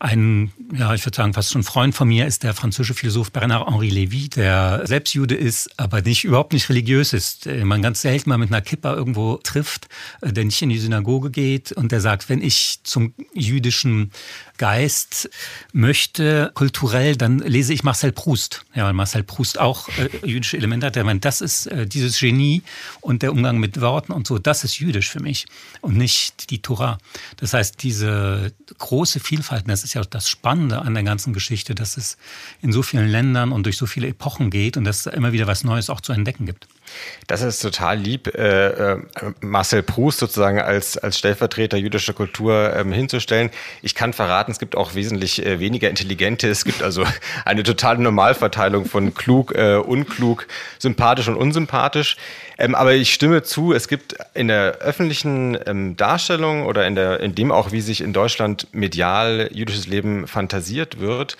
ein, 0.00 0.50
ja, 0.72 0.94
ich 0.94 1.04
würde 1.04 1.16
sagen, 1.16 1.34
fast 1.34 1.52
schon 1.52 1.62
Freund 1.62 1.94
von 1.94 2.08
mir 2.08 2.26
ist 2.26 2.42
der 2.42 2.54
französische 2.54 2.94
Philosoph 2.94 3.32
Bernard-Henri 3.32 3.90
Lévy, 3.90 4.34
der 4.34 4.86
selbst 4.86 5.12
Jude 5.12 5.34
ist, 5.34 5.78
aber 5.78 6.00
nicht, 6.00 6.24
überhaupt 6.24 6.54
nicht 6.54 6.70
religiös 6.70 7.12
ist, 7.12 7.44
den 7.44 7.68
man 7.68 7.82
ganz 7.82 8.00
selten 8.00 8.30
mal 8.30 8.38
mit 8.38 8.50
einer 8.50 8.62
Kippa 8.62 8.94
irgendwo 8.94 9.36
trifft, 9.36 9.88
äh, 10.22 10.32
der 10.32 10.46
nicht 10.46 10.62
in 10.62 10.70
die 10.70 10.78
Synagoge 10.78 11.30
geht 11.30 11.72
und 11.72 11.92
der 11.92 12.00
sagt, 12.00 12.30
wenn 12.30 12.40
ich 12.40 12.80
zum 12.82 13.12
jüdischen 13.34 14.10
Geist 14.60 15.30
möchte, 15.72 16.50
kulturell, 16.52 17.16
dann 17.16 17.38
lese 17.38 17.72
ich 17.72 17.82
Marcel 17.82 18.12
Proust. 18.12 18.66
Ja, 18.74 18.84
weil 18.84 18.92
Marcel 18.92 19.22
Proust 19.22 19.58
auch 19.58 19.88
äh, 19.96 20.10
jüdische 20.22 20.58
Elemente 20.58 20.84
hat. 20.84 20.96
Der 20.96 21.04
meint, 21.04 21.24
das 21.24 21.40
ist 21.40 21.64
äh, 21.68 21.86
dieses 21.86 22.20
Genie 22.20 22.62
und 23.00 23.22
der 23.22 23.32
Umgang 23.32 23.56
mit 23.56 23.80
Worten 23.80 24.12
und 24.12 24.26
so, 24.26 24.38
das 24.38 24.62
ist 24.62 24.78
jüdisch 24.78 25.08
für 25.08 25.20
mich 25.20 25.46
und 25.80 25.96
nicht 25.96 26.50
die 26.50 26.60
Torah. 26.60 26.98
Das 27.38 27.54
heißt, 27.54 27.82
diese 27.82 28.52
große 28.76 29.18
Vielfalt, 29.18 29.66
das 29.66 29.82
ist 29.82 29.94
ja 29.94 30.02
das 30.02 30.28
Spannende 30.28 30.82
an 30.82 30.92
der 30.92 31.04
ganzen 31.04 31.32
Geschichte, 31.32 31.74
dass 31.74 31.96
es 31.96 32.18
in 32.60 32.70
so 32.70 32.82
vielen 32.82 33.08
Ländern 33.08 33.52
und 33.52 33.64
durch 33.64 33.78
so 33.78 33.86
viele 33.86 34.08
Epochen 34.08 34.50
geht 34.50 34.76
und 34.76 34.84
dass 34.84 35.06
es 35.06 35.12
immer 35.14 35.32
wieder 35.32 35.46
was 35.46 35.64
Neues 35.64 35.88
auch 35.88 36.02
zu 36.02 36.12
entdecken 36.12 36.44
gibt. 36.44 36.68
Das 37.26 37.42
ist 37.42 37.60
total 37.60 37.98
lieb, 37.98 38.34
äh, 38.34 38.94
äh, 38.94 38.98
Marcel 39.40 39.82
Proust 39.82 40.18
sozusagen 40.18 40.60
als, 40.60 40.98
als 40.98 41.16
Stellvertreter 41.18 41.76
jüdischer 41.76 42.12
Kultur 42.12 42.74
ähm, 42.74 42.92
hinzustellen. 42.92 43.50
Ich 43.82 43.94
kann 43.94 44.12
verraten, 44.12 44.50
es 44.50 44.58
gibt 44.58 44.76
auch 44.76 44.94
wesentlich 44.94 45.44
äh, 45.46 45.60
weniger 45.60 45.88
intelligente. 45.88 46.48
Es 46.48 46.64
gibt 46.64 46.82
also 46.82 47.04
eine 47.44 47.62
totale 47.62 48.00
Normalverteilung 48.00 48.84
von 48.84 49.14
klug, 49.14 49.54
äh, 49.54 49.76
unklug, 49.76 50.48
sympathisch 50.78 51.28
und 51.28 51.36
unsympathisch. 51.36 52.16
Ähm, 52.58 52.74
aber 52.74 52.94
ich 52.94 53.14
stimme 53.14 53.42
zu, 53.42 53.72
es 53.72 53.88
gibt 53.88 54.16
in 54.34 54.48
der 54.48 54.78
öffentlichen 54.78 55.56
ähm, 55.66 55.96
Darstellung 55.96 56.66
oder 56.66 56.86
in, 56.86 56.94
der, 56.94 57.20
in 57.20 57.34
dem 57.34 57.52
auch, 57.52 57.72
wie 57.72 57.80
sich 57.80 58.00
in 58.00 58.12
Deutschland 58.12 58.66
medial 58.72 59.48
jüdisches 59.52 59.86
Leben 59.86 60.26
fantasiert 60.26 61.00
wird, 61.00 61.36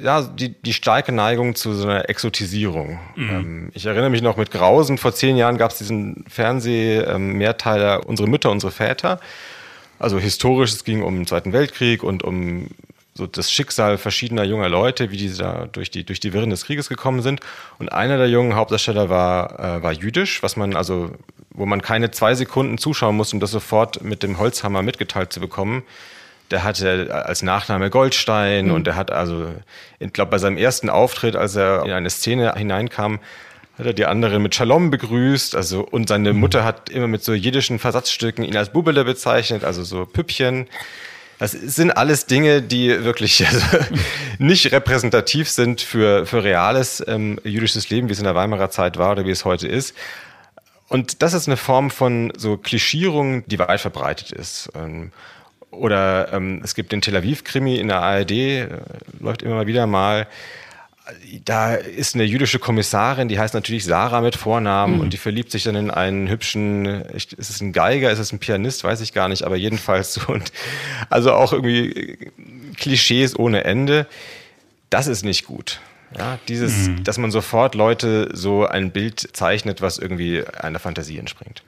ja, 0.00 0.22
die, 0.22 0.50
die 0.50 0.72
starke 0.72 1.12
Neigung 1.12 1.54
zu 1.54 1.72
so 1.74 1.86
einer 1.86 2.08
Exotisierung. 2.08 2.98
Mhm. 3.16 3.30
Ähm, 3.30 3.70
ich 3.74 3.86
erinnere 3.86 4.10
mich 4.10 4.22
noch 4.22 4.36
mit 4.36 4.50
Grausen, 4.50 4.98
vor 4.98 5.14
zehn 5.14 5.36
Jahren 5.36 5.58
gab 5.58 5.70
es 5.70 5.78
diesen 5.78 6.24
Fernseh-Mehrteiler 6.28 7.96
ähm, 7.96 8.06
Unsere 8.06 8.28
Mütter, 8.28 8.50
unsere 8.50 8.72
Väter. 8.72 9.20
Also 9.98 10.18
historisch, 10.18 10.72
es 10.72 10.84
ging 10.84 11.02
um 11.02 11.14
den 11.14 11.26
Zweiten 11.26 11.52
Weltkrieg 11.52 12.02
und 12.02 12.24
um 12.24 12.68
so 13.14 13.26
das 13.26 13.52
Schicksal 13.52 13.98
verschiedener 13.98 14.42
junger 14.44 14.68
Leute, 14.68 15.10
wie 15.10 15.16
die 15.16 15.32
da 15.32 15.68
durch 15.70 15.90
die, 15.90 16.04
durch 16.04 16.18
die 16.18 16.32
Wirren 16.32 16.50
des 16.50 16.64
Krieges 16.64 16.88
gekommen 16.88 17.22
sind. 17.22 17.40
Und 17.78 17.92
einer 17.92 18.16
der 18.16 18.28
jungen 18.28 18.54
Hauptdarsteller 18.54 19.10
war, 19.10 19.60
äh, 19.60 19.82
war 19.82 19.92
jüdisch, 19.92 20.42
was 20.42 20.56
man 20.56 20.74
also, 20.74 21.10
wo 21.50 21.66
man 21.66 21.82
keine 21.82 22.10
zwei 22.10 22.34
Sekunden 22.34 22.78
zuschauen 22.78 23.16
muss, 23.16 23.32
um 23.32 23.40
das 23.40 23.50
sofort 23.50 24.02
mit 24.02 24.22
dem 24.22 24.38
Holzhammer 24.38 24.82
mitgeteilt 24.82 25.32
zu 25.32 25.40
bekommen 25.40 25.82
der 26.52 26.62
hatte 26.62 27.12
als 27.12 27.42
Nachname 27.42 27.90
Goldstein 27.90 28.66
mhm. 28.66 28.72
und 28.72 28.86
der 28.86 28.94
hat 28.94 29.10
also, 29.10 29.48
ich 29.98 30.12
glaube, 30.12 30.30
bei 30.30 30.38
seinem 30.38 30.56
ersten 30.56 30.90
Auftritt, 30.90 31.34
als 31.34 31.56
er 31.56 31.84
in 31.84 31.90
eine 31.90 32.10
Szene 32.10 32.54
hineinkam, 32.54 33.18
hat 33.78 33.86
er 33.86 33.92
die 33.94 34.06
anderen 34.06 34.42
mit 34.42 34.54
Shalom 34.54 34.90
begrüßt, 34.90 35.56
also 35.56 35.80
und 35.82 36.08
seine 36.08 36.32
mhm. 36.32 36.40
Mutter 36.40 36.64
hat 36.64 36.90
immer 36.90 37.08
mit 37.08 37.24
so 37.24 37.32
jiddischen 37.32 37.78
Versatzstücken 37.78 38.44
ihn 38.44 38.56
als 38.56 38.70
Bubele 38.70 39.04
bezeichnet, 39.04 39.64
also 39.64 39.82
so 39.82 40.04
Püppchen. 40.06 40.68
Das 41.38 41.50
sind 41.50 41.90
alles 41.90 42.26
Dinge, 42.26 42.62
die 42.62 43.02
wirklich 43.02 43.44
also, 43.44 43.64
nicht 44.38 44.70
repräsentativ 44.70 45.48
sind 45.48 45.80
für, 45.80 46.24
für 46.26 46.44
reales 46.44 47.02
ähm, 47.08 47.40
jüdisches 47.42 47.90
Leben, 47.90 48.08
wie 48.08 48.12
es 48.12 48.18
in 48.18 48.24
der 48.24 48.36
Weimarer 48.36 48.70
Zeit 48.70 48.96
war 48.98 49.12
oder 49.12 49.26
wie 49.26 49.30
es 49.30 49.44
heute 49.44 49.66
ist. 49.66 49.96
Und 50.88 51.22
das 51.22 51.32
ist 51.32 51.48
eine 51.48 51.56
Form 51.56 51.90
von 51.90 52.32
so 52.36 52.58
Klischierung, 52.58 53.44
die 53.48 53.58
weit 53.58 53.80
verbreitet 53.80 54.30
ist. 54.30 54.68
Ähm, 54.74 55.10
oder 55.72 56.32
ähm, 56.32 56.60
es 56.62 56.74
gibt 56.74 56.92
den 56.92 57.00
Tel 57.00 57.16
Aviv-Krimi 57.16 57.76
in 57.76 57.88
der 57.88 58.00
ARD, 58.00 58.30
äh, 58.30 58.68
läuft 59.18 59.42
immer 59.42 59.56
mal 59.56 59.66
wieder 59.66 59.86
mal. 59.86 60.28
Da 61.44 61.74
ist 61.74 62.14
eine 62.14 62.24
jüdische 62.24 62.60
Kommissarin, 62.60 63.28
die 63.28 63.38
heißt 63.38 63.54
natürlich 63.54 63.84
Sarah 63.84 64.20
mit 64.20 64.36
Vornamen 64.36 64.94
mhm. 64.94 65.00
und 65.00 65.12
die 65.12 65.16
verliebt 65.16 65.50
sich 65.50 65.64
dann 65.64 65.74
in 65.74 65.90
einen 65.90 66.28
hübschen, 66.28 66.86
ist 66.86 67.34
es 67.38 67.60
ein 67.60 67.72
Geiger, 67.72 68.12
ist 68.12 68.20
es 68.20 68.32
ein 68.32 68.38
Pianist, 68.38 68.84
weiß 68.84 69.00
ich 69.00 69.12
gar 69.12 69.28
nicht, 69.28 69.42
aber 69.42 69.56
jedenfalls 69.56 70.14
so. 70.14 70.32
Und 70.32 70.52
also 71.10 71.32
auch 71.32 71.52
irgendwie 71.52 72.30
Klischees 72.76 73.36
ohne 73.36 73.64
Ende. 73.64 74.06
Das 74.90 75.08
ist 75.08 75.24
nicht 75.24 75.44
gut. 75.46 75.80
Ja, 76.16 76.38
dieses, 76.46 76.88
mhm. 76.88 77.04
dass 77.04 77.18
man 77.18 77.30
sofort 77.30 77.74
Leute 77.74 78.28
so 78.32 78.66
ein 78.66 78.90
Bild 78.90 79.20
zeichnet, 79.32 79.80
was 79.80 79.98
irgendwie 79.98 80.44
einer 80.46 80.78
Fantasie 80.78 81.18
entspringt. 81.18 81.62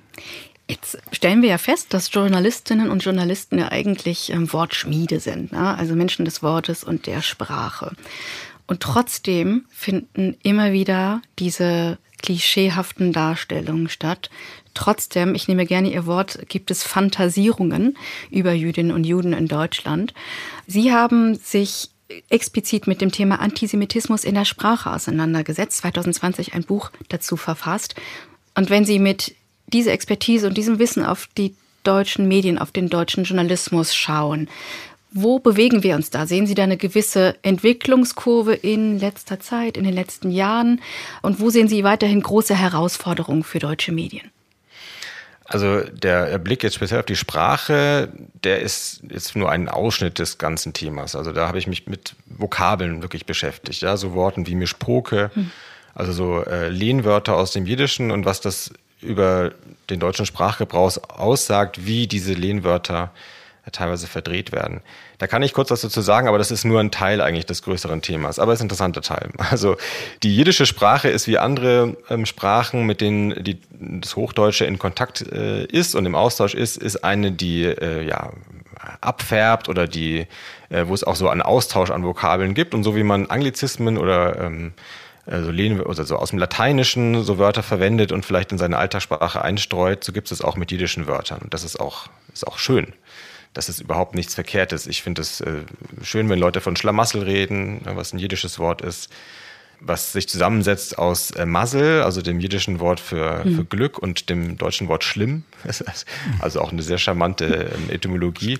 Jetzt 0.69 0.99
stellen 1.13 1.43
wir 1.43 1.51
ja 1.51 1.59
fest, 1.59 1.93
dass 1.93 2.13
Journalistinnen 2.13 2.91
und 2.91 3.05
Journalisten 3.05 3.59
ja 3.59 3.71
eigentlich 3.71 4.31
ähm, 4.31 4.51
Wortschmiede 4.53 5.21
sind, 5.21 5.53
ne? 5.53 5.77
also 5.77 5.95
Menschen 5.95 6.25
des 6.25 6.43
Wortes 6.43 6.85
und 6.85 7.07
der 7.07 7.21
Sprache. 7.21 7.93
Und 8.67 8.81
trotzdem 8.81 9.67
finden 9.69 10.37
immer 10.43 10.73
wieder 10.73 11.21
diese 11.39 11.99
klischeehaften 12.23 13.13
Darstellungen 13.13 13.91
statt. 13.91 14.31
Trotzdem, 14.73 15.35
ich 15.35 15.49
nehme 15.49 15.67
gerne 15.67 15.93
Ihr 15.93 16.07
Wort, 16.07 16.39
gibt 16.49 16.71
es 16.71 16.83
Fantasierungen 16.83 17.99
über 18.31 18.53
Jüdinnen 18.53 18.93
und 18.93 19.05
Juden 19.05 19.35
in 19.35 19.47
Deutschland. 19.47 20.15
Sie 20.67 20.93
haben 20.93 21.35
sich 21.35 21.91
explizit 22.31 22.87
mit 22.87 23.03
dem 23.03 23.13
Thema 23.13 23.41
Antisemitismus 23.41 24.25
in 24.25 24.35
der 24.35 24.47
Sprache 24.47 24.91
auseinandergesetzt, 24.91 25.79
2020 25.79 26.55
ein 26.55 26.65
Buch 26.65 26.91
dazu 27.09 27.37
verfasst. 27.37 27.95
Und 28.55 28.71
wenn 28.71 28.87
Sie 28.87 28.99
mit 28.99 29.35
diese 29.75 29.91
Expertise 29.91 30.47
und 30.47 30.57
diesem 30.57 30.79
Wissen 30.79 31.05
auf 31.05 31.29
die 31.37 31.55
deutschen 31.83 32.27
Medien, 32.27 32.59
auf 32.59 32.71
den 32.73 32.89
deutschen 32.89 33.25
Journalismus 33.25 33.95
schauen. 33.95 34.49
Wo 35.11 35.39
bewegen 35.39 35.83
wir 35.83 35.95
uns 35.95 36.11
da? 36.11 36.27
Sehen 36.27 36.47
Sie 36.47 36.55
da 36.55 36.65
eine 36.65 36.77
gewisse 36.77 37.37
Entwicklungskurve 37.43 38.55
in 38.55 38.99
letzter 38.99 39.39
Zeit, 39.39 39.77
in 39.77 39.85
den 39.85 39.93
letzten 39.93 40.31
Jahren? 40.31 40.81
Und 41.23 41.39
wo 41.39 41.51
sehen 41.51 41.69
Sie 41.69 41.85
weiterhin 41.85 42.21
große 42.21 42.57
Herausforderungen 42.57 43.45
für 43.45 43.59
deutsche 43.59 43.93
Medien? 43.93 44.31
Also 45.45 45.81
der 45.81 46.39
Blick 46.39 46.63
jetzt 46.63 46.75
speziell 46.75 47.01
auf 47.01 47.07
die 47.07 47.17
Sprache, 47.17 48.09
der 48.43 48.61
ist 48.61 49.03
jetzt 49.09 49.37
nur 49.37 49.51
ein 49.51 49.69
Ausschnitt 49.69 50.19
des 50.19 50.39
ganzen 50.39 50.73
Themas. 50.73 51.15
Also 51.15 51.33
da 51.33 51.47
habe 51.47 51.59
ich 51.59 51.67
mich 51.67 51.87
mit 51.87 52.17
Vokabeln 52.27 53.03
wirklich 53.03 53.27
beschäftigt, 53.27 53.83
ja, 53.83 53.97
so 53.97 54.15
Worten 54.15 54.47
wie 54.47 54.55
Mischproke, 54.55 55.31
hm. 55.35 55.51
also 55.95 56.13
so 56.13 56.43
äh, 56.45 56.71
Lehnwörter 56.71 57.37
aus 57.37 57.53
dem 57.53 57.67
Jiddischen 57.67 58.11
und 58.11 58.25
was 58.25 58.41
das 58.41 58.73
über 59.05 59.53
den 59.91 60.01
deutschen 60.01 60.27
Sprachgebrauch 60.27 60.97
aussagt, 61.09 61.87
wie 61.87 62.07
diese 62.07 62.33
Lehnwörter 62.33 63.11
teilweise 63.73 64.07
verdreht 64.07 64.53
werden. 64.53 64.81
Da 65.19 65.27
kann 65.27 65.43
ich 65.43 65.55
kurz 65.55 65.71
was 65.71 65.81
dazu 65.81 66.01
sagen, 66.01 66.29
aber 66.29 66.39
das 66.39 66.51
ist 66.51 66.65
nur 66.65 66.81
ein 66.81 66.91
Teil 66.91 67.21
eigentlich 67.21 67.47
des 67.47 67.63
größeren 67.63 68.03
Themas, 68.03 68.39
aber 68.39 68.53
es 68.53 68.59
ist 68.59 68.63
ein 68.63 68.67
interessanter 68.67 69.01
Teil. 69.01 69.31
Also 69.51 69.77
die 70.23 70.37
jiddische 70.37 70.67
Sprache 70.67 71.09
ist 71.09 71.29
wie 71.29 71.39
andere 71.39 71.97
ähm, 72.11 72.27
Sprachen, 72.27 72.85
mit 72.85 73.01
denen 73.01 73.43
die, 73.43 73.59
das 73.71 74.17
Hochdeutsche 74.17 74.65
in 74.65 74.79
Kontakt 74.79 75.23
äh, 75.33 75.65
ist 75.65 75.95
und 75.95 76.05
im 76.07 76.15
Austausch 76.15 76.55
ist, 76.55 76.77
ist 76.77 77.05
eine, 77.05 77.33
die 77.33 77.65
äh, 77.65 78.07
ja, 78.07 78.33
abfärbt 79.01 79.69
oder 79.69 79.87
die, 79.87 80.27
äh, 80.69 80.85
wo 80.87 80.95
es 80.95 81.05
auch 81.05 81.17
so 81.17 81.29
einen 81.29 81.43
Austausch 81.43 81.91
an 81.91 82.05
Vokabeln 82.05 82.55
gibt 82.55 82.75
und 82.75 82.85
so 82.85 82.97
wie 82.97 83.03
man 83.03 83.31
Anglizismen 83.31 83.97
oder 83.97 84.39
ähm, 84.41 84.73
also, 85.27 85.51
also 85.51 86.05
so 86.05 86.17
aus 86.17 86.31
dem 86.31 86.39
Lateinischen 86.39 87.25
so 87.25 87.39
Wörter 87.39 87.63
verwendet 87.63 88.13
und 88.13 88.25
vielleicht 88.25 88.53
in 88.53 88.59
seine 88.59 88.79
Alltagssprache 88.79 89.43
einstreut, 89.43 90.05
so 90.05 90.13
gibt 90.13 90.31
es 90.31 90.43
auch 90.43 90.57
mit 90.57 90.71
jiddischen 90.71 91.07
Wörtern. 91.07 91.41
Und 91.43 91.55
das 91.55 91.65
ist 91.65 91.81
auch, 91.81 92.09
ist 92.33 92.47
auch 92.47 92.59
schön. 92.59 92.93
Das 93.55 93.69
ist 93.69 93.81
überhaupt 93.81 94.15
nichts 94.15 94.35
Verkehrtes. 94.35 94.87
Ich 94.87 95.03
finde 95.03 95.23
es 95.23 95.41
äh, 95.41 95.63
schön, 96.03 96.29
wenn 96.29 96.39
Leute 96.39 96.61
von 96.61 96.77
Schlamassel 96.77 97.23
reden, 97.23 97.81
was 97.85 98.13
ein 98.13 98.19
jiddisches 98.19 98.59
Wort 98.59 98.83
ist, 98.83 99.11
was 99.81 100.13
sich 100.13 100.29
zusammensetzt 100.29 100.99
aus 100.99 101.31
äh, 101.31 101.47
Massel, 101.47 102.03
also 102.03 102.21
dem 102.21 102.41
jiddischen 102.41 102.81
Wort 102.81 103.01
für, 103.01 103.45
mhm. 103.45 103.57
für 103.57 103.65
Glück 103.65 103.99
und 103.99 104.29
dem 104.29 104.59
deutschen 104.59 104.89
Wort 104.89 105.05
schlimm. 105.05 105.45
also 106.41 106.61
auch 106.61 106.73
eine 106.73 106.83
sehr 106.83 106.99
charmante 106.99 107.71
äh, 107.89 107.95
Etymologie. 107.95 108.59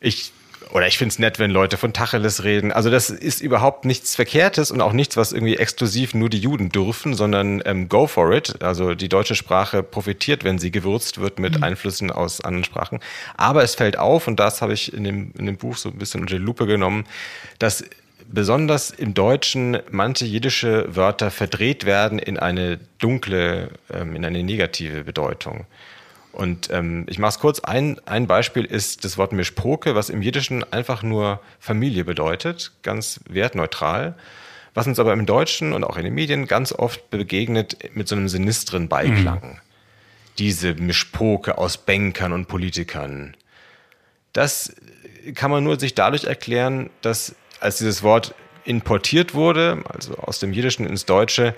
Ich 0.00 0.32
oder 0.72 0.86
ich 0.86 0.98
finde 0.98 1.12
es 1.12 1.18
nett, 1.18 1.38
wenn 1.38 1.50
Leute 1.50 1.76
von 1.76 1.92
Tacheles 1.92 2.44
reden. 2.44 2.72
Also 2.72 2.90
das 2.90 3.10
ist 3.10 3.40
überhaupt 3.40 3.84
nichts 3.84 4.14
Verkehrtes 4.14 4.70
und 4.70 4.80
auch 4.80 4.92
nichts, 4.92 5.16
was 5.16 5.32
irgendwie 5.32 5.56
exklusiv 5.56 6.14
nur 6.14 6.28
die 6.28 6.38
Juden 6.38 6.68
dürfen, 6.68 7.14
sondern 7.14 7.62
ähm, 7.64 7.88
go 7.88 8.06
for 8.06 8.32
it. 8.32 8.62
Also 8.62 8.94
die 8.94 9.08
deutsche 9.08 9.34
Sprache 9.34 9.82
profitiert, 9.82 10.44
wenn 10.44 10.58
sie 10.58 10.70
gewürzt 10.70 11.20
wird 11.20 11.38
mit 11.38 11.58
mhm. 11.58 11.64
Einflüssen 11.64 12.10
aus 12.10 12.40
anderen 12.40 12.64
Sprachen. 12.64 13.00
Aber 13.36 13.62
es 13.62 13.74
fällt 13.74 13.98
auf, 13.98 14.28
und 14.28 14.38
das 14.38 14.62
habe 14.62 14.72
ich 14.72 14.92
in 14.92 15.04
dem, 15.04 15.32
in 15.38 15.46
dem 15.46 15.56
Buch 15.56 15.76
so 15.76 15.88
ein 15.88 15.98
bisschen 15.98 16.20
unter 16.20 16.36
die 16.36 16.44
Lupe 16.44 16.66
genommen, 16.66 17.04
dass 17.58 17.84
besonders 18.32 18.90
im 18.90 19.14
Deutschen 19.14 19.78
manche 19.90 20.24
jiddische 20.24 20.94
Wörter 20.94 21.30
verdreht 21.30 21.84
werden 21.84 22.18
in 22.18 22.38
eine 22.38 22.78
dunkle, 22.98 23.70
ähm, 23.92 24.14
in 24.14 24.24
eine 24.24 24.42
negative 24.42 25.04
Bedeutung. 25.04 25.66
Und 26.32 26.70
ähm, 26.70 27.06
ich 27.08 27.18
mache 27.18 27.30
es 27.30 27.38
kurz. 27.38 27.60
Ein, 27.60 28.00
ein 28.06 28.26
Beispiel 28.26 28.64
ist 28.64 29.04
das 29.04 29.18
Wort 29.18 29.32
Mischpoke, 29.32 29.94
was 29.94 30.10
im 30.10 30.22
Jiddischen 30.22 30.70
einfach 30.72 31.02
nur 31.02 31.40
Familie 31.58 32.04
bedeutet, 32.04 32.72
ganz 32.82 33.20
wertneutral. 33.28 34.14
Was 34.72 34.86
uns 34.86 35.00
aber 35.00 35.12
im 35.12 35.26
Deutschen 35.26 35.72
und 35.72 35.82
auch 35.82 35.96
in 35.96 36.04
den 36.04 36.14
Medien 36.14 36.46
ganz 36.46 36.72
oft 36.72 37.10
begegnet 37.10 37.76
mit 37.94 38.06
so 38.06 38.14
einem 38.14 38.28
sinistren 38.28 38.88
Beiklang. 38.88 39.42
Mhm. 39.42 39.58
Diese 40.38 40.74
Mischpoke 40.74 41.58
aus 41.58 41.76
Bankern 41.76 42.32
und 42.32 42.46
Politikern. 42.46 43.36
Das 44.32 44.72
kann 45.34 45.50
man 45.50 45.64
nur 45.64 45.78
sich 45.78 45.94
dadurch 45.94 46.24
erklären, 46.24 46.90
dass 47.02 47.34
als 47.58 47.78
dieses 47.78 48.02
Wort 48.04 48.34
importiert 48.64 49.34
wurde, 49.34 49.82
also 49.92 50.14
aus 50.14 50.38
dem 50.38 50.52
Jiddischen 50.52 50.86
ins 50.86 51.04
Deutsche, 51.04 51.54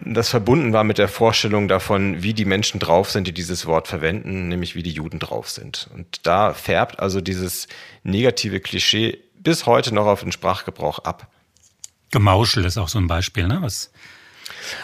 das 0.00 0.28
verbunden 0.28 0.72
war 0.72 0.84
mit 0.84 0.98
der 0.98 1.08
Vorstellung 1.08 1.68
davon, 1.68 2.22
wie 2.22 2.34
die 2.34 2.44
Menschen 2.44 2.80
drauf 2.80 3.10
sind, 3.10 3.26
die 3.26 3.32
dieses 3.32 3.66
Wort 3.66 3.88
verwenden, 3.88 4.48
nämlich 4.48 4.74
wie 4.74 4.82
die 4.82 4.90
Juden 4.90 5.18
drauf 5.18 5.50
sind. 5.50 5.88
Und 5.94 6.26
da 6.26 6.52
färbt 6.54 7.00
also 7.00 7.20
dieses 7.20 7.66
negative 8.02 8.60
Klischee 8.60 9.18
bis 9.34 9.66
heute 9.66 9.94
noch 9.94 10.06
auf 10.06 10.20
den 10.20 10.32
Sprachgebrauch 10.32 11.00
ab. 11.00 11.28
Gemauschel 12.10 12.64
ist 12.64 12.78
auch 12.78 12.88
so 12.88 12.98
ein 12.98 13.08
Beispiel, 13.08 13.46
ne? 13.46 13.58
Was 13.62 13.90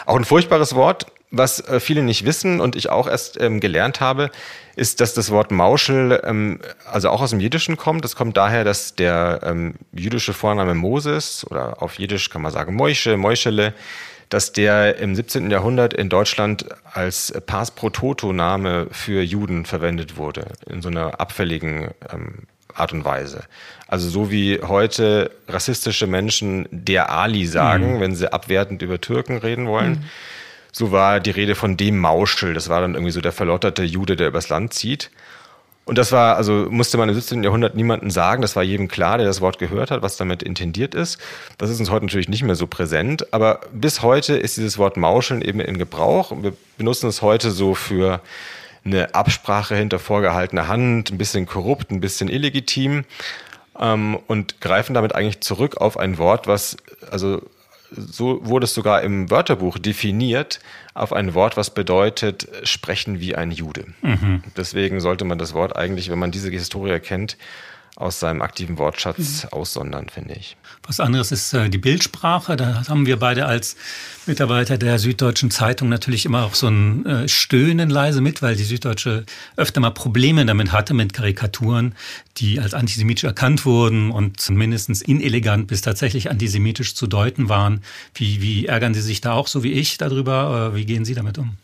auch 0.05 0.15
ein 0.15 0.25
furchtbares 0.25 0.75
Wort, 0.75 1.07
was 1.31 1.59
äh, 1.61 1.79
viele 1.79 2.03
nicht 2.03 2.25
wissen 2.25 2.61
und 2.61 2.75
ich 2.75 2.89
auch 2.89 3.07
erst 3.07 3.39
ähm, 3.41 3.59
gelernt 3.59 3.99
habe, 3.99 4.29
ist, 4.75 5.01
dass 5.01 5.13
das 5.13 5.31
Wort 5.31 5.51
Mauschel 5.51 6.21
ähm, 6.23 6.61
also 6.85 7.09
auch 7.09 7.21
aus 7.21 7.31
dem 7.31 7.39
Jiddischen 7.39 7.75
kommt. 7.75 8.03
Das 8.03 8.15
kommt 8.15 8.37
daher, 8.37 8.63
dass 8.63 8.95
der 8.95 9.41
ähm, 9.43 9.75
jüdische 9.91 10.33
Vorname 10.33 10.75
Moses 10.75 11.45
oder 11.49 11.81
auf 11.81 11.97
Jiddisch 11.97 12.29
kann 12.29 12.41
man 12.41 12.51
sagen 12.51 12.75
Moische, 12.75 13.17
Moischele, 13.17 13.73
dass 14.33 14.51
der 14.51 14.97
im 14.97 15.13
17. 15.13 15.51
Jahrhundert 15.51 15.93
in 15.93 16.09
Deutschland 16.09 16.65
als 16.91 17.31
Pars 17.45 17.69
pro 17.69 17.91
Toto 17.91 18.33
Name 18.33 18.87
für 18.89 19.21
Juden 19.21 19.63
verwendet 19.63 20.17
wurde, 20.17 20.47
in 20.67 20.81
so 20.81 20.89
einer 20.89 21.19
abfälligen 21.19 21.91
ähm, 22.11 22.47
Art 22.73 22.93
und 22.93 23.05
Weise. 23.05 23.43
Also 23.87 24.09
so 24.09 24.31
wie 24.31 24.59
heute 24.63 25.29
rassistische 25.47 26.07
Menschen 26.07 26.67
der 26.71 27.11
Ali 27.11 27.45
sagen, 27.45 27.97
mhm. 27.97 27.99
wenn 27.99 28.15
sie 28.15 28.33
abwertend 28.33 28.81
über 28.81 28.99
Türken 28.99 29.37
reden 29.37 29.67
wollen. 29.67 29.91
Mhm. 29.91 30.03
So 30.71 30.91
war 30.91 31.19
die 31.19 31.29
Rede 31.29 31.53
von 31.53 31.77
dem 31.77 31.99
Mauschel. 31.99 32.55
Das 32.55 32.69
war 32.69 32.81
dann 32.81 32.95
irgendwie 32.95 33.11
so 33.11 33.21
der 33.21 33.33
verlotterte 33.33 33.83
Jude, 33.83 34.15
der 34.15 34.29
übers 34.29 34.49
Land 34.49 34.73
zieht. 34.73 35.11
Und 35.85 35.97
das 35.97 36.13
war, 36.13 36.37
also 36.37 36.67
musste 36.69 36.97
man 36.97 37.09
im 37.09 37.15
17. 37.15 37.43
Jahrhundert 37.43 37.75
niemandem 37.75 38.09
sagen, 38.09 38.41
das 38.41 38.55
war 38.55 38.63
jedem 38.63 38.87
klar, 38.87 39.17
der 39.17 39.27
das 39.27 39.41
Wort 39.41 39.59
gehört 39.59 39.91
hat, 39.91 40.01
was 40.01 40.15
damit 40.15 40.41
intendiert 40.41 40.95
ist. 40.95 41.17
Das 41.57 41.69
ist 41.69 41.79
uns 41.79 41.89
heute 41.89 42.05
natürlich 42.05 42.29
nicht 42.29 42.43
mehr 42.43 42.55
so 42.55 42.67
präsent, 42.67 43.33
aber 43.33 43.59
bis 43.73 44.01
heute 44.01 44.35
ist 44.35 44.55
dieses 44.55 44.77
Wort 44.77 44.95
Mauscheln 44.95 45.41
eben 45.41 45.59
in 45.59 45.77
Gebrauch. 45.77 46.31
Wir 46.41 46.53
benutzen 46.77 47.09
es 47.09 47.21
heute 47.21 47.51
so 47.51 47.75
für 47.75 48.21
eine 48.85 49.13
Absprache 49.13 49.75
hinter 49.75 49.99
vorgehaltener 49.99 50.67
Hand, 50.67 51.11
ein 51.11 51.17
bisschen 51.17 51.45
korrupt, 51.45 51.91
ein 51.91 51.99
bisschen 51.99 52.29
illegitim 52.29 53.03
ähm, 53.79 54.17
und 54.27 54.61
greifen 54.61 54.93
damit 54.93 55.15
eigentlich 55.15 55.41
zurück 55.41 55.77
auf 55.77 55.97
ein 55.97 56.17
Wort, 56.17 56.47
was 56.47 56.77
also 57.11 57.41
so 57.95 58.39
wurde 58.45 58.65
es 58.65 58.73
sogar 58.73 59.01
im 59.01 59.29
Wörterbuch 59.29 59.77
definiert 59.77 60.59
auf 60.93 61.13
ein 61.13 61.33
Wort, 61.33 61.57
was 61.57 61.73
bedeutet 61.73 62.47
sprechen 62.63 63.19
wie 63.19 63.35
ein 63.35 63.51
Jude. 63.51 63.85
Mhm. 64.01 64.43
Deswegen 64.57 64.99
sollte 64.99 65.25
man 65.25 65.37
das 65.37 65.53
Wort 65.53 65.75
eigentlich, 65.75 66.09
wenn 66.09 66.19
man 66.19 66.31
diese 66.31 66.49
Historie 66.49 66.99
kennt, 66.99 67.37
aus 67.95 68.19
seinem 68.19 68.41
aktiven 68.41 68.77
Wortschatz 68.79 69.43
mhm. 69.43 69.49
aussondern, 69.51 70.09
finde 70.09 70.33
ich. 70.33 70.57
Was 70.85 70.99
anderes 70.99 71.31
ist 71.31 71.53
äh, 71.53 71.69
die 71.69 71.77
Bildsprache. 71.77 72.55
Da 72.55 72.83
haben 72.87 73.05
wir 73.05 73.17
beide 73.17 73.45
als 73.45 73.75
Mitarbeiter 74.25 74.77
der 74.77 74.97
Süddeutschen 74.97 75.51
Zeitung 75.51 75.89
natürlich 75.89 76.25
immer 76.25 76.43
auch 76.43 76.55
so 76.55 76.67
ein 76.67 77.05
äh, 77.05 77.27
Stöhnen 77.27 77.89
leise 77.89 78.19
mit, 78.19 78.41
weil 78.41 78.55
die 78.55 78.63
Süddeutsche 78.63 79.25
öfter 79.55 79.79
mal 79.79 79.91
Probleme 79.91 80.45
damit 80.45 80.71
hatte, 80.71 80.93
mit 80.93 81.13
Karikaturen, 81.13 81.93
die 82.37 82.59
als 82.59 82.73
antisemitisch 82.73 83.25
erkannt 83.25 83.65
wurden 83.65 84.11
und 84.11 84.49
mindestens 84.49 85.01
inelegant 85.01 85.67
bis 85.67 85.81
tatsächlich 85.81 86.31
antisemitisch 86.31 86.95
zu 86.95 87.05
deuten 87.05 87.47
waren. 87.47 87.81
Wie, 88.15 88.41
wie 88.41 88.65
ärgern 88.65 88.93
Sie 88.93 89.01
sich 89.01 89.21
da 89.21 89.33
auch, 89.33 89.47
so 89.47 89.63
wie 89.63 89.73
ich, 89.73 89.97
darüber? 89.97 90.71
Äh, 90.73 90.75
wie 90.75 90.85
gehen 90.85 91.05
Sie 91.05 91.13
damit 91.13 91.37
um? 91.37 91.57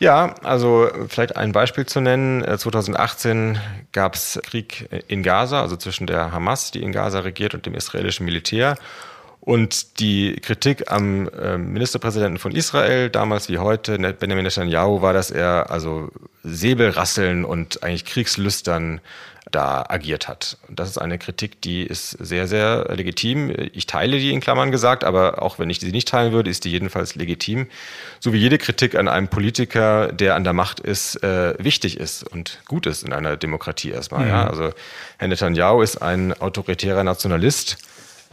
Ja, 0.00 0.34
also 0.42 0.88
vielleicht 1.08 1.36
ein 1.36 1.52
Beispiel 1.52 1.84
zu 1.84 2.00
nennen. 2.00 2.42
2018 2.42 3.58
gab 3.92 4.14
es 4.14 4.40
Krieg 4.42 4.88
in 5.08 5.22
Gaza, 5.22 5.60
also 5.60 5.76
zwischen 5.76 6.06
der 6.06 6.32
Hamas, 6.32 6.70
die 6.70 6.82
in 6.82 6.90
Gaza 6.90 7.18
regiert, 7.20 7.52
und 7.52 7.66
dem 7.66 7.74
israelischen 7.74 8.24
Militär. 8.24 8.78
Und 9.40 10.00
die 10.00 10.36
Kritik 10.36 10.90
am 10.90 11.28
äh, 11.28 11.58
Ministerpräsidenten 11.58 12.38
von 12.38 12.52
Israel, 12.52 13.10
damals 13.10 13.50
wie 13.50 13.58
heute, 13.58 13.98
Benjamin 13.98 14.44
Netanyahu, 14.44 15.02
war, 15.02 15.12
dass 15.12 15.30
er 15.30 15.70
also 15.70 16.08
Säbelrasseln 16.44 17.44
und 17.44 17.82
eigentlich 17.82 18.06
Kriegslüstern 18.06 19.02
da 19.50 19.84
agiert 19.88 20.28
hat. 20.28 20.58
Das 20.68 20.88
ist 20.88 20.98
eine 20.98 21.18
Kritik, 21.18 21.60
die 21.62 21.82
ist 21.82 22.10
sehr, 22.10 22.46
sehr 22.46 22.86
legitim. 22.94 23.52
Ich 23.72 23.86
teile 23.86 24.18
die 24.18 24.32
in 24.32 24.40
Klammern 24.40 24.70
gesagt, 24.70 25.02
aber 25.02 25.42
auch 25.42 25.58
wenn 25.58 25.70
ich 25.70 25.80
sie 25.80 25.92
nicht 25.92 26.08
teilen 26.08 26.32
würde, 26.32 26.50
ist 26.50 26.64
die 26.64 26.70
jedenfalls 26.70 27.14
legitim. 27.14 27.66
So 28.20 28.32
wie 28.32 28.38
jede 28.38 28.58
Kritik 28.58 28.94
an 28.94 29.08
einem 29.08 29.28
Politiker, 29.28 30.12
der 30.12 30.34
an 30.34 30.44
der 30.44 30.52
Macht 30.52 30.80
ist, 30.80 31.22
äh, 31.22 31.54
wichtig 31.58 31.98
ist 31.98 32.22
und 32.22 32.60
gut 32.68 32.86
ist 32.86 33.02
in 33.02 33.12
einer 33.12 33.36
Demokratie 33.36 33.90
erstmal. 33.90 34.24
Mhm. 34.24 34.30
Ja. 34.30 34.46
Also 34.46 34.72
Herr 35.18 35.28
Netanyahu 35.28 35.82
ist 35.82 35.98
ein 35.98 36.38
autoritärer 36.38 37.04
Nationalist, 37.04 37.78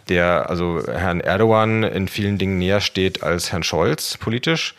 der 0.09 0.49
also 0.49 0.83
Herrn 0.87 1.21
Erdogan 1.21 1.83
in 1.83 2.07
vielen 2.07 2.37
Dingen 2.37 2.57
näher 2.57 2.81
steht 2.81 3.23
als 3.23 3.51
Herrn 3.51 3.63
Scholz 3.63 4.17
politisch. 4.17 4.75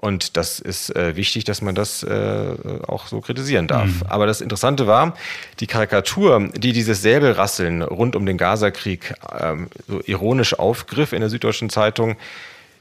Und 0.00 0.36
das 0.36 0.60
ist 0.60 0.94
äh, 0.94 1.16
wichtig, 1.16 1.42
dass 1.42 1.60
man 1.60 1.74
das 1.74 2.04
äh, 2.04 2.54
auch 2.86 3.08
so 3.08 3.20
kritisieren 3.20 3.66
darf. 3.66 3.86
Mhm. 3.86 4.02
Aber 4.08 4.26
das 4.26 4.40
Interessante 4.40 4.86
war, 4.86 5.16
die 5.58 5.66
Karikatur, 5.66 6.50
die 6.56 6.72
dieses 6.72 7.02
Säbelrasseln 7.02 7.82
rund 7.82 8.14
um 8.14 8.24
den 8.24 8.38
Gazakrieg 8.38 9.14
ähm, 9.36 9.66
so 9.88 10.00
ironisch 10.06 10.56
aufgriff 10.56 11.12
in 11.12 11.18
der 11.18 11.30
Süddeutschen 11.30 11.68
Zeitung, 11.68 12.16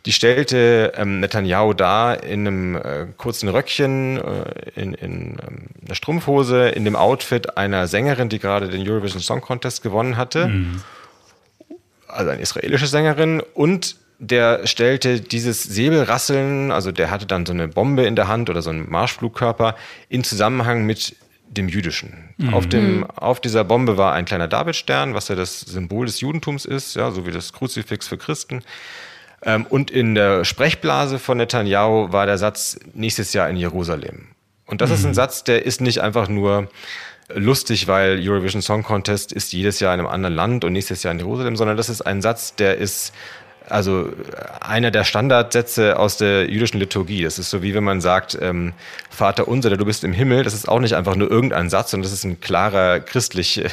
die 0.06 0.14
stellte 0.14 0.94
ähm, 0.96 1.20
Netanyahu 1.20 1.74
da 1.74 2.14
in 2.14 2.48
einem 2.48 2.76
äh, 2.76 3.08
kurzen 3.18 3.50
Röckchen, 3.50 4.18
äh, 4.18 4.80
in, 4.80 4.94
in 4.94 5.12
ähm, 5.12 5.38
einer 5.86 5.96
Strumpfhose, 5.96 6.70
in 6.70 6.86
dem 6.86 6.96
Outfit 6.96 7.58
einer 7.58 7.88
Sängerin, 7.88 8.30
die 8.30 8.38
gerade 8.38 8.70
den 8.70 8.88
Eurovision 8.88 9.22
Song 9.22 9.42
Contest 9.42 9.82
gewonnen 9.82 10.18
hatte. 10.18 10.50
Mhm. 10.50 10.84
Also 12.08 12.30
eine 12.30 12.42
israelische 12.42 12.86
Sängerin 12.86 13.42
und 13.56 13.98
der 14.20 14.66
stellte 14.66 15.22
dieses 15.22 15.64
Säbelrasseln, 15.64 16.72
also 16.72 16.92
der 16.92 17.12
hatte 17.12 17.26
dann 17.26 17.46
so 17.46 17.54
eine 17.54 17.68
Bombe 17.68 18.04
in 18.04 18.16
der 18.16 18.28
Hand 18.28 18.50
oder 18.50 18.62
so 18.62 18.70
einen 18.70 18.90
Marschflugkörper 18.90 19.76
in 20.10 20.24
Zusammenhang 20.24 20.86
mit 20.86 21.16
dem 21.50 21.70
Jüdischen. 21.70 22.30
Mhm. 22.38 22.54
Auf, 22.54 22.68
dem, 22.68 23.06
auf 23.06 23.40
dieser 23.40 23.64
Bombe 23.64 23.98
war 23.98 24.14
ein 24.14 24.26
kleiner 24.26 24.48
Davidstern, 24.48 25.14
was 25.14 25.28
ja 25.28 25.36
das 25.36 25.62
Symbol 25.62 26.06
des 26.06 26.20
Judentums 26.20 26.66
ist, 26.66 26.96
ja, 26.96 27.12
so 27.12 27.26
wie 27.26 27.32
das 27.32 27.54
Kruzifix 27.54 28.08
für 28.08 28.18
Christen. 28.18 28.64
Ähm, 29.44 29.66
und 29.70 29.92
in 29.92 30.16
der 30.16 30.44
Sprechblase 30.44 31.20
von 31.20 31.38
Netanyahu 31.38 32.12
war 32.12 32.26
der 32.26 32.38
Satz 32.38 32.80
nächstes 32.94 33.34
Jahr 33.34 33.50
in 33.50 33.56
Jerusalem. 33.56 34.28
Und 34.66 34.82
das 34.82 34.90
mhm. 34.90 34.96
ist 34.96 35.06
ein 35.06 35.14
Satz, 35.14 35.44
der 35.44 35.66
ist 35.66 35.80
nicht 35.80 36.02
einfach 36.02 36.28
nur 36.28 36.70
lustig, 37.34 37.88
weil 37.88 38.20
Eurovision 38.22 38.62
Song 38.62 38.84
Contest 38.84 39.32
ist 39.32 39.54
jedes 39.54 39.80
Jahr 39.80 39.94
in 39.94 40.00
einem 40.00 40.10
anderen 40.10 40.36
Land 40.36 40.66
und 40.66 40.74
nächstes 40.74 41.04
Jahr 41.04 41.14
in 41.14 41.20
Jerusalem, 41.20 41.56
sondern 41.56 41.78
das 41.78 41.90
ist 41.90 42.02
ein 42.02 42.22
Satz, 42.22 42.56
der 42.56 42.78
ist 42.78 43.14
also 43.70 44.10
einer 44.62 44.92
der 44.92 45.04
Standardsätze 45.04 45.98
aus 46.00 46.18
der 46.18 46.50
jüdischen 46.50 46.80
Liturgie. 46.80 47.24
Das 47.24 47.40
ist 47.40 47.50
so 47.50 47.62
wie 47.62 47.74
wenn 47.74 47.84
man 47.84 48.02
sagt, 48.02 48.38
ähm, 48.42 48.74
Vater 49.10 49.48
unser, 49.48 49.70
der 49.70 49.78
du 49.78 49.86
bist 49.86 50.04
im 50.04 50.14
Himmel. 50.14 50.44
Das 50.44 50.54
ist 50.54 50.68
auch 50.68 50.80
nicht 50.80 50.96
einfach 50.96 51.16
nur 51.16 51.30
irgendein 51.30 51.70
Satz, 51.70 51.92
sondern 51.92 52.04
das 52.04 52.14
ist 52.14 52.24
ein 52.24 52.40
klarer 52.40 53.00
christlich, 53.00 53.64
äh, 53.64 53.70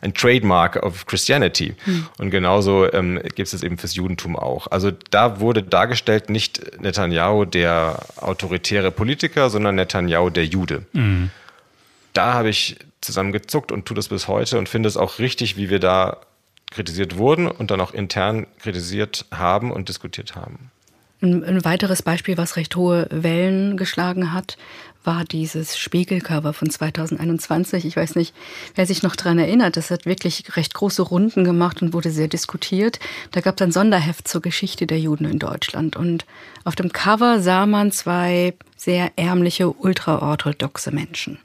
ein 0.00 0.14
Trademark 0.14 0.82
of 0.82 1.06
Christianity. 1.06 1.74
Hm. 1.84 2.06
Und 2.18 2.30
genauso 2.30 2.92
ähm, 2.92 3.20
gibt 3.34 3.52
es 3.52 3.62
eben 3.62 3.78
fürs 3.78 3.94
Judentum 3.94 4.36
auch. 4.36 4.66
Also 4.68 4.90
da 5.10 5.40
wurde 5.40 5.62
dargestellt 5.62 6.30
nicht 6.30 6.80
Netanyahu 6.80 7.44
der 7.44 8.00
autoritäre 8.16 8.90
Politiker, 8.90 9.50
sondern 9.50 9.76
Netanyahu 9.76 10.30
der 10.30 10.46
Jude. 10.46 10.84
Hm. 10.92 11.30
Da 12.12 12.34
habe 12.34 12.50
ich 12.50 12.76
zusammengezuckt 13.00 13.72
und 13.72 13.86
tue 13.86 13.94
das 13.94 14.08
bis 14.08 14.28
heute 14.28 14.58
und 14.58 14.68
finde 14.68 14.88
es 14.88 14.96
auch 14.96 15.18
richtig, 15.18 15.56
wie 15.56 15.70
wir 15.70 15.80
da 15.80 16.18
kritisiert 16.72 17.16
wurden 17.16 17.48
und 17.48 17.70
dann 17.70 17.80
auch 17.80 17.94
intern 17.94 18.46
kritisiert 18.60 19.26
haben 19.30 19.70
und 19.70 19.88
diskutiert 19.88 20.34
haben. 20.34 20.70
Ein, 21.20 21.44
ein 21.44 21.64
weiteres 21.64 22.02
Beispiel, 22.02 22.36
was 22.36 22.56
recht 22.56 22.74
hohe 22.74 23.06
Wellen 23.10 23.76
geschlagen 23.76 24.32
hat, 24.32 24.56
war 25.04 25.24
dieses 25.24 25.78
Spiegelcover 25.78 26.52
von 26.52 26.70
2021. 26.70 27.84
Ich 27.84 27.96
weiß 27.96 28.14
nicht, 28.14 28.34
wer 28.74 28.86
sich 28.86 29.02
noch 29.02 29.16
daran 29.16 29.38
erinnert. 29.38 29.76
Das 29.76 29.90
hat 29.90 30.06
wirklich 30.06 30.56
recht 30.56 30.74
große 30.74 31.02
Runden 31.02 31.44
gemacht 31.44 31.82
und 31.82 31.92
wurde 31.92 32.10
sehr 32.10 32.28
diskutiert. 32.28 33.00
Da 33.32 33.40
gab 33.40 33.56
es 33.56 33.62
ein 33.62 33.72
Sonderheft 33.72 34.28
zur 34.28 34.42
Geschichte 34.42 34.86
der 34.86 34.98
Juden 35.00 35.24
in 35.24 35.38
Deutschland. 35.38 35.96
Und 35.96 36.24
auf 36.64 36.76
dem 36.76 36.92
Cover 36.92 37.40
sah 37.40 37.66
man 37.66 37.92
zwei 37.92 38.54
sehr 38.76 39.12
ärmliche, 39.16 39.70
ultraorthodoxe 39.70 40.92
Menschen. 40.92 41.38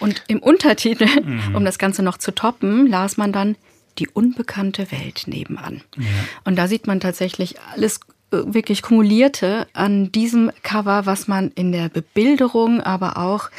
Und 0.00 0.22
im 0.28 0.38
Untertitel, 0.38 1.06
mhm. 1.20 1.56
um 1.56 1.64
das 1.64 1.78
Ganze 1.78 2.02
noch 2.02 2.18
zu 2.18 2.32
toppen, 2.32 2.86
las 2.86 3.16
man 3.16 3.32
dann 3.32 3.56
die 3.98 4.08
unbekannte 4.08 4.90
Welt 4.92 5.24
nebenan. 5.26 5.82
Ja. 5.96 6.04
Und 6.44 6.56
da 6.56 6.68
sieht 6.68 6.86
man 6.86 7.00
tatsächlich 7.00 7.56
alles 7.74 8.00
äh, 8.30 8.38
wirklich 8.46 8.82
kumulierte 8.82 9.66
an 9.72 10.12
diesem 10.12 10.50
Cover, 10.62 11.06
was 11.06 11.28
man 11.28 11.50
in 11.52 11.72
der 11.72 11.88
Bebilderung, 11.88 12.80
aber 12.80 13.16
auch 13.16 13.50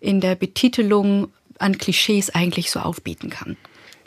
in 0.00 0.20
der 0.20 0.34
Betitelung 0.34 1.28
an 1.58 1.78
Klischees 1.78 2.30
eigentlich 2.30 2.70
so 2.70 2.80
aufbieten 2.80 3.30
kann. 3.30 3.56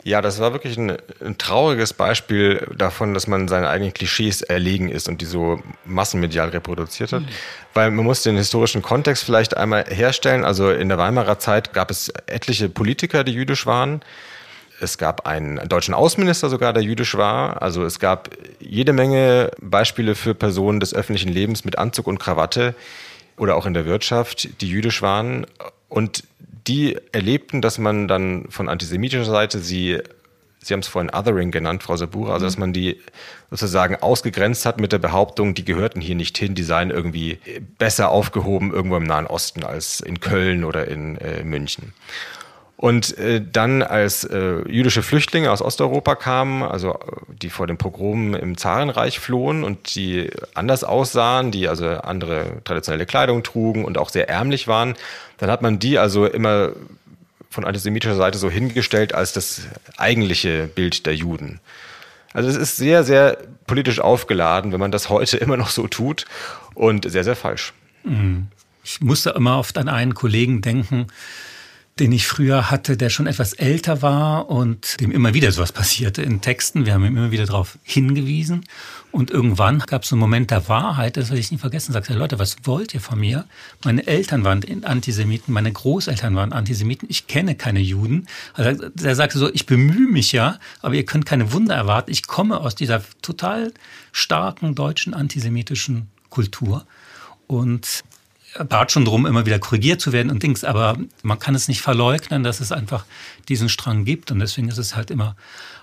Ja, 0.04 0.22
das 0.22 0.40
war 0.40 0.52
wirklich 0.52 0.78
ein, 0.78 0.96
ein, 1.20 1.36
trauriges 1.38 1.92
Beispiel 1.92 2.66
davon, 2.76 3.14
dass 3.14 3.26
man 3.26 3.48
seine 3.48 3.68
eigenen 3.68 3.92
Klischees 3.92 4.42
erlegen 4.42 4.88
ist 4.88 5.08
und 5.08 5.20
die 5.20 5.26
so 5.26 5.60
massenmedial 5.84 6.48
reproduziert 6.48 7.12
hat. 7.12 7.22
Mhm. 7.22 7.28
Weil 7.74 7.90
man 7.90 8.04
muss 8.04 8.22
den 8.22 8.36
historischen 8.36 8.80
Kontext 8.80 9.24
vielleicht 9.24 9.56
einmal 9.56 9.84
herstellen. 9.84 10.44
Also 10.44 10.70
in 10.70 10.88
der 10.88 10.98
Weimarer 10.98 11.38
Zeit 11.38 11.72
gab 11.72 11.90
es 11.90 12.10
etliche 12.26 12.68
Politiker, 12.68 13.24
die 13.24 13.32
jüdisch 13.32 13.66
waren. 13.66 14.00
Es 14.80 14.98
gab 14.98 15.26
einen 15.26 15.56
deutschen 15.68 15.94
Außenminister 15.94 16.48
sogar, 16.48 16.72
der 16.72 16.82
jüdisch 16.82 17.16
war. 17.16 17.62
Also 17.62 17.84
es 17.84 17.98
gab 17.98 18.30
jede 18.60 18.92
Menge 18.92 19.50
Beispiele 19.60 20.14
für 20.14 20.34
Personen 20.34 20.80
des 20.80 20.94
öffentlichen 20.94 21.32
Lebens 21.32 21.64
mit 21.64 21.78
Anzug 21.78 22.06
und 22.06 22.18
Krawatte 22.18 22.74
oder 23.36 23.56
auch 23.56 23.66
in 23.66 23.74
der 23.74 23.86
Wirtschaft, 23.86 24.60
die 24.60 24.68
jüdisch 24.68 25.02
waren. 25.02 25.46
Und 25.88 26.24
die 26.66 26.96
erlebten, 27.12 27.60
dass 27.62 27.78
man 27.78 28.08
dann 28.08 28.46
von 28.50 28.68
antisemitischer 28.68 29.24
Seite 29.24 29.58
sie, 29.58 30.00
Sie 30.60 30.74
haben 30.74 30.80
es 30.80 30.88
vorhin 30.88 31.10
Othering 31.14 31.50
genannt, 31.50 31.82
Frau 31.82 31.96
Sabura, 31.96 32.34
also 32.34 32.44
dass 32.44 32.58
man 32.58 32.72
die 32.72 33.00
sozusagen 33.50 33.96
ausgegrenzt 33.96 34.66
hat 34.66 34.80
mit 34.80 34.92
der 34.92 34.98
Behauptung, 34.98 35.54
die 35.54 35.64
gehörten 35.64 36.00
hier 36.00 36.16
nicht 36.16 36.36
hin, 36.36 36.54
die 36.54 36.64
seien 36.64 36.90
irgendwie 36.90 37.38
besser 37.78 38.10
aufgehoben 38.10 38.72
irgendwo 38.72 38.96
im 38.96 39.04
Nahen 39.04 39.26
Osten 39.26 39.64
als 39.64 40.00
in 40.00 40.20
Köln 40.20 40.64
oder 40.64 40.88
in 40.88 41.16
äh, 41.18 41.42
München. 41.44 41.94
Und 42.78 43.18
äh, 43.18 43.42
dann, 43.44 43.82
als 43.82 44.22
äh, 44.22 44.60
jüdische 44.68 45.02
Flüchtlinge 45.02 45.50
aus 45.50 45.62
Osteuropa 45.62 46.14
kamen, 46.14 46.62
also 46.62 46.96
die 47.42 47.50
vor 47.50 47.66
dem 47.66 47.76
Pogrom 47.76 48.34
im 48.34 48.56
Zarenreich 48.56 49.18
flohen 49.18 49.64
und 49.64 49.96
die 49.96 50.30
anders 50.54 50.84
aussahen, 50.84 51.50
die 51.50 51.66
also 51.66 51.88
andere 51.88 52.62
traditionelle 52.62 53.04
Kleidung 53.04 53.42
trugen 53.42 53.84
und 53.84 53.98
auch 53.98 54.10
sehr 54.10 54.28
ärmlich 54.28 54.68
waren, 54.68 54.94
dann 55.38 55.50
hat 55.50 55.60
man 55.60 55.80
die 55.80 55.98
also 55.98 56.24
immer 56.24 56.70
von 57.50 57.64
antisemitischer 57.64 58.14
Seite 58.14 58.38
so 58.38 58.48
hingestellt 58.48 59.12
als 59.12 59.32
das 59.32 59.62
eigentliche 59.96 60.68
Bild 60.68 61.04
der 61.04 61.16
Juden. 61.16 61.58
Also 62.32 62.48
es 62.48 62.54
ist 62.54 62.76
sehr, 62.76 63.02
sehr 63.02 63.38
politisch 63.66 63.98
aufgeladen, 63.98 64.70
wenn 64.70 64.78
man 64.78 64.92
das 64.92 65.08
heute 65.08 65.36
immer 65.38 65.56
noch 65.56 65.70
so 65.70 65.88
tut 65.88 66.26
und 66.74 67.10
sehr, 67.10 67.24
sehr 67.24 67.34
falsch. 67.34 67.72
Mhm. 68.04 68.46
Ich 68.84 69.00
musste 69.00 69.30
immer 69.30 69.58
oft 69.58 69.76
an 69.78 69.88
einen 69.88 70.14
Kollegen 70.14 70.62
denken, 70.62 71.08
den 72.00 72.12
ich 72.12 72.26
früher 72.26 72.70
hatte, 72.70 72.96
der 72.96 73.10
schon 73.10 73.26
etwas 73.26 73.52
älter 73.52 74.02
war 74.02 74.48
und 74.48 75.00
dem 75.00 75.10
immer 75.10 75.34
wieder 75.34 75.50
sowas 75.52 75.72
passierte 75.72 76.22
in 76.22 76.40
Texten. 76.40 76.86
Wir 76.86 76.94
haben 76.94 77.04
ihm 77.04 77.16
immer 77.16 77.30
wieder 77.30 77.46
darauf 77.46 77.78
hingewiesen. 77.82 78.64
Und 79.10 79.30
irgendwann 79.30 79.78
gab 79.80 80.02
es 80.02 80.12
einen 80.12 80.20
Moment 80.20 80.50
der 80.50 80.68
Wahrheit, 80.68 81.16
das 81.16 81.30
werde 81.30 81.40
ich 81.40 81.50
nie 81.50 81.58
vergessen, 81.58 81.92
sagte 81.92 82.12
Leute, 82.12 82.38
was 82.38 82.56
wollt 82.64 82.92
ihr 82.92 83.00
von 83.00 83.18
mir? 83.18 83.46
Meine 83.82 84.06
Eltern 84.06 84.44
waren 84.44 84.62
Antisemiten, 84.84 85.52
meine 85.54 85.72
Großeltern 85.72 86.36
waren 86.36 86.52
Antisemiten, 86.52 87.08
ich 87.10 87.26
kenne 87.26 87.54
keine 87.54 87.80
Juden. 87.80 88.26
Also 88.52 88.90
er 89.02 89.14
sagte 89.14 89.38
so, 89.38 89.52
ich 89.52 89.64
bemühe 89.64 90.10
mich 90.10 90.32
ja, 90.32 90.58
aber 90.82 90.94
ihr 90.94 91.06
könnt 91.06 91.24
keine 91.24 91.52
Wunder 91.52 91.74
erwarten. 91.74 92.10
Ich 92.10 92.26
komme 92.26 92.60
aus 92.60 92.74
dieser 92.74 93.02
total 93.22 93.72
starken 94.12 94.74
deutschen 94.74 95.14
antisemitischen 95.14 96.08
Kultur. 96.28 96.84
Und 97.46 98.04
bat 98.68 98.92
schon 98.92 99.04
darum, 99.04 99.26
immer 99.26 99.46
wieder 99.46 99.58
korrigiert 99.58 100.00
zu 100.00 100.12
werden 100.12 100.30
und 100.30 100.42
Dings, 100.42 100.64
aber 100.64 100.96
man 101.22 101.38
kann 101.38 101.54
es 101.54 101.68
nicht 101.68 101.82
verleugnen, 101.82 102.42
dass 102.42 102.60
es 102.60 102.72
einfach 102.72 103.04
diesen 103.48 103.68
Strang 103.68 104.04
gibt 104.04 104.30
und 104.30 104.38
deswegen 104.38 104.68
ist 104.68 104.78
es 104.78 104.96
halt 104.96 105.10
immer 105.10 105.36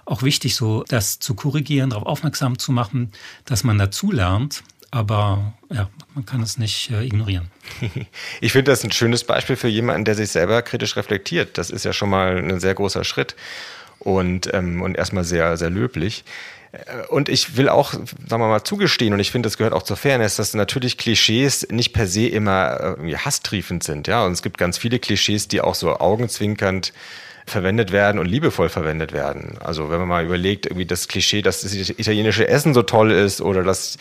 auch 0.05 0.21
wichtig, 0.23 0.55
so 0.55 0.83
das 0.87 1.19
zu 1.19 1.35
korrigieren, 1.35 1.89
darauf 1.89 2.05
aufmerksam 2.05 2.59
zu 2.59 2.71
machen, 2.71 3.11
dass 3.45 3.63
man 3.63 3.77
dazulernt. 3.77 4.63
Aber 4.91 5.53
ja, 5.69 5.89
man 6.13 6.25
kann 6.25 6.41
es 6.41 6.57
nicht 6.57 6.89
äh, 6.91 7.03
ignorieren. 7.03 7.51
Ich 8.39 8.53
finde 8.53 8.71
das 8.71 8.83
ein 8.83 8.91
schönes 8.91 9.25
Beispiel 9.25 9.55
für 9.55 9.67
jemanden, 9.67 10.05
der 10.05 10.15
sich 10.15 10.29
selber 10.29 10.61
kritisch 10.61 10.95
reflektiert. 10.95 11.57
Das 11.57 11.69
ist 11.69 11.83
ja 11.83 11.91
schon 11.91 12.09
mal 12.09 12.37
ein 12.37 12.59
sehr 12.59 12.75
großer 12.75 13.03
Schritt 13.03 13.35
und, 13.99 14.53
ähm, 14.53 14.81
und 14.81 14.95
erstmal 14.95 15.23
sehr, 15.23 15.57
sehr 15.57 15.69
löblich. 15.69 16.23
Und 17.09 17.29
ich 17.29 17.57
will 17.57 17.69
auch, 17.69 17.93
sagen 17.93 18.09
wir 18.27 18.37
mal, 18.47 18.63
zugestehen, 18.63 19.13
und 19.13 19.19
ich 19.19 19.31
finde, 19.31 19.47
das 19.47 19.57
gehört 19.57 19.73
auch 19.73 19.83
zur 19.83 19.97
Fairness, 19.97 20.35
dass 20.35 20.53
natürlich 20.53 20.97
Klischees 20.97 21.67
nicht 21.69 21.93
per 21.93 22.07
se 22.07 22.27
immer 22.27 22.97
äh, 23.01 23.15
hasstriefend 23.15 23.83
sind. 23.83 24.07
Ja, 24.07 24.25
und 24.25 24.33
es 24.33 24.41
gibt 24.41 24.57
ganz 24.57 24.77
viele 24.77 24.99
Klischees, 24.99 25.47
die 25.47 25.61
auch 25.61 25.75
so 25.75 25.93
augenzwinkernd 25.93 26.93
verwendet 27.47 27.91
werden 27.91 28.19
und 28.19 28.25
liebevoll 28.25 28.69
verwendet 28.69 29.13
werden. 29.13 29.57
Also 29.59 29.91
wenn 29.91 29.99
man 29.99 30.07
mal 30.07 30.25
überlegt, 30.25 30.65
irgendwie 30.65 30.85
das 30.85 31.07
Klischee, 31.07 31.43
dass 31.43 31.61
das 31.61 31.73
italienische 31.73 32.47
Essen 32.47 32.73
so 32.73 32.81
toll 32.81 33.11
ist 33.11 33.39
oder 33.39 33.63
dass 33.63 33.97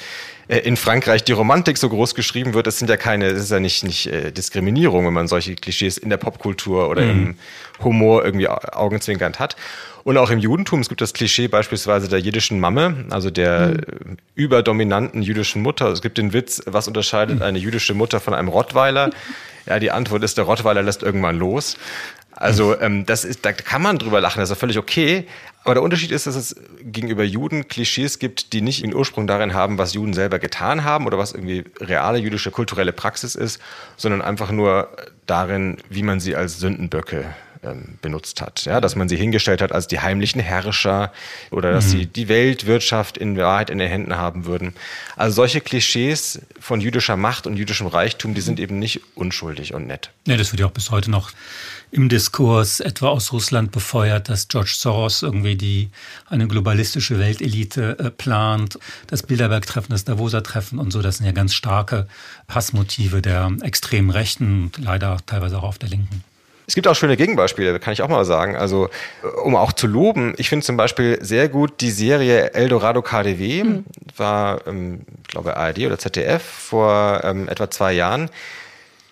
äh, 0.49 0.59
in 0.59 0.77
Frankreich 0.77 1.25
die 1.25 1.33
Romantik 1.33 1.77
so 1.77 1.91
groß 1.91 2.15
geschrieben 2.15 2.55
wird, 2.55 2.67
das 2.67 2.79
sind 2.79 2.89
ja 2.89 2.97
keine, 2.97 3.33
das 3.35 3.43
ist 3.43 3.51
ja 3.51 3.61
nicht, 3.61 3.85
nicht 3.85 4.07
äh, 4.07 4.33
Diskriminierung, 4.33 5.07
wenn 5.07 5.13
man 5.13 5.29
solche 5.29 5.57
Klischees 5.57 5.99
in 5.99 6.09
der 6.09 6.17
Popkultur 6.17 6.89
oder 6.89 7.03
mhm. 7.03 7.11
im 7.11 7.85
Humor 7.85 8.25
irgendwie 8.25 8.49
augenzwinkernd 8.49 9.39
hat. 9.39 9.57
Und 10.05 10.19
auch 10.19 10.31
im 10.31 10.39
Judentum, 10.39 10.81
es 10.81 10.91
gibt 10.91 11.01
das 11.01 11.15
Klischee 11.15 11.49
beispielsweise 11.49 12.09
der 12.09 12.21
jiddischen 12.21 12.61
Mamme, 12.61 13.07
also 13.09 13.31
der 13.31 13.69
mhm. 13.69 14.19
überdominanten 14.35 15.23
jüdischen 15.23 15.63
Mutter. 15.63 15.89
Es 15.89 16.03
gibt 16.03 16.19
den 16.19 16.35
Witz, 16.35 16.63
was 16.67 16.87
unterscheidet 16.87 17.41
eine 17.41 17.59
jüdische 17.59 17.95
Mutter 17.95 18.21
von 18.21 18.35
einem 18.35 18.49
Rottweiler? 18.49 19.11
Ja, 19.65 19.79
die 19.79 19.91
Antwort 19.91 20.23
ist, 20.23 20.37
der 20.37 20.45
Rottweiler 20.45 20.83
lässt 20.83 21.03
irgendwann 21.03 21.39
los. 21.39 21.79
Also 22.37 22.79
ähm, 22.81 23.07
das 23.07 23.25
ist, 23.25 23.47
da 23.47 23.53
kann 23.53 23.81
man 23.81 23.99
drüber 23.99 24.21
lachen, 24.21 24.41
das 24.41 24.51
ist 24.51 24.57
ja 24.57 24.61
völlig 24.61 24.77
okay. 24.77 25.27
Aber 25.63 25.75
der 25.75 25.83
Unterschied 25.83 26.11
ist, 26.11 26.27
dass 26.27 26.35
es 26.35 26.57
gegenüber 26.83 27.25
Juden 27.25 27.69
Klischees 27.69 28.19
gibt, 28.19 28.53
die 28.53 28.61
nicht 28.61 28.83
ihren 28.83 28.95
Ursprung 28.95 29.27
darin 29.27 29.55
haben, 29.55 29.79
was 29.79 29.95
Juden 29.95 30.13
selber 30.13 30.39
getan 30.39 30.85
haben 30.85 31.07
oder 31.07 31.17
was 31.17 31.33
irgendwie 31.33 31.65
reale 31.81 32.19
jüdische 32.19 32.51
kulturelle 32.51 32.93
Praxis 32.93 33.35
ist, 33.35 33.61
sondern 33.97 34.21
einfach 34.21 34.51
nur 34.51 34.89
darin, 35.25 35.79
wie 35.89 36.03
man 36.03 36.21
sie 36.21 36.37
als 36.37 36.59
Sündenböcke 36.59 37.25
ähm, 37.65 37.99
benutzt 38.03 38.41
hat. 38.41 38.65
Ja, 38.65 38.81
dass 38.81 38.97
man 38.97 39.09
sie 39.09 39.17
hingestellt 39.17 39.63
hat 39.63 39.73
als 39.73 39.87
die 39.87 40.01
heimlichen 40.01 40.41
Herrscher 40.41 41.13
oder 41.51 41.73
dass 41.73 41.87
mhm. 41.87 41.91
sie 41.91 42.07
die 42.07 42.29
Weltwirtschaft 42.29 43.19
in 43.19 43.37
Wahrheit 43.37 43.71
in 43.71 43.79
den 43.79 43.89
Händen 43.89 44.17
haben 44.17 44.47
würden. 44.47 44.75
Also 45.17 45.37
solche 45.37 45.61
Klischees 45.61 46.41
von 46.61 46.81
jüdischer 46.81 47.17
Macht 47.17 47.47
und 47.47 47.57
jüdischem 47.57 47.87
Reichtum, 47.87 48.35
die 48.35 48.41
sind 48.41 48.61
eben 48.61 48.79
nicht 48.79 49.01
unschuldig 49.15 49.75
und 49.75 49.87
nett. 49.87 50.11
Ja, 50.27 50.37
das 50.37 50.53
wird 50.53 50.61
ja 50.61 50.67
auch 50.67 50.73
bis 50.73 50.91
heute 50.91 51.11
noch 51.11 51.33
im 51.91 52.09
Diskurs 52.09 52.81
etwa 52.81 53.09
aus 53.09 53.33
Russland 53.33 53.71
befeuert, 53.71 54.29
dass 54.29 54.49
George 54.49 54.73
Soros 54.75 55.23
irgendwie 55.23 55.55
die 55.55 55.91
eine 56.29 56.49
globalistische 56.49 57.21
Weltelite 57.21 57.99
äh, 57.99 58.11
plant, 58.11 58.79
das 59.07 59.23
Bilderberg-Treffen, 59.23 59.91
das 59.91 60.05
Davoser 60.05 60.43
Treffen 60.43 60.81
und 60.81 60.91
so. 60.91 61.03
Das 61.03 61.19
sind 61.19 61.27
ja 61.27 61.33
ganz 61.33 61.55
starke 61.55 62.09
Hassmotive 62.49 63.23
der 63.23 63.53
extremen 63.63 64.11
Rechten 64.11 64.65
und 64.65 64.79
leider 64.85 65.19
teilweise 65.27 65.59
auch 65.59 65.63
auf 65.63 65.79
der 65.79 65.89
Linken. 65.89 66.25
Es 66.67 66.75
gibt 66.75 66.89
auch 66.89 66.95
schöne 66.95 67.17
Gegenbeispiele, 67.17 67.79
kann 67.79 67.93
ich 67.93 68.03
auch 68.03 68.09
mal 68.09 68.25
sagen. 68.25 68.57
Also, 68.57 68.89
um 69.43 69.55
auch 69.55 69.73
zu 69.73 69.87
loben, 69.87 70.35
ich 70.39 70.49
finde 70.49 70.65
zum 70.65 70.77
Beispiel 70.77 71.19
sehr 71.21 71.49
gut 71.49 71.81
die 71.81 71.91
Serie 71.91 72.55
Eldorado 72.55 73.03
KDW, 73.03 73.65
mhm. 73.65 73.85
war, 74.17 74.67
ähm, 74.67 75.01
ich 75.23 75.29
glaube, 75.29 75.57
ARD 75.57 75.81
oder 75.81 75.99
ZDF 75.99 76.43
vor 76.43 77.21
ähm, 77.25 77.49
etwa 77.49 77.71
zwei 77.71 77.93
Jahren 77.93 78.31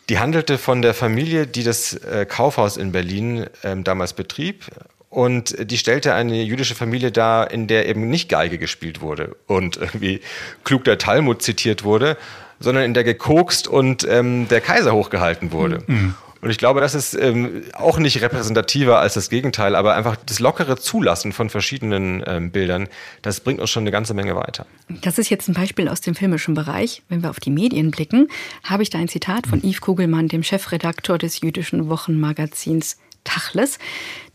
Die 0.08 0.18
handelte 0.18 0.58
von 0.58 0.82
der 0.82 0.94
Familie, 0.94 1.46
die 1.46 1.62
das 1.62 1.94
äh, 1.94 2.26
Kaufhaus 2.26 2.76
in 2.76 2.92
Berlin 2.92 3.46
ähm, 3.62 3.84
damals 3.84 4.14
betrieb. 4.14 4.64
Und 5.10 5.70
die 5.70 5.76
stellte 5.76 6.14
eine 6.14 6.42
jüdische 6.42 6.74
Familie 6.74 7.12
dar, 7.12 7.50
in 7.50 7.66
der 7.66 7.86
eben 7.86 8.08
nicht 8.08 8.30
Geige 8.30 8.56
gespielt 8.56 9.02
wurde 9.02 9.36
und 9.46 9.76
irgendwie 9.76 10.22
klug 10.64 10.84
der 10.84 10.96
Talmud 10.96 11.42
zitiert 11.42 11.84
wurde, 11.84 12.16
sondern 12.60 12.84
in 12.84 12.94
der 12.94 13.04
gekokst 13.04 13.68
und 13.68 14.06
ähm, 14.08 14.48
der 14.48 14.62
Kaiser 14.62 14.94
hochgehalten 14.94 15.52
wurde. 15.52 15.80
Mhm. 15.86 16.14
Und 16.42 16.50
ich 16.50 16.58
glaube, 16.58 16.80
das 16.80 16.96
ist 16.96 17.14
ähm, 17.14 17.62
auch 17.72 17.98
nicht 18.00 18.20
repräsentativer 18.20 18.98
als 18.98 19.14
das 19.14 19.30
Gegenteil, 19.30 19.76
aber 19.76 19.94
einfach 19.94 20.16
das 20.26 20.40
lockere 20.40 20.76
Zulassen 20.76 21.32
von 21.32 21.50
verschiedenen 21.50 22.22
ähm, 22.26 22.50
Bildern, 22.50 22.88
das 23.22 23.38
bringt 23.38 23.60
uns 23.60 23.70
schon 23.70 23.84
eine 23.84 23.92
ganze 23.92 24.12
Menge 24.12 24.34
weiter. 24.34 24.66
Das 24.88 25.18
ist 25.18 25.30
jetzt 25.30 25.48
ein 25.48 25.54
Beispiel 25.54 25.88
aus 25.88 26.00
dem 26.00 26.16
filmischen 26.16 26.54
Bereich. 26.54 27.02
Wenn 27.08 27.22
wir 27.22 27.30
auf 27.30 27.38
die 27.38 27.50
Medien 27.50 27.92
blicken, 27.92 28.26
habe 28.64 28.82
ich 28.82 28.90
da 28.90 28.98
ein 28.98 29.06
Zitat 29.06 29.46
von 29.46 29.60
Yves 29.62 29.80
Kugelmann, 29.80 30.26
dem 30.26 30.42
Chefredaktor 30.42 31.16
des 31.16 31.40
jüdischen 31.40 31.88
Wochenmagazins 31.88 32.98
Tachles. 33.22 33.78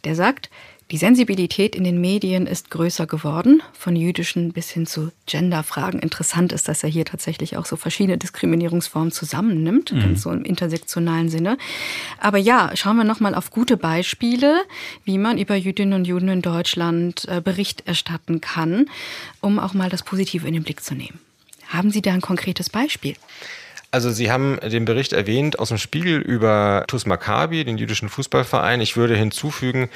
Der 0.06 0.16
sagt, 0.16 0.50
die 0.90 0.98
Sensibilität 0.98 1.76
in 1.76 1.84
den 1.84 2.00
Medien 2.00 2.48
ist 2.48 2.72
größer 2.72 3.08
geworden, 3.08 3.62
von 3.74 3.96
jüdischen 3.96 4.54
bis 4.54 4.70
hin 4.70 4.86
zu 4.86 5.12
Genderfragen. 5.26 6.00
Interessant 6.00 6.54
ist, 6.54 6.70
dass 6.70 6.82
er 6.82 6.90
hier 6.90 7.04
tatsächlich 7.04 7.58
auch 7.58 7.66
so 7.66 7.76
verschiedene 7.76 8.18
Diskriminierungsformen 8.18 9.12
zusammennimmt, 9.12 9.92
mhm. 9.92 10.16
so 10.16 10.32
im 10.32 10.46
intersektionalen 10.46 11.28
Sinne. 11.30 11.58
Aber 12.20 12.38
ja, 12.38 12.72
schauen 12.76 12.96
wir 12.96 13.04
nochmal 13.04 13.36
auf 13.36 13.52
gute 13.52 13.76
Beispiele, 13.76 14.62
wie 15.04 15.18
man 15.18 15.38
über 15.38 15.56
Jüdinnen 15.56 15.94
und 15.94 16.06
Juden 16.06 16.30
in 16.30 16.42
Deutschland 16.42 17.28
äh, 17.28 17.42
Bericht 17.42 17.86
erstatten 17.86 18.40
kann, 18.40 18.86
um 19.42 19.60
auch 19.60 19.74
mal 19.74 19.90
das 19.90 20.04
Positive 20.04 20.48
in 20.48 20.54
den 20.54 20.64
Blick 20.64 20.82
zu 20.82 20.96
nehmen. 20.96 21.20
Haben 21.68 21.92
Sie 21.92 22.02
da 22.02 22.14
ein 22.14 22.22
konkretes 22.22 22.70
Beispiel? 22.70 23.16
Also 23.92 24.10
Sie 24.12 24.32
haben 24.32 24.58
den 24.62 24.86
Bericht 24.86 25.12
erwähnt 25.12 25.60
aus 25.60 25.70
dem 25.70 25.78
Spiegel 25.78 26.22
über 26.22 26.86
TuS 26.88 27.06
Maccabi, 27.06 27.66
den 27.66 27.78
jüdischen 27.78 28.08
Fußballverein. 28.08 28.80
Ich 28.80 28.96
würde 28.96 29.18
hinzufügen, 29.18 29.90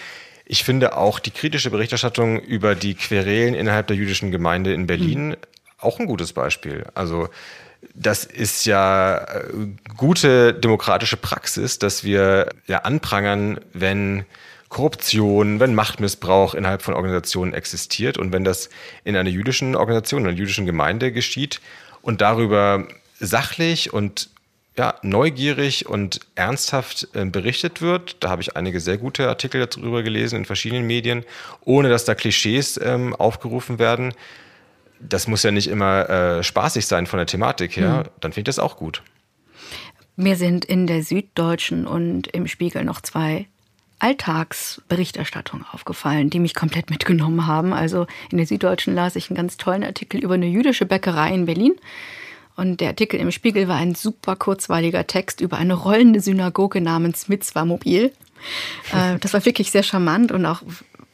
ich 0.51 0.65
finde 0.65 0.97
auch 0.97 1.19
die 1.19 1.31
kritische 1.31 1.69
Berichterstattung 1.69 2.37
über 2.37 2.75
die 2.75 2.93
Querelen 2.93 3.53
innerhalb 3.53 3.87
der 3.87 3.95
jüdischen 3.95 4.31
Gemeinde 4.31 4.73
in 4.73 4.85
Berlin 4.85 5.29
mhm. 5.29 5.35
auch 5.77 5.97
ein 5.97 6.07
gutes 6.07 6.33
Beispiel. 6.33 6.85
Also 6.93 7.29
das 7.95 8.25
ist 8.25 8.65
ja 8.65 9.15
äh, 9.15 9.43
gute 9.95 10.53
demokratische 10.53 11.15
Praxis, 11.15 11.79
dass 11.79 12.03
wir 12.03 12.49
ja 12.67 12.79
anprangern, 12.79 13.61
wenn 13.71 14.25
Korruption, 14.67 15.61
wenn 15.61 15.73
Machtmissbrauch 15.73 16.53
innerhalb 16.53 16.81
von 16.81 16.95
Organisationen 16.95 17.53
existiert 17.53 18.17
und 18.17 18.33
wenn 18.33 18.43
das 18.43 18.69
in 19.05 19.15
einer 19.15 19.29
jüdischen 19.29 19.77
Organisation, 19.77 20.27
einer 20.27 20.37
jüdischen 20.37 20.65
Gemeinde 20.65 21.13
geschieht 21.13 21.61
und 22.01 22.19
darüber 22.19 22.89
sachlich 23.21 23.93
und 23.93 24.29
ja, 24.81 24.95
neugierig 25.03 25.85
und 25.85 26.21
ernsthaft 26.33 27.07
äh, 27.13 27.23
berichtet 27.25 27.83
wird. 27.83 28.17
Da 28.19 28.29
habe 28.29 28.41
ich 28.41 28.57
einige 28.57 28.79
sehr 28.79 28.97
gute 28.97 29.29
Artikel 29.29 29.63
darüber 29.63 30.01
gelesen 30.01 30.37
in 30.37 30.45
verschiedenen 30.45 30.87
Medien, 30.87 31.23
ohne 31.63 31.87
dass 31.87 32.03
da 32.03 32.15
Klischees 32.15 32.79
ähm, 32.83 33.15
aufgerufen 33.15 33.77
werden. 33.77 34.11
Das 34.99 35.27
muss 35.27 35.43
ja 35.43 35.51
nicht 35.51 35.67
immer 35.67 36.09
äh, 36.09 36.43
spaßig 36.43 36.87
sein 36.87 37.05
von 37.05 37.17
der 37.17 37.27
Thematik 37.27 37.77
her. 37.77 38.05
Mhm. 38.05 38.09
Dann 38.21 38.33
finde 38.33 38.49
ich 38.49 38.55
das 38.55 38.57
auch 38.57 38.75
gut. 38.75 39.03
Mir 40.15 40.35
sind 40.35 40.65
in 40.65 40.87
der 40.87 41.03
Süddeutschen 41.03 41.85
und 41.85 42.25
im 42.29 42.47
Spiegel 42.47 42.83
noch 42.83 43.01
zwei 43.01 43.45
Alltagsberichterstattungen 43.99 45.63
aufgefallen, 45.71 46.31
die 46.31 46.39
mich 46.39 46.55
komplett 46.55 46.89
mitgenommen 46.89 47.45
haben. 47.45 47.71
Also 47.71 48.07
in 48.31 48.39
der 48.39 48.47
Süddeutschen 48.47 48.95
las 48.95 49.15
ich 49.15 49.29
einen 49.29 49.37
ganz 49.37 49.57
tollen 49.57 49.83
Artikel 49.83 50.23
über 50.23 50.33
eine 50.33 50.47
jüdische 50.47 50.87
Bäckerei 50.87 51.31
in 51.31 51.45
Berlin. 51.45 51.75
Und 52.55 52.81
der 52.81 52.89
Artikel 52.89 53.19
im 53.19 53.31
Spiegel 53.31 53.67
war 53.67 53.77
ein 53.77 53.95
super 53.95 54.35
kurzweiliger 54.35 55.07
Text 55.07 55.41
über 55.41 55.57
eine 55.57 55.73
rollende 55.73 56.19
Synagoge 56.19 56.81
namens 56.81 57.27
Mitzvah 57.27 57.65
Mobil. 57.65 58.11
Äh, 58.93 59.17
das 59.19 59.33
war 59.33 59.45
wirklich 59.45 59.71
sehr 59.71 59.83
charmant 59.83 60.31
und 60.31 60.45
auch 60.45 60.61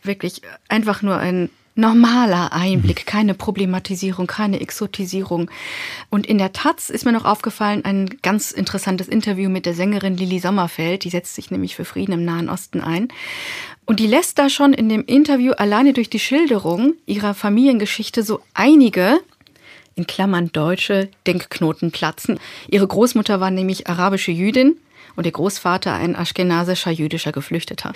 wirklich 0.03 0.41
einfach 0.67 1.01
nur 1.01 1.17
ein 1.17 1.49
normaler 1.77 2.51
Einblick, 2.53 3.05
mhm. 3.05 3.09
keine 3.09 3.33
Problematisierung, 3.33 4.27
keine 4.27 4.59
Exotisierung. 4.59 5.49
Und 6.09 6.25
in 6.25 6.37
der 6.37 6.51
Taz 6.51 6.89
ist 6.89 7.05
mir 7.05 7.11
noch 7.11 7.25
aufgefallen 7.25 7.85
ein 7.85 8.09
ganz 8.21 8.51
interessantes 8.51 9.07
Interview 9.07 9.49
mit 9.49 9.65
der 9.65 9.75
Sängerin 9.75 10.17
Lili 10.17 10.39
Sommerfeld, 10.39 11.03
die 11.03 11.09
setzt 11.09 11.35
sich 11.35 11.51
nämlich 11.51 11.75
für 11.75 11.85
Frieden 11.85 12.13
im 12.13 12.25
Nahen 12.25 12.49
Osten 12.49 12.81
ein. 12.81 13.09
Und 13.85 13.99
die 13.99 14.07
lässt 14.07 14.37
da 14.39 14.49
schon 14.49 14.73
in 14.73 14.89
dem 14.89 15.05
Interview 15.05 15.53
alleine 15.53 15.93
durch 15.93 16.09
die 16.09 16.19
Schilderung 16.19 16.95
ihrer 17.05 17.33
Familiengeschichte 17.33 18.23
so 18.23 18.41
einige 18.53 19.19
in 19.97 20.07
Klammern 20.07 20.51
deutsche 20.51 21.09
Denkknoten 21.25 21.91
platzen. 21.91 22.39
Ihre 22.69 22.87
Großmutter 22.87 23.39
war 23.39 23.51
nämlich 23.51 23.87
arabische 23.87 24.31
Jüdin 24.31 24.77
und 25.17 25.25
ihr 25.25 25.31
Großvater 25.31 25.93
ein 25.93 26.15
aschkenasischer 26.15 26.91
jüdischer 26.91 27.31
Geflüchteter. 27.31 27.91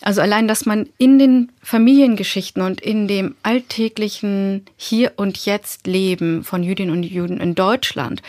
Also 0.00 0.22
allein, 0.22 0.48
dass 0.48 0.64
man 0.64 0.88
in 0.96 1.18
den 1.18 1.52
Familiengeschichten 1.62 2.62
und 2.62 2.80
in 2.80 3.06
dem 3.06 3.36
alltäglichen 3.42 4.64
Hier 4.76 5.12
und 5.16 5.44
Jetzt 5.44 5.86
Leben 5.86 6.42
von 6.42 6.62
Jüdinnen 6.62 6.90
und 6.90 7.02
Juden 7.02 7.40
in 7.40 7.54
Deutschland 7.54 8.22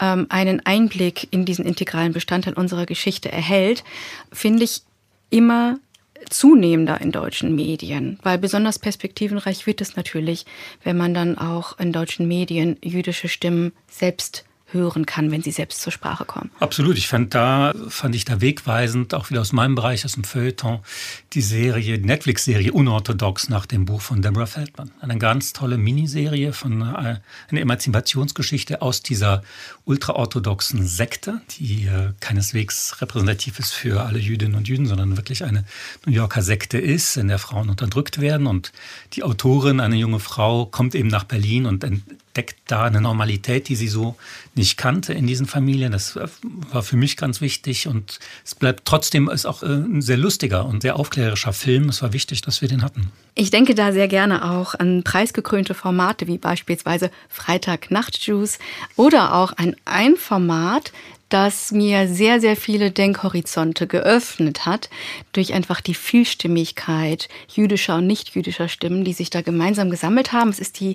ähm, 0.00 0.26
einen 0.28 0.66
Einblick 0.66 1.28
in 1.30 1.44
diesen 1.44 1.64
integralen 1.64 2.12
Bestandteil 2.12 2.54
unserer 2.54 2.84
Geschichte 2.84 3.30
erhält, 3.30 3.84
finde 4.32 4.64
ich 4.64 4.82
immer 5.30 5.78
zunehmender 6.30 7.00
in 7.00 7.12
deutschen 7.12 7.54
Medien, 7.54 8.18
weil 8.22 8.38
besonders 8.38 8.78
perspektivenreich 8.78 9.66
wird 9.66 9.80
es 9.80 9.96
natürlich, 9.96 10.46
wenn 10.82 10.96
man 10.96 11.14
dann 11.14 11.38
auch 11.38 11.78
in 11.78 11.92
deutschen 11.92 12.28
Medien 12.28 12.76
jüdische 12.82 13.28
Stimmen 13.28 13.72
selbst 13.88 14.44
hören 14.74 15.06
kann, 15.06 15.30
wenn 15.30 15.42
sie 15.42 15.52
selbst 15.52 15.80
zur 15.80 15.92
Sprache 15.92 16.24
kommen. 16.24 16.50
Absolut. 16.60 16.98
Ich 16.98 17.08
fand 17.08 17.34
da, 17.34 17.72
fand 17.88 18.14
ich 18.14 18.24
da 18.24 18.40
wegweisend, 18.40 19.14
auch 19.14 19.30
wieder 19.30 19.40
aus 19.40 19.52
meinem 19.52 19.74
Bereich, 19.74 20.04
aus 20.04 20.12
dem 20.12 20.24
Feuilleton, 20.24 20.80
die 21.32 21.40
Serie, 21.40 21.98
die 21.98 22.06
Netflix-Serie 22.06 22.72
Unorthodox 22.72 23.48
nach 23.48 23.66
dem 23.66 23.84
Buch 23.86 24.00
von 24.00 24.20
Deborah 24.20 24.46
Feldman. 24.46 24.90
Eine 25.00 25.18
ganz 25.18 25.52
tolle 25.52 25.78
Miniserie 25.78 26.52
von 26.52 26.82
äh, 26.82 26.84
einer 27.50 27.60
Emanzipationsgeschichte 27.60 28.82
aus 28.82 29.02
dieser 29.02 29.42
ultraorthodoxen 29.84 30.86
Sekte, 30.86 31.40
die 31.58 31.86
äh, 31.86 32.12
keineswegs 32.20 33.00
repräsentativ 33.00 33.58
ist 33.58 33.72
für 33.72 34.02
alle 34.02 34.18
Jüdinnen 34.18 34.56
und 34.56 34.68
Juden, 34.68 34.86
sondern 34.86 35.16
wirklich 35.16 35.44
eine 35.44 35.64
New 36.04 36.12
Yorker 36.12 36.42
Sekte 36.42 36.78
ist, 36.78 37.16
in 37.16 37.28
der 37.28 37.38
Frauen 37.38 37.70
unterdrückt 37.70 38.20
werden. 38.20 38.46
Und 38.46 38.72
die 39.12 39.22
Autorin, 39.22 39.80
eine 39.80 39.96
junge 39.96 40.20
Frau, 40.20 40.66
kommt 40.66 40.94
eben 40.94 41.08
nach 41.08 41.24
Berlin 41.24 41.66
und 41.66 41.84
entdeckt 42.34 42.56
da 42.66 42.82
eine 42.82 43.00
Normalität, 43.00 43.68
die 43.68 43.76
sie 43.76 43.86
so 43.86 44.16
nicht 44.56 44.76
kannte 44.76 45.12
in 45.12 45.26
diesen 45.26 45.46
Familien. 45.46 45.92
Das 45.92 46.16
war 46.16 46.82
für 46.82 46.96
mich 46.96 47.16
ganz 47.16 47.40
wichtig 47.40 47.86
und 47.86 48.18
es 48.44 48.56
bleibt 48.56 48.84
trotzdem 48.84 49.28
ist 49.28 49.46
auch 49.46 49.62
äh, 49.62 49.66
ein 49.66 50.02
sehr 50.02 50.16
lustiger 50.16 50.66
und 50.66 50.82
sehr 50.82 50.96
aufklärerischer 50.96 51.52
Film. 51.52 51.88
Es 51.88 52.02
war 52.02 52.12
wichtig, 52.12 52.42
dass 52.42 52.60
wir 52.60 52.68
den 52.68 52.82
hatten. 52.82 53.12
Ich 53.36 53.50
denke 53.50 53.76
da 53.76 53.92
sehr 53.92 54.08
gerne 54.08 54.50
auch 54.50 54.74
an 54.74 55.04
preisgekrönte 55.04 55.74
Formate 55.74 56.26
wie 56.26 56.38
beispielsweise 56.38 57.12
Freitag 57.28 57.92
Nachtjuice 57.92 58.58
oder 58.96 59.34
auch 59.34 59.52
ein 59.52 59.76
Einformat, 59.84 60.92
das 61.34 61.72
mir 61.72 62.06
sehr, 62.06 62.40
sehr 62.40 62.54
viele 62.54 62.92
Denkhorizonte 62.92 63.88
geöffnet 63.88 64.66
hat, 64.66 64.88
durch 65.32 65.52
einfach 65.52 65.80
die 65.80 65.94
Vielstimmigkeit 65.94 67.28
jüdischer 67.48 67.96
und 67.96 68.06
nicht-jüdischer 68.06 68.68
Stimmen, 68.68 69.02
die 69.02 69.12
sich 69.12 69.30
da 69.30 69.42
gemeinsam 69.42 69.90
gesammelt 69.90 70.32
haben. 70.32 70.50
Es 70.50 70.60
ist 70.60 70.78
die 70.78 70.94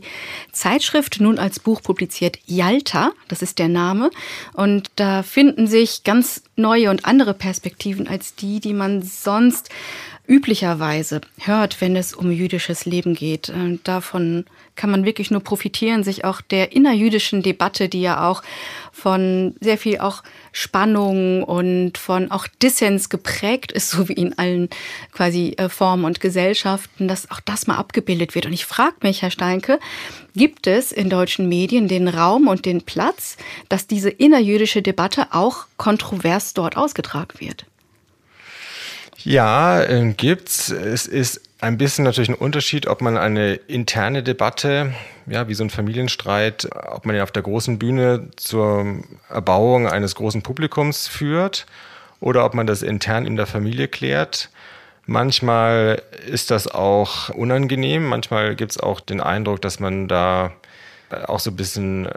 Zeitschrift 0.53 1.19
nun 1.19 1.39
als 1.39 1.59
Buch 1.59 1.81
publiziert 1.81 2.39
Yalta, 2.45 3.11
das 3.27 3.41
ist 3.41 3.59
der 3.59 3.67
Name. 3.67 4.11
Und 4.53 4.89
da 4.95 5.23
finden 5.23 5.67
sich 5.67 6.05
ganz 6.05 6.41
neue 6.55 6.89
und 6.89 7.03
andere 7.03 7.33
Perspektiven 7.33 8.07
als 8.07 8.33
die, 8.33 8.61
die 8.61 8.73
man 8.73 9.01
sonst 9.01 9.69
üblicherweise 10.29 11.21
hört, 11.39 11.81
wenn 11.81 11.95
es 11.95 12.13
um 12.13 12.31
jüdisches 12.31 12.85
Leben 12.85 13.15
geht. 13.15 13.49
Äh, 13.49 13.79
davon 13.83 14.45
kann 14.75 14.91
man 14.91 15.03
wirklich 15.03 15.31
nur 15.31 15.41
profitieren, 15.41 16.03
sich 16.03 16.23
auch 16.23 16.39
der 16.39 16.71
innerjüdischen 16.71 17.41
Debatte, 17.41 17.89
die 17.89 18.01
ja 18.01 18.29
auch 18.29 18.43
von 18.93 19.55
sehr 19.59 19.79
viel 19.79 19.97
auch 19.97 20.23
Spannung 20.51 21.43
und 21.43 21.97
von 21.97 22.29
auch 22.29 22.45
Dissens 22.61 23.09
geprägt 23.09 23.71
ist, 23.71 23.89
so 23.91 24.07
wie 24.07 24.13
in 24.13 24.37
allen 24.37 24.69
quasi 25.11 25.55
äh, 25.57 25.67
Formen 25.67 26.05
und 26.05 26.21
Gesellschaften, 26.21 27.07
dass 27.07 27.31
auch 27.31 27.39
das 27.39 27.65
mal 27.65 27.77
abgebildet 27.77 28.35
wird. 28.35 28.45
Und 28.45 28.53
ich 28.53 28.65
frage 28.65 28.97
mich, 29.01 29.23
Herr 29.23 29.31
Steinke, 29.31 29.79
gibt 30.35 30.67
es 30.67 30.91
in 30.91 31.09
deutschen 31.09 31.49
Medien 31.49 31.87
den 31.87 32.07
Raum 32.07 32.47
und 32.47 32.65
den 32.65 32.83
Platz, 32.83 33.35
dass 33.67 33.87
diese 33.87 34.11
innerjüdische 34.11 34.83
Debatte 34.83 35.29
auch 35.31 35.65
kontrovers 35.77 36.53
dort 36.53 36.77
ausgetragen 36.77 37.39
wird? 37.39 37.65
Ja, 39.23 39.81
äh, 39.81 40.13
gibt's. 40.13 40.69
Es 40.69 41.05
ist 41.05 41.41
ein 41.59 41.77
bisschen 41.77 42.05
natürlich 42.05 42.29
ein 42.29 42.35
Unterschied, 42.35 42.87
ob 42.87 43.01
man 43.01 43.17
eine 43.17 43.55
interne 43.55 44.23
Debatte, 44.23 44.93
ja, 45.25 45.47
wie 45.47 45.53
so 45.53 45.63
ein 45.63 45.69
Familienstreit, 45.69 46.69
ob 46.91 47.05
man 47.05 47.15
ihn 47.15 47.21
auf 47.21 47.31
der 47.31 47.43
großen 47.43 47.79
Bühne 47.79 48.29
zur 48.37 49.03
Erbauung 49.29 49.87
eines 49.87 50.15
großen 50.15 50.41
Publikums 50.41 51.07
führt 51.07 51.65
oder 52.21 52.45
ob 52.45 52.53
man 52.53 52.65
das 52.65 52.81
intern 52.81 53.25
in 53.25 53.35
der 53.35 53.45
Familie 53.45 53.87
klärt. 53.89 54.49
Manchmal 55.05 56.01
ist 56.27 56.51
das 56.51 56.67
auch 56.67 57.29
unangenehm, 57.29 58.05
manchmal 58.05 58.55
gibt 58.55 58.71
es 58.71 58.79
auch 58.79 58.99
den 59.01 59.21
Eindruck, 59.21 59.61
dass 59.61 59.79
man 59.79 60.07
da 60.07 60.53
auch 61.25 61.39
so 61.39 61.49
ein 61.49 61.55
bisschen 61.55 62.05
äh, 62.05 62.09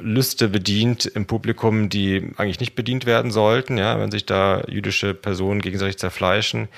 Lüste 0.00 0.48
bedient 0.48 1.06
im 1.06 1.26
Publikum, 1.26 1.88
die 1.88 2.32
eigentlich 2.36 2.60
nicht 2.60 2.74
bedient 2.74 3.06
werden 3.06 3.30
sollten, 3.30 3.78
ja, 3.78 3.98
wenn 3.98 4.10
sich 4.10 4.26
da 4.26 4.62
jüdische 4.68 5.14
Personen 5.14 5.60
gegenseitig 5.60 5.98
zerfleischen. 5.98 6.68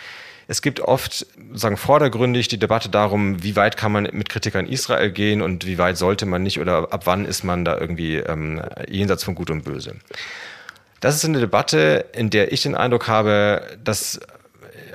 Es 0.48 0.60
gibt 0.60 0.80
oft, 0.80 1.26
sagen 1.54 1.76
vordergründig 1.76 2.48
die 2.48 2.58
Debatte 2.58 2.88
darum, 2.88 3.42
wie 3.42 3.56
weit 3.56 3.76
kann 3.76 3.92
man 3.92 4.08
mit 4.12 4.28
Kritik 4.28 4.56
an 4.56 4.66
Israel 4.66 5.10
gehen 5.10 5.40
und 5.40 5.66
wie 5.66 5.78
weit 5.78 5.96
sollte 5.96 6.26
man 6.26 6.42
nicht 6.42 6.58
oder 6.60 6.92
ab 6.92 7.02
wann 7.06 7.24
ist 7.24 7.44
man 7.44 7.64
da 7.64 7.78
irgendwie 7.78 8.16
ähm, 8.16 8.60
jenseits 8.88 9.24
von 9.24 9.34
Gut 9.34 9.50
und 9.50 9.64
Böse. 9.64 9.94
Das 11.00 11.16
ist 11.16 11.24
eine 11.24 11.40
Debatte, 11.40 12.06
in 12.12 12.30
der 12.30 12.52
ich 12.52 12.62
den 12.62 12.74
Eindruck 12.74 13.08
habe, 13.08 13.62
dass 13.82 14.20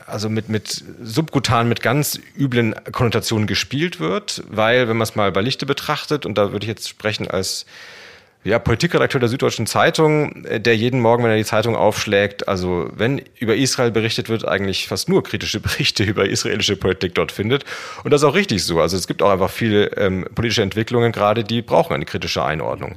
also 0.05 0.30
mit, 0.30 0.47
mit 0.47 0.84
subkutan, 1.03 1.67
mit 1.67 1.82
ganz 1.82 2.19
üblen 2.38 2.73
Konnotationen 2.91 3.45
gespielt 3.45 3.99
wird, 3.99 4.41
weil, 4.47 4.88
wenn 4.88 4.95
man 4.95 5.03
es 5.03 5.15
mal 5.15 5.32
bei 5.34 5.41
Lichte 5.41 5.65
betrachtet, 5.65 6.25
und 6.25 6.38
da 6.38 6.53
würde 6.53 6.63
ich 6.63 6.69
jetzt 6.69 6.88
sprechen 6.88 7.28
als 7.28 7.65
ja, 8.43 8.59
Politikredakteur 8.59 9.19
der 9.19 9.29
Süddeutschen 9.29 9.67
Zeitung, 9.67 10.45
äh, 10.45 10.59
der 10.59 10.75
jeden 10.75 11.01
Morgen, 11.01 11.23
wenn 11.23 11.31
er 11.31 11.38
die 11.38 11.45
Zeitung 11.45 11.75
aufschlägt, 11.75 12.47
also 12.47 12.89
wenn 12.93 13.21
über 13.39 13.55
Israel 13.55 13.91
berichtet 13.91 14.29
wird, 14.29 14.47
eigentlich 14.47 14.88
fast 14.88 15.09
nur 15.09 15.23
kritische 15.23 15.59
Berichte 15.61 16.03
über 16.03 16.27
israelische 16.27 16.75
Politik 16.75 17.15
dort 17.15 17.31
findet. 17.31 17.65
Und 18.03 18.11
das 18.11 18.21
ist 18.21 18.25
auch 18.27 18.35
richtig 18.35 18.63
so. 18.63 18.79
Also 18.79 18.95
es 18.95 19.07
gibt 19.07 19.21
auch 19.21 19.31
einfach 19.31 19.49
viele 19.49 19.88
ähm, 19.97 20.25
politische 20.33 20.61
Entwicklungen 20.61 21.11
gerade, 21.11 21.43
die 21.43 21.61
brauchen 21.61 21.93
eine 21.93 22.05
kritische 22.05 22.43
Einordnung. 22.43 22.95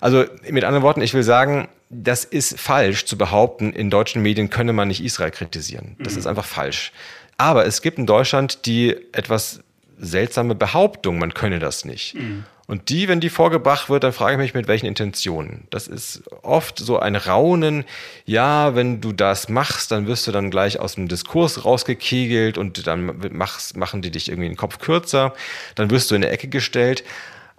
Also 0.00 0.24
mit 0.48 0.64
anderen 0.64 0.82
Worten, 0.82 1.02
ich 1.02 1.14
will 1.14 1.22
sagen, 1.22 1.68
das 1.90 2.24
ist 2.24 2.58
falsch 2.58 3.04
zu 3.04 3.18
behaupten, 3.18 3.72
in 3.72 3.90
deutschen 3.90 4.22
Medien 4.22 4.50
könne 4.50 4.72
man 4.72 4.88
nicht 4.88 5.02
Israel 5.04 5.30
kritisieren. 5.30 5.96
Das 5.98 6.14
mhm. 6.14 6.20
ist 6.20 6.26
einfach 6.26 6.46
falsch. 6.46 6.92
Aber 7.36 7.66
es 7.66 7.82
gibt 7.82 7.98
in 7.98 8.06
Deutschland 8.06 8.66
die 8.66 8.96
etwas 9.12 9.60
seltsame 9.98 10.54
Behauptung, 10.54 11.18
man 11.18 11.34
könne 11.34 11.58
das 11.58 11.84
nicht. 11.84 12.14
Mhm. 12.14 12.44
Und 12.72 12.88
die, 12.88 13.06
wenn 13.06 13.20
die 13.20 13.28
vorgebracht 13.28 13.90
wird, 13.90 14.02
dann 14.02 14.14
frage 14.14 14.32
ich 14.32 14.38
mich, 14.38 14.54
mit 14.54 14.66
welchen 14.66 14.86
Intentionen. 14.86 15.64
Das 15.68 15.88
ist 15.88 16.22
oft 16.40 16.78
so 16.78 16.98
ein 16.98 17.16
Raunen, 17.16 17.84
ja, 18.24 18.74
wenn 18.74 19.02
du 19.02 19.12
das 19.12 19.50
machst, 19.50 19.90
dann 19.90 20.06
wirst 20.06 20.26
du 20.26 20.32
dann 20.32 20.50
gleich 20.50 20.80
aus 20.80 20.94
dem 20.94 21.06
Diskurs 21.06 21.66
rausgekegelt 21.66 22.56
und 22.56 22.86
dann 22.86 23.14
machst, 23.30 23.76
machen 23.76 24.00
die 24.00 24.10
dich 24.10 24.30
irgendwie 24.30 24.48
den 24.48 24.56
Kopf 24.56 24.78
kürzer, 24.78 25.34
dann 25.74 25.90
wirst 25.90 26.10
du 26.10 26.14
in 26.14 26.24
eine 26.24 26.32
Ecke 26.32 26.48
gestellt. 26.48 27.04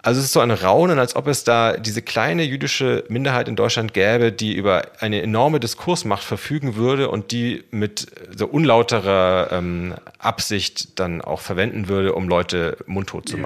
Also 0.02 0.18
es 0.18 0.26
ist 0.26 0.32
so 0.32 0.40
ein 0.40 0.50
Raunen, 0.50 0.98
als 0.98 1.14
ob 1.14 1.28
es 1.28 1.44
da 1.44 1.76
diese 1.76 2.02
kleine 2.02 2.42
jüdische 2.42 3.04
Minderheit 3.08 3.46
in 3.46 3.54
Deutschland 3.54 3.94
gäbe, 3.94 4.32
die 4.32 4.52
über 4.52 4.82
eine 4.98 5.22
enorme 5.22 5.60
Diskursmacht 5.60 6.24
verfügen 6.24 6.74
würde 6.74 7.08
und 7.08 7.30
die 7.30 7.62
mit 7.70 8.08
so 8.36 8.48
unlauterer 8.48 9.52
ähm, 9.52 9.94
Absicht 10.18 10.98
dann 10.98 11.22
auch 11.22 11.40
verwenden 11.40 11.86
würde, 11.86 12.16
um 12.16 12.28
Leute 12.28 12.78
mundtot 12.86 13.28
zu 13.28 13.36
ja. 13.36 13.42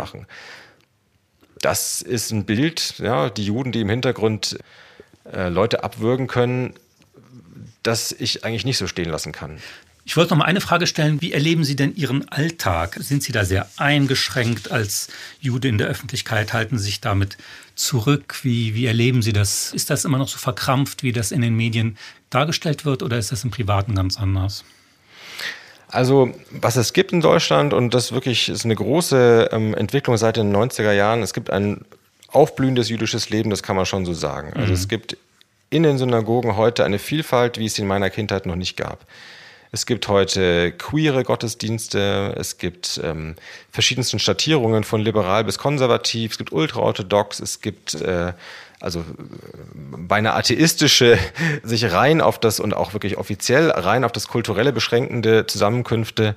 Das 1.61 2.03
ist 2.03 2.31
ein 2.31 2.45
Bild, 2.45 2.95
ja, 2.99 3.31
die 3.31 3.45
Juden, 3.45 3.73
die 3.73 3.81
im 3.81 3.89
Hintergrund 3.89 4.59
äh, 5.33 5.49
Leute 5.49 5.83
abwürgen 5.85 6.27
können, 6.27 6.75
das 7.83 8.13
ich 8.13 8.45
eigentlich 8.45 8.65
nicht 8.65 8.79
so 8.79 8.87
stehen 8.87 9.09
lassen 9.09 9.33
kann. 9.33 9.59
Ich 10.05 10.17
wollte 10.17 10.31
noch 10.31 10.39
mal 10.39 10.47
eine 10.47 10.63
Frage 10.63 10.87
stellen. 10.87 11.21
Wie 11.21 11.33
erleben 11.33 11.65
Sie 11.65 11.77
denn 11.77 11.95
Ihren 11.95 12.27
Alltag? 12.31 12.97
Sind 12.99 13.23
Sie 13.23 13.31
da 13.31 13.45
sehr 13.45 13.69
eingeschränkt 13.77 14.71
als 14.71 15.09
Jude 15.39 15.69
in 15.69 15.77
der 15.77 15.89
Öffentlichkeit? 15.89 16.55
Halten 16.55 16.79
Sie 16.79 16.85
sich 16.85 17.03
damit 17.03 17.37
zurück? 17.75 18.37
Wie, 18.43 18.75
wie 18.75 18.87
erleben 18.87 19.21
Sie 19.21 19.35
das? 19.35 19.71
Ist 19.75 19.91
das 19.91 20.07
immer 20.07 20.17
noch 20.17 20.29
so 20.29 20.39
verkrampft, 20.39 21.03
wie 21.03 21.13
das 21.13 21.31
in 21.31 21.43
den 21.43 21.55
Medien 21.55 21.99
dargestellt 22.31 22.87
wird, 22.87 23.03
oder 23.03 23.19
ist 23.19 23.33
das 23.33 23.45
im 23.45 23.51
Privaten 23.51 23.95
ganz 23.95 24.19
anders? 24.19 24.65
Also, 25.91 26.33
was 26.51 26.77
es 26.77 26.93
gibt 26.93 27.13
in 27.13 27.21
Deutschland, 27.21 27.73
und 27.73 27.95
das 27.95 28.13
wirklich 28.13 28.49
ist 28.49 28.65
eine 28.65 28.75
große 28.75 29.49
ähm, 29.53 29.75
Entwicklung 29.75 30.17
seit 30.17 30.37
den 30.37 30.55
90er 30.55 30.93
Jahren, 30.93 31.23
es 31.23 31.33
gibt 31.33 31.51
ein 31.51 31.85
aufblühendes 32.31 32.91
jüdisches 32.91 33.31
Leben, 33.31 33.49
das 33.49 33.63
kann 33.63 33.75
man 33.75 33.87
schon 33.87 34.05
so 34.05 34.13
sagen. 34.13 34.53
Also, 34.55 34.69
mhm. 34.69 34.75
es 34.75 34.89
gibt 34.89 35.17
in 35.71 35.83
den 35.83 35.99
Synagogen 35.99 36.57
heute 36.57 36.85
eine 36.85 36.99
Vielfalt, 36.99 37.59
wie 37.59 37.67
es 37.67 37.79
in 37.79 37.87
meiner 37.87 38.11
Kindheit 38.11 38.47
noch 38.47 38.57
nicht 38.57 38.77
gab. 38.77 39.07
Es 39.71 39.85
gibt 39.85 40.09
heute 40.09 40.73
queere 40.73 41.25
Gottesdienste, 41.25 42.35
es 42.39 42.57
gibt 42.57 43.01
ähm, 43.05 43.35
verschiedensten 43.71 44.19
Schattierungen 44.19 44.83
von 44.83 45.03
liberal 45.03 45.45
bis 45.45 45.59
konservativ, 45.59 46.33
es 46.33 46.39
gibt 46.39 46.53
ultraorthodox, 46.53 47.41
es 47.41 47.61
gibt 47.61 47.95
äh, 47.95 48.33
also 48.81 49.01
äh, 49.01 49.05
beinahe 49.75 50.35
atheistische, 50.35 51.19
sich 51.63 51.93
rein 51.93 52.21
auf 52.21 52.39
das 52.39 52.61
und 52.61 52.75
auch 52.75 52.93
wirklich 52.93 53.19
offiziell 53.19 53.71
rein 53.71 54.05
auf 54.05 54.13
das 54.13 54.29
kulturelle 54.29 54.73
beschränkende 54.73 55.47
Zusammenkünfte. 55.47 56.37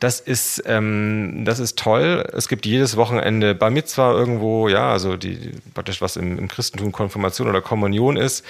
Das 0.00 0.18
ist, 0.18 0.62
ähm, 0.66 1.44
das 1.44 1.60
ist 1.60 1.78
toll. 1.78 2.28
Es 2.32 2.48
gibt 2.48 2.66
jedes 2.66 2.96
Wochenende 2.96 3.54
Bar 3.54 3.70
Mitzvah 3.70 4.12
irgendwo, 4.12 4.68
ja, 4.68 4.90
also 4.90 5.16
die, 5.16 5.52
praktisch 5.74 6.00
was 6.00 6.16
im, 6.16 6.38
im 6.38 6.48
Christentum 6.48 6.90
Konfirmation 6.90 7.48
oder 7.48 7.60
Kommunion 7.60 8.16
ist. 8.16 8.44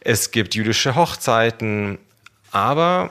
Es 0.00 0.30
gibt 0.30 0.54
jüdische 0.54 0.94
Hochzeiten, 0.94 1.98
aber 2.50 3.10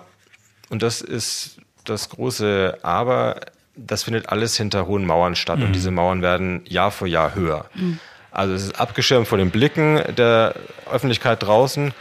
und 0.70 0.82
das 0.82 1.01
ist 1.01 1.58
das 1.84 2.10
große 2.10 2.80
Aber, 2.82 3.39
das 3.76 4.03
findet 4.03 4.30
alles 4.30 4.58
hinter 4.58 4.88
hohen 4.88 5.06
Mauern 5.06 5.36
statt 5.36 5.60
mhm. 5.60 5.66
und 5.66 5.74
diese 5.74 5.91
Mauern 5.91 6.22
werden 6.22 6.62
Jahr 6.66 6.91
für 6.91 7.08
Jahr 7.08 7.36
höher. 7.36 7.66
Mhm. 7.76 7.99
Also 8.36 8.54
es 8.54 8.64
ist 8.64 8.80
abgeschirmt 8.80 9.28
vor 9.28 9.38
den 9.38 9.52
Blicken 9.52 10.02
der 10.18 10.56
Öffentlichkeit 10.92 11.44
draußen. 11.44 11.94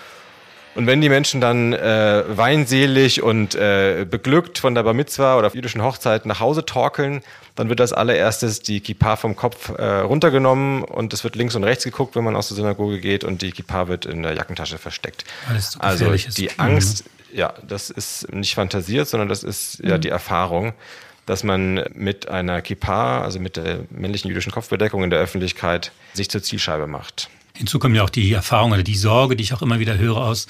Und 0.74 0.88
wenn 0.88 1.00
die 1.00 1.08
Menschen 1.08 1.40
dann 1.40 1.72
äh, 1.72 2.24
weinselig 2.26 3.22
und 3.22 3.54
äh, 3.54 4.04
beglückt 4.10 4.58
von 4.58 4.74
der 4.74 4.82
Bar 4.82 4.92
Mitzwa 4.92 5.38
oder 5.38 5.46
auf 5.46 5.54
jüdischen 5.54 5.82
Hochzeiten 5.82 6.28
nach 6.28 6.40
Hause 6.40 6.64
torkeln, 6.66 7.22
dann 7.54 7.68
wird 7.68 7.80
als 7.80 7.92
allererstes 7.92 8.60
die 8.60 8.80
Kippa 8.80 9.14
vom 9.14 9.36
Kopf 9.36 9.68
äh, 9.68 10.00
runtergenommen 10.00 10.82
und 10.82 11.12
es 11.12 11.22
wird 11.22 11.36
links 11.36 11.54
und 11.54 11.62
rechts 11.62 11.84
geguckt, 11.84 12.16
wenn 12.16 12.24
man 12.24 12.34
aus 12.34 12.48
der 12.48 12.56
Synagoge 12.56 12.98
geht 12.98 13.22
und 13.22 13.42
die 13.42 13.52
Kippa 13.52 13.86
wird 13.86 14.04
in 14.04 14.24
der 14.24 14.34
Jackentasche 14.34 14.78
versteckt. 14.78 15.24
also 15.78 16.10
die 16.10 16.58
Angst 16.58 17.04
ja, 17.34 17.52
das 17.66 17.90
ist 17.90 18.32
nicht 18.32 18.54
fantasiert, 18.54 19.08
sondern 19.08 19.28
das 19.28 19.42
ist 19.42 19.80
ja 19.80 19.96
mhm. 19.96 20.00
die 20.00 20.08
Erfahrung, 20.08 20.72
dass 21.26 21.44
man 21.44 21.84
mit 21.94 22.28
einer 22.28 22.62
Kippa, 22.62 23.22
also 23.22 23.40
mit 23.40 23.56
der 23.56 23.80
männlichen 23.90 24.28
jüdischen 24.28 24.52
Kopfbedeckung 24.52 25.02
in 25.04 25.10
der 25.10 25.20
Öffentlichkeit, 25.20 25.92
sich 26.12 26.30
zur 26.30 26.42
Zielscheibe 26.42 26.86
macht. 26.86 27.30
Hinzu 27.56 27.78
kommt 27.78 27.94
ja 27.94 28.02
auch 28.02 28.10
die 28.10 28.32
Erfahrung 28.32 28.72
oder 28.72 28.82
die 28.82 28.96
Sorge, 28.96 29.36
die 29.36 29.44
ich 29.44 29.54
auch 29.54 29.62
immer 29.62 29.78
wieder 29.78 29.96
höre 29.96 30.16
aus 30.16 30.48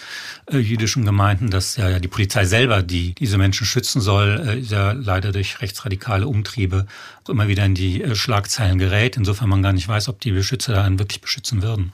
äh, 0.51 0.57
jüdischen 0.57 1.05
Gemeinden, 1.05 1.51
dass 1.51 1.77
ja, 1.77 1.99
die 1.99 2.09
Polizei 2.09 2.47
selber, 2.47 2.83
die 2.83 3.15
diese 3.15 3.37
Menschen 3.37 3.67
schützen 3.67 4.01
soll, 4.01 4.43
äh, 4.49 4.59
ja 4.59 4.93
leider 4.93 5.31
durch 5.31 5.61
rechtsradikale 5.61 6.27
Umtriebe 6.27 6.87
immer 7.29 7.47
wieder 7.47 7.63
in 7.67 7.75
die 7.75 8.03
äh, 8.03 8.15
Schlagzeilen 8.15 8.79
gerät. 8.79 9.19
Insofern 9.19 9.51
man 9.51 9.63
gar 9.63 9.75
nicht 9.75 9.87
weiß, 9.87 10.09
ob 10.09 10.21
die 10.21 10.33
Beschützer 10.33 10.73
da 10.73 10.83
einen 10.83 10.99
wirklich 10.99 11.21
beschützen 11.21 11.63
würden. 11.63 11.93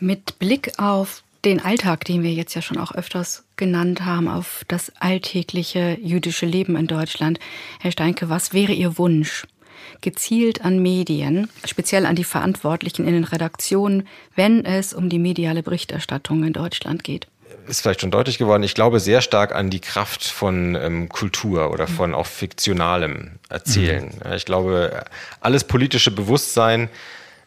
Mit 0.00 0.38
Blick 0.38 0.78
auf 0.78 1.22
den 1.44 1.60
Alltag, 1.60 2.04
den 2.04 2.22
wir 2.22 2.32
jetzt 2.32 2.54
ja 2.54 2.62
schon 2.62 2.78
auch 2.78 2.92
öfters 2.92 3.44
genannt 3.56 4.04
haben, 4.04 4.28
auf 4.28 4.64
das 4.68 4.92
alltägliche 4.98 5.98
jüdische 6.00 6.46
Leben 6.46 6.76
in 6.76 6.86
Deutschland. 6.86 7.38
Herr 7.80 7.92
Steinke, 7.92 8.28
was 8.28 8.52
wäre 8.52 8.72
Ihr 8.72 8.98
Wunsch? 8.98 9.46
Gezielt 10.00 10.64
an 10.64 10.80
Medien, 10.80 11.48
speziell 11.64 12.06
an 12.06 12.16
die 12.16 12.24
Verantwortlichen 12.24 13.06
in 13.06 13.14
den 13.14 13.24
Redaktionen, 13.24 14.06
wenn 14.34 14.64
es 14.64 14.92
um 14.92 15.08
die 15.08 15.18
mediale 15.18 15.62
Berichterstattung 15.62 16.44
in 16.44 16.52
Deutschland 16.52 17.04
geht? 17.04 17.26
ist 17.68 17.82
vielleicht 17.82 18.00
schon 18.00 18.10
deutlich 18.10 18.38
geworden, 18.38 18.62
ich 18.62 18.74
glaube 18.74 18.98
sehr 19.00 19.20
stark 19.20 19.54
an 19.54 19.70
die 19.70 19.80
Kraft 19.80 20.24
von 20.24 20.74
ähm, 20.74 21.08
Kultur 21.08 21.70
oder 21.70 21.86
von 21.86 22.14
auch 22.14 22.26
fiktionalem 22.26 23.32
Erzählen. 23.48 24.10
Mhm. 24.24 24.32
Ich 24.32 24.44
glaube, 24.44 25.04
alles 25.40 25.64
politische 25.64 26.10
Bewusstsein 26.10 26.88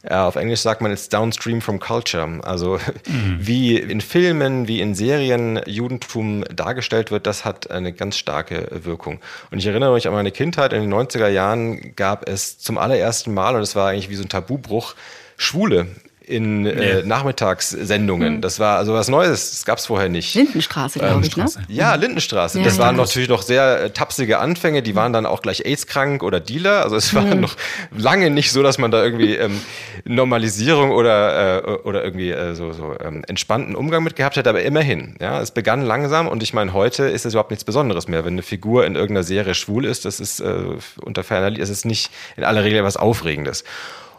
auf 0.10 0.36
Englisch 0.36 0.62
sagt 0.62 0.82
man, 0.82 0.91
it's 0.91 1.10
downstream 1.10 1.62
from 1.62 1.80
culture. 1.80 2.39
Also 2.43 2.80
mhm. 3.08 3.38
wie 3.39 3.78
in 3.78 4.02
Filmen, 4.02 4.68
wie 4.68 4.82
in 4.82 4.95
Serien 4.95 5.62
Judentum 5.66 6.43
dargestellt 6.54 7.12
wird, 7.12 7.28
das 7.28 7.45
hat 7.45 7.70
eine 7.70 7.93
ganz 7.93 8.18
starke 8.18 8.68
Wirkung. 8.84 9.20
Und 9.52 9.60
ich 9.60 9.68
erinnere 9.68 9.93
mich 9.93 10.08
an 10.08 10.14
meine 10.14 10.32
Kindheit, 10.32 10.74
in 10.74 10.82
den 10.82 10.93
90er 10.93 11.28
Jahren 11.28 11.95
gab 11.95 12.28
es 12.28 12.58
zum 12.58 12.78
allerersten 12.78 13.34
Mal, 13.34 13.56
und 13.56 13.62
es 13.62 13.76
war 13.76 13.89
eigentlich 13.89 14.10
wie 14.10 14.16
so 14.16 14.24
ein 14.24 14.30
Tabubruch, 14.30 14.95
Schwule 15.38 15.88
in 16.32 16.66
äh, 16.66 17.04
Nachmittagssendungen. 17.04 18.36
Hm. 18.36 18.42
Das 18.42 18.60
war 18.60 18.78
also 18.78 18.94
was 18.94 19.10
Neues, 19.10 19.52
das 19.52 19.66
gab 19.66 19.78
es 19.78 19.86
vorher 19.86 20.10
nicht. 20.10 20.34
Lindenstraße, 20.34 21.00
glaube 21.00 21.16
ähm, 21.16 21.24
ich, 21.24 21.36
ne? 21.36 21.46
Ja, 21.68 21.96
Lindenstraße. 21.96 22.60
Ja, 22.60 22.66
das 22.66 22.78
ja, 22.78 22.84
waren 22.84 22.96
ja. 22.96 23.04
natürlich 23.04 23.30
noch 23.30 23.42
sehr 23.42 23.84
äh, 23.84 23.90
tapsige 23.90 24.40
Anfänge, 24.40 24.82
die 24.82 24.96
waren 24.96 25.14
dann 25.14 25.26
auch 25.26 25.42
gleich 25.42 25.66
AIDS-krank 25.66 26.24
oder 26.24 26.40
Dealer. 26.40 26.84
Also 26.84 26.96
es 26.96 27.14
war 27.14 27.30
hm. 27.30 27.42
noch 27.42 27.56
lange 27.96 28.30
nicht 28.30 28.52
so, 28.52 28.64
dass 28.64 28.78
man 28.78 28.92
da 28.92 29.04
irgendwie 29.04 29.36
ähm, 29.36 29.62
Normalisierung 30.06 30.92
oder, 30.92 31.64
äh, 31.64 31.72
oder 31.84 32.04
irgendwie 32.04 32.32
äh, 32.32 32.56
so, 32.56 32.72
so 32.72 32.96
ähm, 33.04 33.24
entspannten 33.28 33.76
Umgang 33.76 34.04
mit 34.04 34.16
gehabt 34.16 34.38
hätte, 34.38 34.50
aber 34.50 34.64
immerhin. 34.64 35.16
Ja, 35.20 35.42
es 35.42 35.52
begann 35.52 35.82
langsam 35.82 36.28
und 36.28 36.42
ich 36.42 36.54
meine, 36.54 36.74
heute 36.74 37.04
ist 37.04 37.26
es 37.26 37.34
überhaupt 37.34 37.52
nichts 37.52 37.66
Besonderes 37.66 38.08
mehr. 38.08 38.24
Wenn 38.24 38.34
eine 38.34 38.44
Figur 38.44 38.86
in 38.86 38.96
irgendeiner 38.96 39.24
Serie 39.24 39.54
schwul 39.54 39.86
ist, 39.86 40.06
das 40.06 40.20
ist 40.20 40.40
äh, 40.40 40.64
unter 41.04 41.24
ferner, 41.24 41.60
es 41.60 41.70
ist 41.70 41.86
nicht 41.86 42.12
in 42.38 42.44
aller 42.44 42.64
Regel 42.64 42.84
was 42.84 42.96
Aufregendes. 42.98 43.64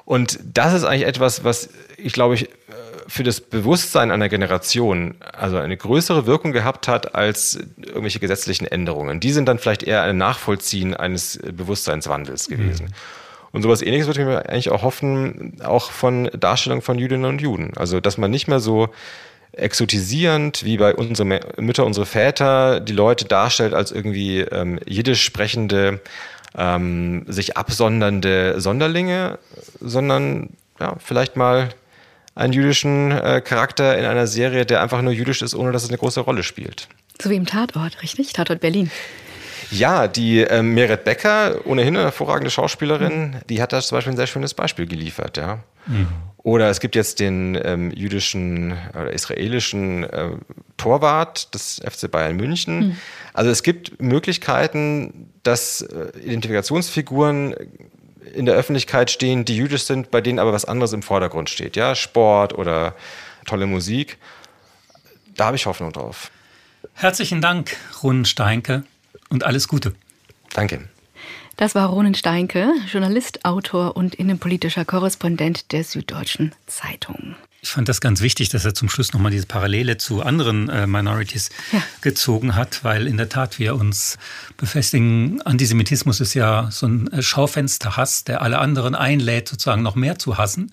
Und 0.05 0.39
das 0.45 0.73
ist 0.75 0.85
eigentlich 0.85 1.07
etwas, 1.07 1.45
was 1.45 1.69
ich 1.97 2.13
glaube 2.13 2.35
ich 2.35 2.49
für 3.07 3.23
das 3.23 3.41
Bewusstsein 3.41 4.11
einer 4.11 4.29
Generation 4.29 5.17
also 5.33 5.59
eine 5.59 5.77
größere 5.77 6.27
Wirkung 6.27 6.53
gehabt 6.53 6.89
hat 6.89 7.15
als 7.15 7.59
irgendwelche 7.79 8.21
gesetzlichen 8.21 8.67
Änderungen. 8.67 9.21
Die 9.21 9.33
sind 9.33 9.47
dann 9.47 9.59
vielleicht 9.59 9.83
eher 9.83 10.03
ein 10.03 10.17
Nachvollziehen 10.17 10.95
eines 10.95 11.39
Bewusstseinswandels 11.43 12.49
gewesen. 12.49 12.87
Mhm. 12.87 12.93
Und 13.53 13.63
sowas 13.63 13.83
ähnliches 13.83 14.07
würde 14.07 14.21
ich 14.21 14.27
mir 14.27 14.49
eigentlich 14.49 14.71
auch 14.71 14.83
hoffen, 14.83 15.61
auch 15.63 15.91
von 15.91 16.31
Darstellung 16.33 16.81
von 16.81 16.99
Jüdinnen 16.99 17.27
und 17.27 17.43
Juden. 17.43 17.73
Also, 17.77 18.01
dass 18.01 18.17
man 18.17 18.31
nicht 18.31 18.49
mehr 18.49 18.61
so 18.61 18.89
exotisierend, 19.53 20.65
wie 20.65 20.79
bei 20.79 20.95
unsere 20.95 21.41
Mütter, 21.59 21.85
unsere 21.85 22.07
Väter, 22.07 22.81
die 22.81 22.95
Leute 22.95 23.27
darstellt 23.27 23.75
als 23.75 23.93
irgendwie 23.93 24.41
ähm, 24.41 24.81
jiddisch 24.87 25.23
sprechende, 25.23 26.01
ähm, 26.57 27.25
sich 27.29 27.57
absondernde 27.57 28.61
Sonderlinge, 28.61 29.39
sondern 29.81 30.51
ja, 30.81 30.97
vielleicht 30.99 31.37
mal 31.37 31.71
einen 32.35 32.53
jüdischen 32.53 33.11
äh, 33.11 33.41
Charakter 33.45 33.99
in 33.99 34.05
einer 34.05 34.27
Serie, 34.27 34.65
der 34.65 34.83
einfach 34.83 35.03
nur 35.03 35.13
jüdisch 35.13 35.43
ist, 35.43 35.55
ohne 35.55 35.73
dass 35.73 35.85
es 35.85 35.91
eine 35.91 35.99
große 35.99 36.21
Rolle 36.21 36.43
spielt. 36.43 36.89
So 37.21 37.31
wie 37.31 37.37
im 37.37 37.47
Tatort, 37.47 38.03
richtig? 38.03 38.33
Tatort 38.33 38.61
Berlin. 38.61 38.91
Ja, 39.73 40.07
die 40.07 40.41
ähm, 40.41 40.75
Meret 40.75 41.05
Becker, 41.05 41.61
ohnehin 41.65 41.97
eine 41.97 42.05
hervorragende 42.05 42.51
Schauspielerin, 42.51 43.31
mhm. 43.31 43.37
die 43.49 43.63
hat 43.63 43.73
da 43.73 43.81
zum 43.81 43.97
Beispiel 43.97 44.13
ein 44.13 44.17
sehr 44.17 44.27
schönes 44.27 44.55
Beispiel 44.55 44.87
geliefert, 44.87 45.37
ja. 45.37 45.61
Mhm. 45.87 46.09
Oder 46.39 46.69
es 46.71 46.81
gibt 46.81 46.97
jetzt 46.97 47.21
den 47.21 47.59
ähm, 47.63 47.91
jüdischen 47.93 48.77
oder 48.95 49.13
israelischen 49.13 50.05
äh, 50.05 50.31
Torwart 50.77 51.55
des 51.55 51.81
FC 51.89 52.11
Bayern 52.11 52.37
München. 52.37 52.79
Mhm. 52.79 52.97
Also 53.33 53.51
es 53.51 53.63
gibt 53.63 54.03
Möglichkeiten, 54.03 55.31
dass 55.45 55.83
äh, 55.83 56.19
Identifikationsfiguren 56.19 57.55
in 58.35 58.47
der 58.47 58.57
Öffentlichkeit 58.57 59.11
stehen, 59.11 59.45
die 59.45 59.57
jüdisch 59.57 59.85
sind, 59.85 60.11
bei 60.11 60.21
denen 60.21 60.39
aber 60.39 60.53
was 60.53 60.65
anderes 60.65 60.93
im 60.93 61.03
Vordergrund 61.03 61.49
steht. 61.49 61.77
Ja, 61.77 61.95
Sport 61.95 62.59
oder 62.59 62.97
tolle 63.47 63.67
Musik. 63.67 64.19
Da 65.37 65.47
habe 65.47 65.57
ich 65.57 65.67
Hoffnung 65.67 65.93
drauf. 65.93 66.31
Herzlichen 66.95 67.41
Dank, 67.41 67.77
Run 68.03 68.25
Steinke 68.25 68.85
und 69.33 69.45
alles 69.45 69.67
Gute. 69.67 69.95
Danke. 70.53 70.89
Das 71.57 71.75
war 71.75 71.89
Ronen 71.89 72.15
Steinke, 72.15 72.73
Journalist, 72.91 73.45
Autor 73.45 73.97
und 73.97 74.15
innenpolitischer 74.15 74.85
Korrespondent 74.85 75.73
der 75.73 75.85
Süddeutschen 75.85 76.55
Zeitung. 76.67 77.37
Ich 77.65 77.71
fand 77.71 77.89
das 77.89 78.01
ganz 78.01 78.21
wichtig, 78.21 78.49
dass 78.49 78.65
er 78.65 78.75
zum 78.75 78.89
Schluss 78.89 79.13
nochmal 79.13 79.31
diese 79.31 79.47
Parallele 79.47 79.97
zu 79.97 80.23
anderen 80.23 80.69
äh, 80.69 80.89
Minorities 80.89 81.51
ja. 81.71 81.81
gezogen 82.01 82.57
hat, 82.57 82.83
weil 82.83 83.07
in 83.07 83.17
der 83.17 83.29
Tat 83.29 83.61
wir 83.61 83.77
uns 83.77 84.19
befestigen, 84.57 85.41
Antisemitismus 85.43 86.21
ist 86.21 86.35
ja 86.35 86.69
so 86.73 86.87
ein 86.87 87.07
äh, 87.13 87.23
Schaufensterhass, 87.23 88.25
der 88.25 88.43
alle 88.43 88.59
anderen 88.59 88.97
einlädt, 88.97 89.49
sozusagen 89.49 89.83
noch 89.83 89.95
mehr 89.95 90.19
zu 90.19 90.39
hassen. 90.39 90.73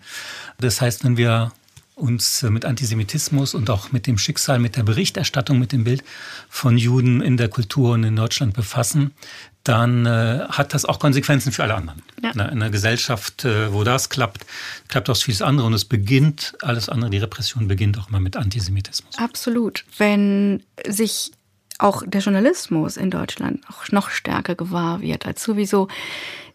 Das 0.57 0.81
heißt, 0.81 1.03
wenn 1.03 1.15
wir 1.15 1.51
uns 1.99 2.43
mit 2.43 2.65
Antisemitismus 2.65 3.53
und 3.53 3.69
auch 3.69 3.91
mit 3.91 4.07
dem 4.07 4.17
Schicksal, 4.17 4.59
mit 4.59 4.75
der 4.75 4.83
Berichterstattung, 4.83 5.59
mit 5.59 5.71
dem 5.71 5.83
Bild 5.83 6.03
von 6.49 6.77
Juden 6.77 7.21
in 7.21 7.37
der 7.37 7.49
Kultur 7.49 7.93
und 7.93 8.03
in 8.03 8.15
Deutschland 8.15 8.53
befassen, 8.53 9.11
dann 9.63 10.05
äh, 10.05 10.45
hat 10.49 10.73
das 10.73 10.85
auch 10.85 10.99
Konsequenzen 10.99 11.51
für 11.51 11.63
alle 11.63 11.75
anderen. 11.75 12.01
Ja. 12.23 12.31
In, 12.31 12.39
einer, 12.39 12.69
Gesellschaft, 12.69 13.45
äh, 13.45 13.73
wo 13.73 13.83
das 13.83 14.09
klappt, 14.09 14.45
klappt 14.87 15.09
auch 15.09 15.17
vieles 15.17 15.41
andere 15.41 15.67
und 15.67 15.73
es 15.73 15.85
beginnt, 15.85 16.55
alles 16.61 16.89
andere, 16.89 17.09
die 17.09 17.17
Repression 17.17 17.67
beginnt 17.67 17.99
auch 17.99 18.09
mal 18.09 18.19
mit 18.19 18.37
Antisemitismus. 18.37 19.17
Absolut. 19.17 19.85
Wenn 19.97 20.63
sich 20.87 21.31
auch 21.77 22.03
der 22.05 22.21
Journalismus 22.21 22.97
in 22.97 23.09
Deutschland 23.09 23.61
auch 23.69 23.91
noch 23.91 24.09
stärker 24.09 24.55
gewahr 24.55 25.01
wird 25.01 25.25
als 25.25 25.43
sowieso, 25.43 25.87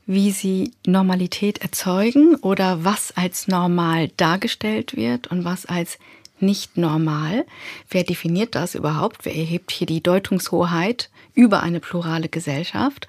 wie 0.06 0.30
sie 0.30 0.72
Normalität 0.86 1.58
erzeugen 1.58 2.36
oder 2.36 2.84
was 2.84 3.16
als 3.16 3.48
normal 3.48 4.08
dargestellt 4.16 4.96
wird 4.96 5.28
und 5.28 5.44
was 5.44 5.66
als 5.66 5.98
nicht 6.40 6.76
normal. 6.76 7.46
Wer 7.88 8.04
definiert 8.04 8.54
das 8.54 8.74
überhaupt? 8.74 9.24
Wer 9.24 9.34
erhebt 9.34 9.70
hier 9.70 9.86
die 9.86 10.02
Deutungshoheit 10.02 11.10
über 11.34 11.62
eine 11.62 11.80
plurale 11.80 12.28
Gesellschaft? 12.28 13.08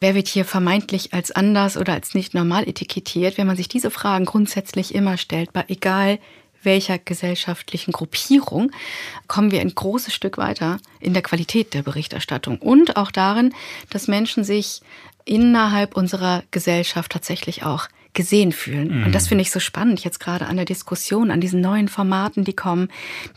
Wer 0.00 0.14
wird 0.14 0.28
hier 0.28 0.44
vermeintlich 0.44 1.12
als 1.12 1.30
anders 1.32 1.76
oder 1.76 1.92
als 1.92 2.14
nicht 2.14 2.34
normal 2.34 2.68
etikettiert? 2.68 3.36
Wenn 3.36 3.46
man 3.46 3.56
sich 3.56 3.68
diese 3.68 3.90
Fragen 3.90 4.24
grundsätzlich 4.24 4.94
immer 4.94 5.16
stellt, 5.16 5.52
bei 5.52 5.64
egal 5.68 6.18
welcher 6.64 6.98
gesellschaftlichen 6.98 7.92
Gruppierung, 7.92 8.70
kommen 9.26 9.50
wir 9.50 9.60
ein 9.60 9.74
großes 9.74 10.14
Stück 10.14 10.38
weiter 10.38 10.78
in 11.00 11.12
der 11.12 11.22
Qualität 11.22 11.74
der 11.74 11.82
Berichterstattung 11.82 12.58
und 12.58 12.96
auch 12.96 13.10
darin, 13.10 13.52
dass 13.90 14.08
Menschen 14.08 14.44
sich 14.44 14.80
innerhalb 15.24 15.96
unserer 15.96 16.42
Gesellschaft 16.50 17.12
tatsächlich 17.12 17.64
auch 17.64 17.88
gesehen 18.14 18.52
fühlen. 18.52 18.98
Mhm. 18.98 19.06
Und 19.06 19.14
das 19.14 19.28
finde 19.28 19.42
ich 19.42 19.50
so 19.50 19.60
spannend 19.60 20.04
jetzt 20.04 20.20
gerade 20.20 20.46
an 20.46 20.56
der 20.56 20.64
Diskussion, 20.64 21.30
an 21.30 21.40
diesen 21.40 21.60
neuen 21.60 21.88
Formaten, 21.88 22.44
die 22.44 22.52
kommen, 22.52 22.88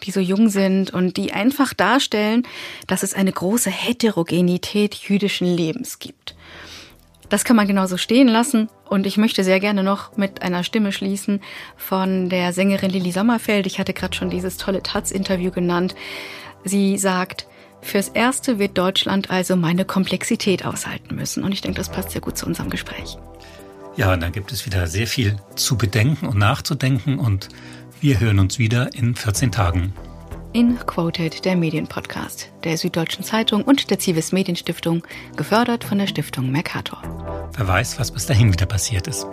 die 0.04 0.12
so 0.12 0.20
jung 0.20 0.50
sind 0.50 0.94
und 0.94 1.18
die 1.18 1.32
einfach 1.32 1.74
darstellen, 1.74 2.44
dass 2.88 3.04
es 3.04 3.14
eine 3.14 3.32
große 3.32 3.70
Heterogenität 3.70 4.96
jüdischen 4.96 5.48
Lebens 5.48 6.00
gibt. 6.00 6.36
Das 7.30 7.44
kann 7.44 7.56
man 7.56 7.68
genauso 7.68 7.98
stehen 7.98 8.28
lassen. 8.28 8.70
Und 8.88 9.08
ich 9.08 9.18
möchte 9.18 9.44
sehr 9.44 9.60
gerne 9.60 9.82
noch 9.82 10.16
mit 10.16 10.44
einer 10.44 10.64
Stimme 10.64 10.92
schließen 10.92 11.42
von 11.76 12.30
der 12.30 12.54
Sängerin 12.54 12.92
Lili 12.92 13.12
Sommerfeld. 13.12 13.66
Ich 13.66 13.80
hatte 13.80 13.94
gerade 13.94 14.16
schon 14.16 14.30
dieses 14.30 14.58
tolle 14.58 14.84
Taz-Interview 14.84 15.50
genannt. 15.52 15.96
Sie 16.64 16.98
sagt, 16.98 17.48
Fürs 17.86 18.10
Erste 18.10 18.58
wird 18.58 18.80
Deutschland 18.80 19.30
also 19.30 19.56
meine 19.56 19.86
Komplexität 19.86 20.66
aushalten 20.66 21.14
müssen. 21.14 21.44
Und 21.44 21.52
ich 21.52 21.62
denke, 21.62 21.78
das 21.78 21.92
passt 21.92 22.12
sehr 22.12 22.20
gut 22.20 22.36
zu 22.36 22.48
unserem 22.48 22.72
Gespräch. 22.72 23.16
Ja, 23.96 24.12
und 24.12 24.22
dann 24.22 24.32
gibt 24.32 24.52
es 24.52 24.66
wieder 24.66 24.88
sehr 24.88 25.06
viel 25.06 25.38
zu 25.56 25.78
bedenken 25.78 26.26
und 26.26 26.38
nachzudenken 26.38 27.20
und 27.20 27.48
wir 28.02 28.20
hören 28.20 28.40
uns 28.40 28.58
wieder 28.58 28.94
in 28.96 29.16
14 29.16 29.52
Tagen. 29.52 29.94
In 30.52 30.78
Quoted, 30.80 31.46
der 31.46 31.56
Medienpodcast 31.56 32.50
der 32.64 32.78
Süddeutschen 32.78 33.24
Zeitung 33.24 33.62
und 33.62 33.92
der 33.92 34.00
Zivis 34.00 34.32
Medienstiftung, 34.32 35.04
gefördert 35.38 35.84
von 35.84 36.00
der 36.00 36.08
Stiftung 36.08 36.50
Mercator. 36.52 37.04
Wer 37.56 37.68
weiß, 37.68 38.00
was 38.00 38.12
bis 38.12 38.26
dahin 38.26 38.52
wieder 38.52 38.66
passiert 38.66 39.08
ist. 39.08 39.28